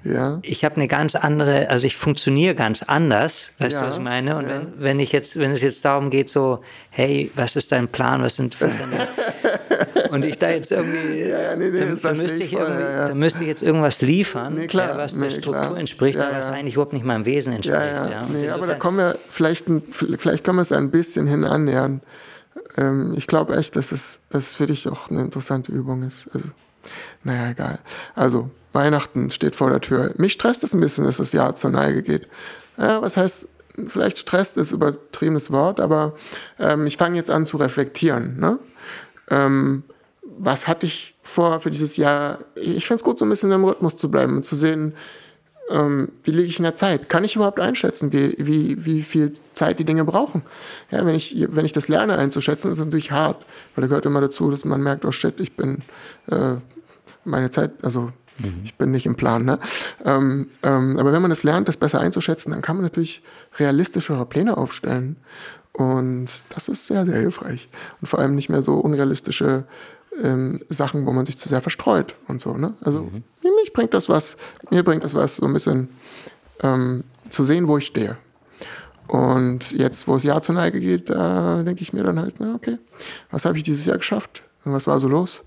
[0.04, 0.40] ja.
[0.42, 3.82] ich habe eine ganz andere, also ich funktioniere ganz anders, weißt ja.
[3.82, 4.38] du, was ich meine?
[4.38, 4.50] Und ja.
[4.50, 8.22] wenn, wenn ich jetzt, wenn es jetzt darum geht, so, hey, was ist dein Plan,
[8.22, 8.58] was sind,
[10.12, 13.42] und ich da jetzt irgendwie, ja, nee, nee, dann, dann, müsste ich voll, dann müsste
[13.42, 15.78] ich jetzt irgendwas liefern, nee, klar, was der Struktur klar.
[15.78, 17.80] entspricht, ja, was eigentlich überhaupt nicht meinem Wesen entspricht.
[17.80, 22.02] Ja, Nee, aber da kommen wir vielleicht, vielleicht können wir es ein bisschen hin annähern
[22.78, 26.28] ähm, ich glaube echt, dass es, dass es für dich auch eine interessante Übung ist.
[26.34, 26.48] Also,
[27.24, 27.80] naja, egal.
[28.16, 30.14] Also, Weihnachten steht vor der Tür.
[30.18, 32.28] Mich stresst es ein bisschen, dass das Jahr zur Neige geht.
[32.78, 33.48] Ja, was heißt,
[33.88, 36.14] vielleicht stresst ist übertriebenes Wort, aber
[36.60, 38.40] ähm, ich fange jetzt an zu reflektieren.
[38.40, 38.60] Ne?
[39.30, 39.84] Ähm,
[40.38, 42.40] was hatte ich vor für dieses Jahr?
[42.56, 44.94] Ich finde es gut, so ein bisschen im Rhythmus zu bleiben und zu sehen,
[45.70, 47.10] ähm, wie liege ich in der Zeit?
[47.10, 50.42] Kann ich überhaupt einschätzen, wie, wie, wie viel Zeit die Dinge brauchen?
[50.90, 54.06] Ja, wenn ich, wenn ich das lerne einzuschätzen, ist es natürlich hart, weil da gehört
[54.06, 55.84] immer dazu, dass man merkt, oh shit, ich bin
[56.32, 56.56] äh,
[57.24, 58.62] meine Zeit, also mhm.
[58.64, 59.46] ich bin nicht im Plan.
[59.46, 59.60] Ne?
[60.04, 63.22] Ähm, ähm, aber wenn man es lernt, das besser einzuschätzen, dann kann man natürlich
[63.58, 65.18] realistischere Pläne aufstellen.
[65.74, 67.70] Und das ist sehr, sehr hilfreich.
[68.02, 69.66] Und vor allem nicht mehr so unrealistische
[70.22, 72.56] ähm, Sachen, wo man sich zu sehr verstreut und so.
[72.56, 72.74] Ne?
[72.82, 73.24] Also mhm.
[73.62, 74.38] mich bringt das was,
[74.72, 75.90] mir bringt das was, so ein bisschen
[76.62, 78.18] ähm, zu sehen, wo ich stehe.
[79.08, 82.54] Und jetzt, wo das Jahr zur Neige geht, da denke ich mir dann halt, na
[82.54, 82.78] okay,
[83.32, 84.44] was habe ich dieses Jahr geschafft?
[84.66, 85.46] Und was war so los?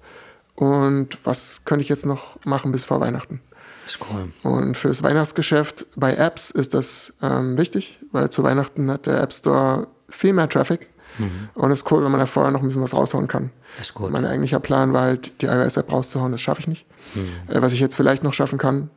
[0.54, 3.40] Und was könnte ich jetzt noch machen bis vor Weihnachten?
[3.84, 4.32] Das ist cool.
[4.42, 9.20] Und für das Weihnachtsgeschäft bei Apps ist das ähm, wichtig, weil zu Weihnachten hat der
[9.20, 10.88] App Store viel mehr Traffic
[11.18, 11.48] Mhm.
[11.54, 13.50] Und es ist cool, wenn man da vorher noch ein bisschen was raushauen kann.
[13.78, 14.10] Das ist gut.
[14.10, 16.86] Mein eigentlicher Plan war halt, die iOS-App rauszuhauen, das schaffe ich nicht.
[17.14, 17.54] Mhm.
[17.54, 18.90] Äh, was ich jetzt vielleicht noch schaffen kann,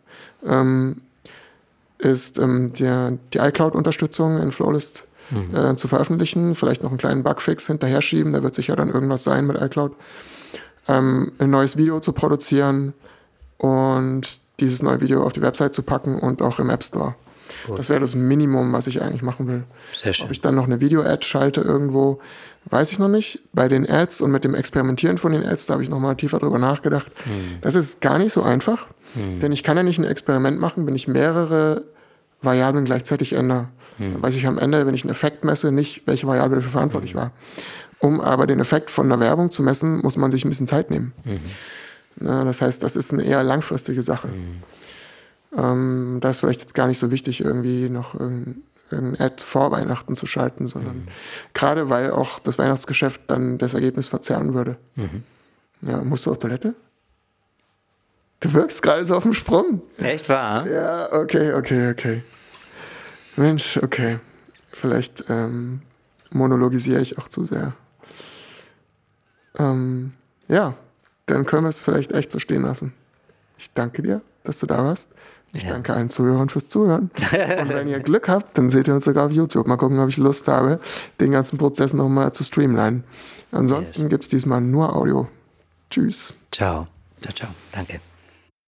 [0.46, 1.02] ähm,
[1.98, 5.56] ist ähm, die, die iCloud-Unterstützung in Flowlist mhm.
[5.56, 9.24] äh, zu veröffentlichen, vielleicht noch einen kleinen Bugfix hinterher schieben, da wird sicher dann irgendwas
[9.24, 9.94] sein mit iCloud.
[10.88, 12.94] Ähm, ein neues Video zu produzieren
[13.58, 17.16] und dieses neue Video auf die Website zu packen und auch im App Store.
[17.68, 17.80] Gut.
[17.80, 19.64] Das wäre das Minimum, was ich eigentlich machen will.
[19.94, 20.26] Sehr schön.
[20.26, 22.20] Ob ich dann noch eine Video-Ad schalte irgendwo,
[22.66, 23.42] weiß ich noch nicht.
[23.54, 26.40] Bei den Ads und mit dem Experimentieren von den Ads, da habe ich nochmal tiefer
[26.40, 27.12] drüber nachgedacht.
[27.24, 27.60] Hm.
[27.62, 29.40] Das ist gar nicht so einfach, hm.
[29.40, 31.84] denn ich kann ja nicht ein Experiment machen, wenn ich mehrere
[32.42, 33.68] Variablen gleichzeitig ändere.
[33.98, 34.14] Hm.
[34.14, 37.14] Dann weiß ich am Ende, wenn ich einen Effekt messe, nicht, welche Variable dafür verantwortlich
[37.14, 37.20] hm.
[37.20, 37.32] war.
[38.00, 40.92] Um aber den Effekt von einer Werbung zu messen, muss man sich ein bisschen Zeit
[40.92, 41.14] nehmen.
[41.24, 41.40] Mhm.
[42.18, 44.28] Na, das heißt, das ist eine eher langfristige Sache.
[44.28, 44.64] Mhm.
[45.58, 49.72] Ähm, da ist vielleicht jetzt gar nicht so wichtig, irgendwie noch irgendein, irgendein Ad vor
[49.72, 51.08] Weihnachten zu schalten, sondern mhm.
[51.54, 54.78] gerade weil auch das Weihnachtsgeschäft dann das Ergebnis verzerren würde.
[54.96, 55.24] Mhm.
[55.82, 56.76] Ja, musst du auf Toilette?
[58.40, 59.82] Du wirkst gerade so auf dem Sprung.
[59.98, 60.68] Echt wahr?
[60.68, 62.24] Ja, okay, okay, okay.
[63.38, 64.20] Mensch, okay.
[64.72, 65.82] Vielleicht ähm,
[66.32, 67.74] monologisiere ich auch zu sehr.
[69.58, 70.14] Ähm,
[70.48, 70.74] ja,
[71.26, 72.94] dann können wir es vielleicht echt so stehen lassen.
[73.58, 75.14] Ich danke dir, dass du da warst.
[75.54, 75.70] Ich Ja.
[75.70, 77.10] danke allen Zuhörern fürs Zuhören.
[77.62, 79.68] Und wenn ihr Glück habt, dann seht ihr uns sogar auf YouTube.
[79.68, 80.80] Mal gucken, ob ich Lust habe,
[81.22, 83.06] den ganzen Prozess nochmal zu streamlinen.
[83.52, 84.10] Ansonsten Yes.
[84.10, 85.28] gibt es diesmal nur Audio.
[85.90, 86.34] Tschüss.
[86.52, 86.88] Ciao.
[87.22, 87.50] Ciao, ciao.
[87.72, 88.15] Danke.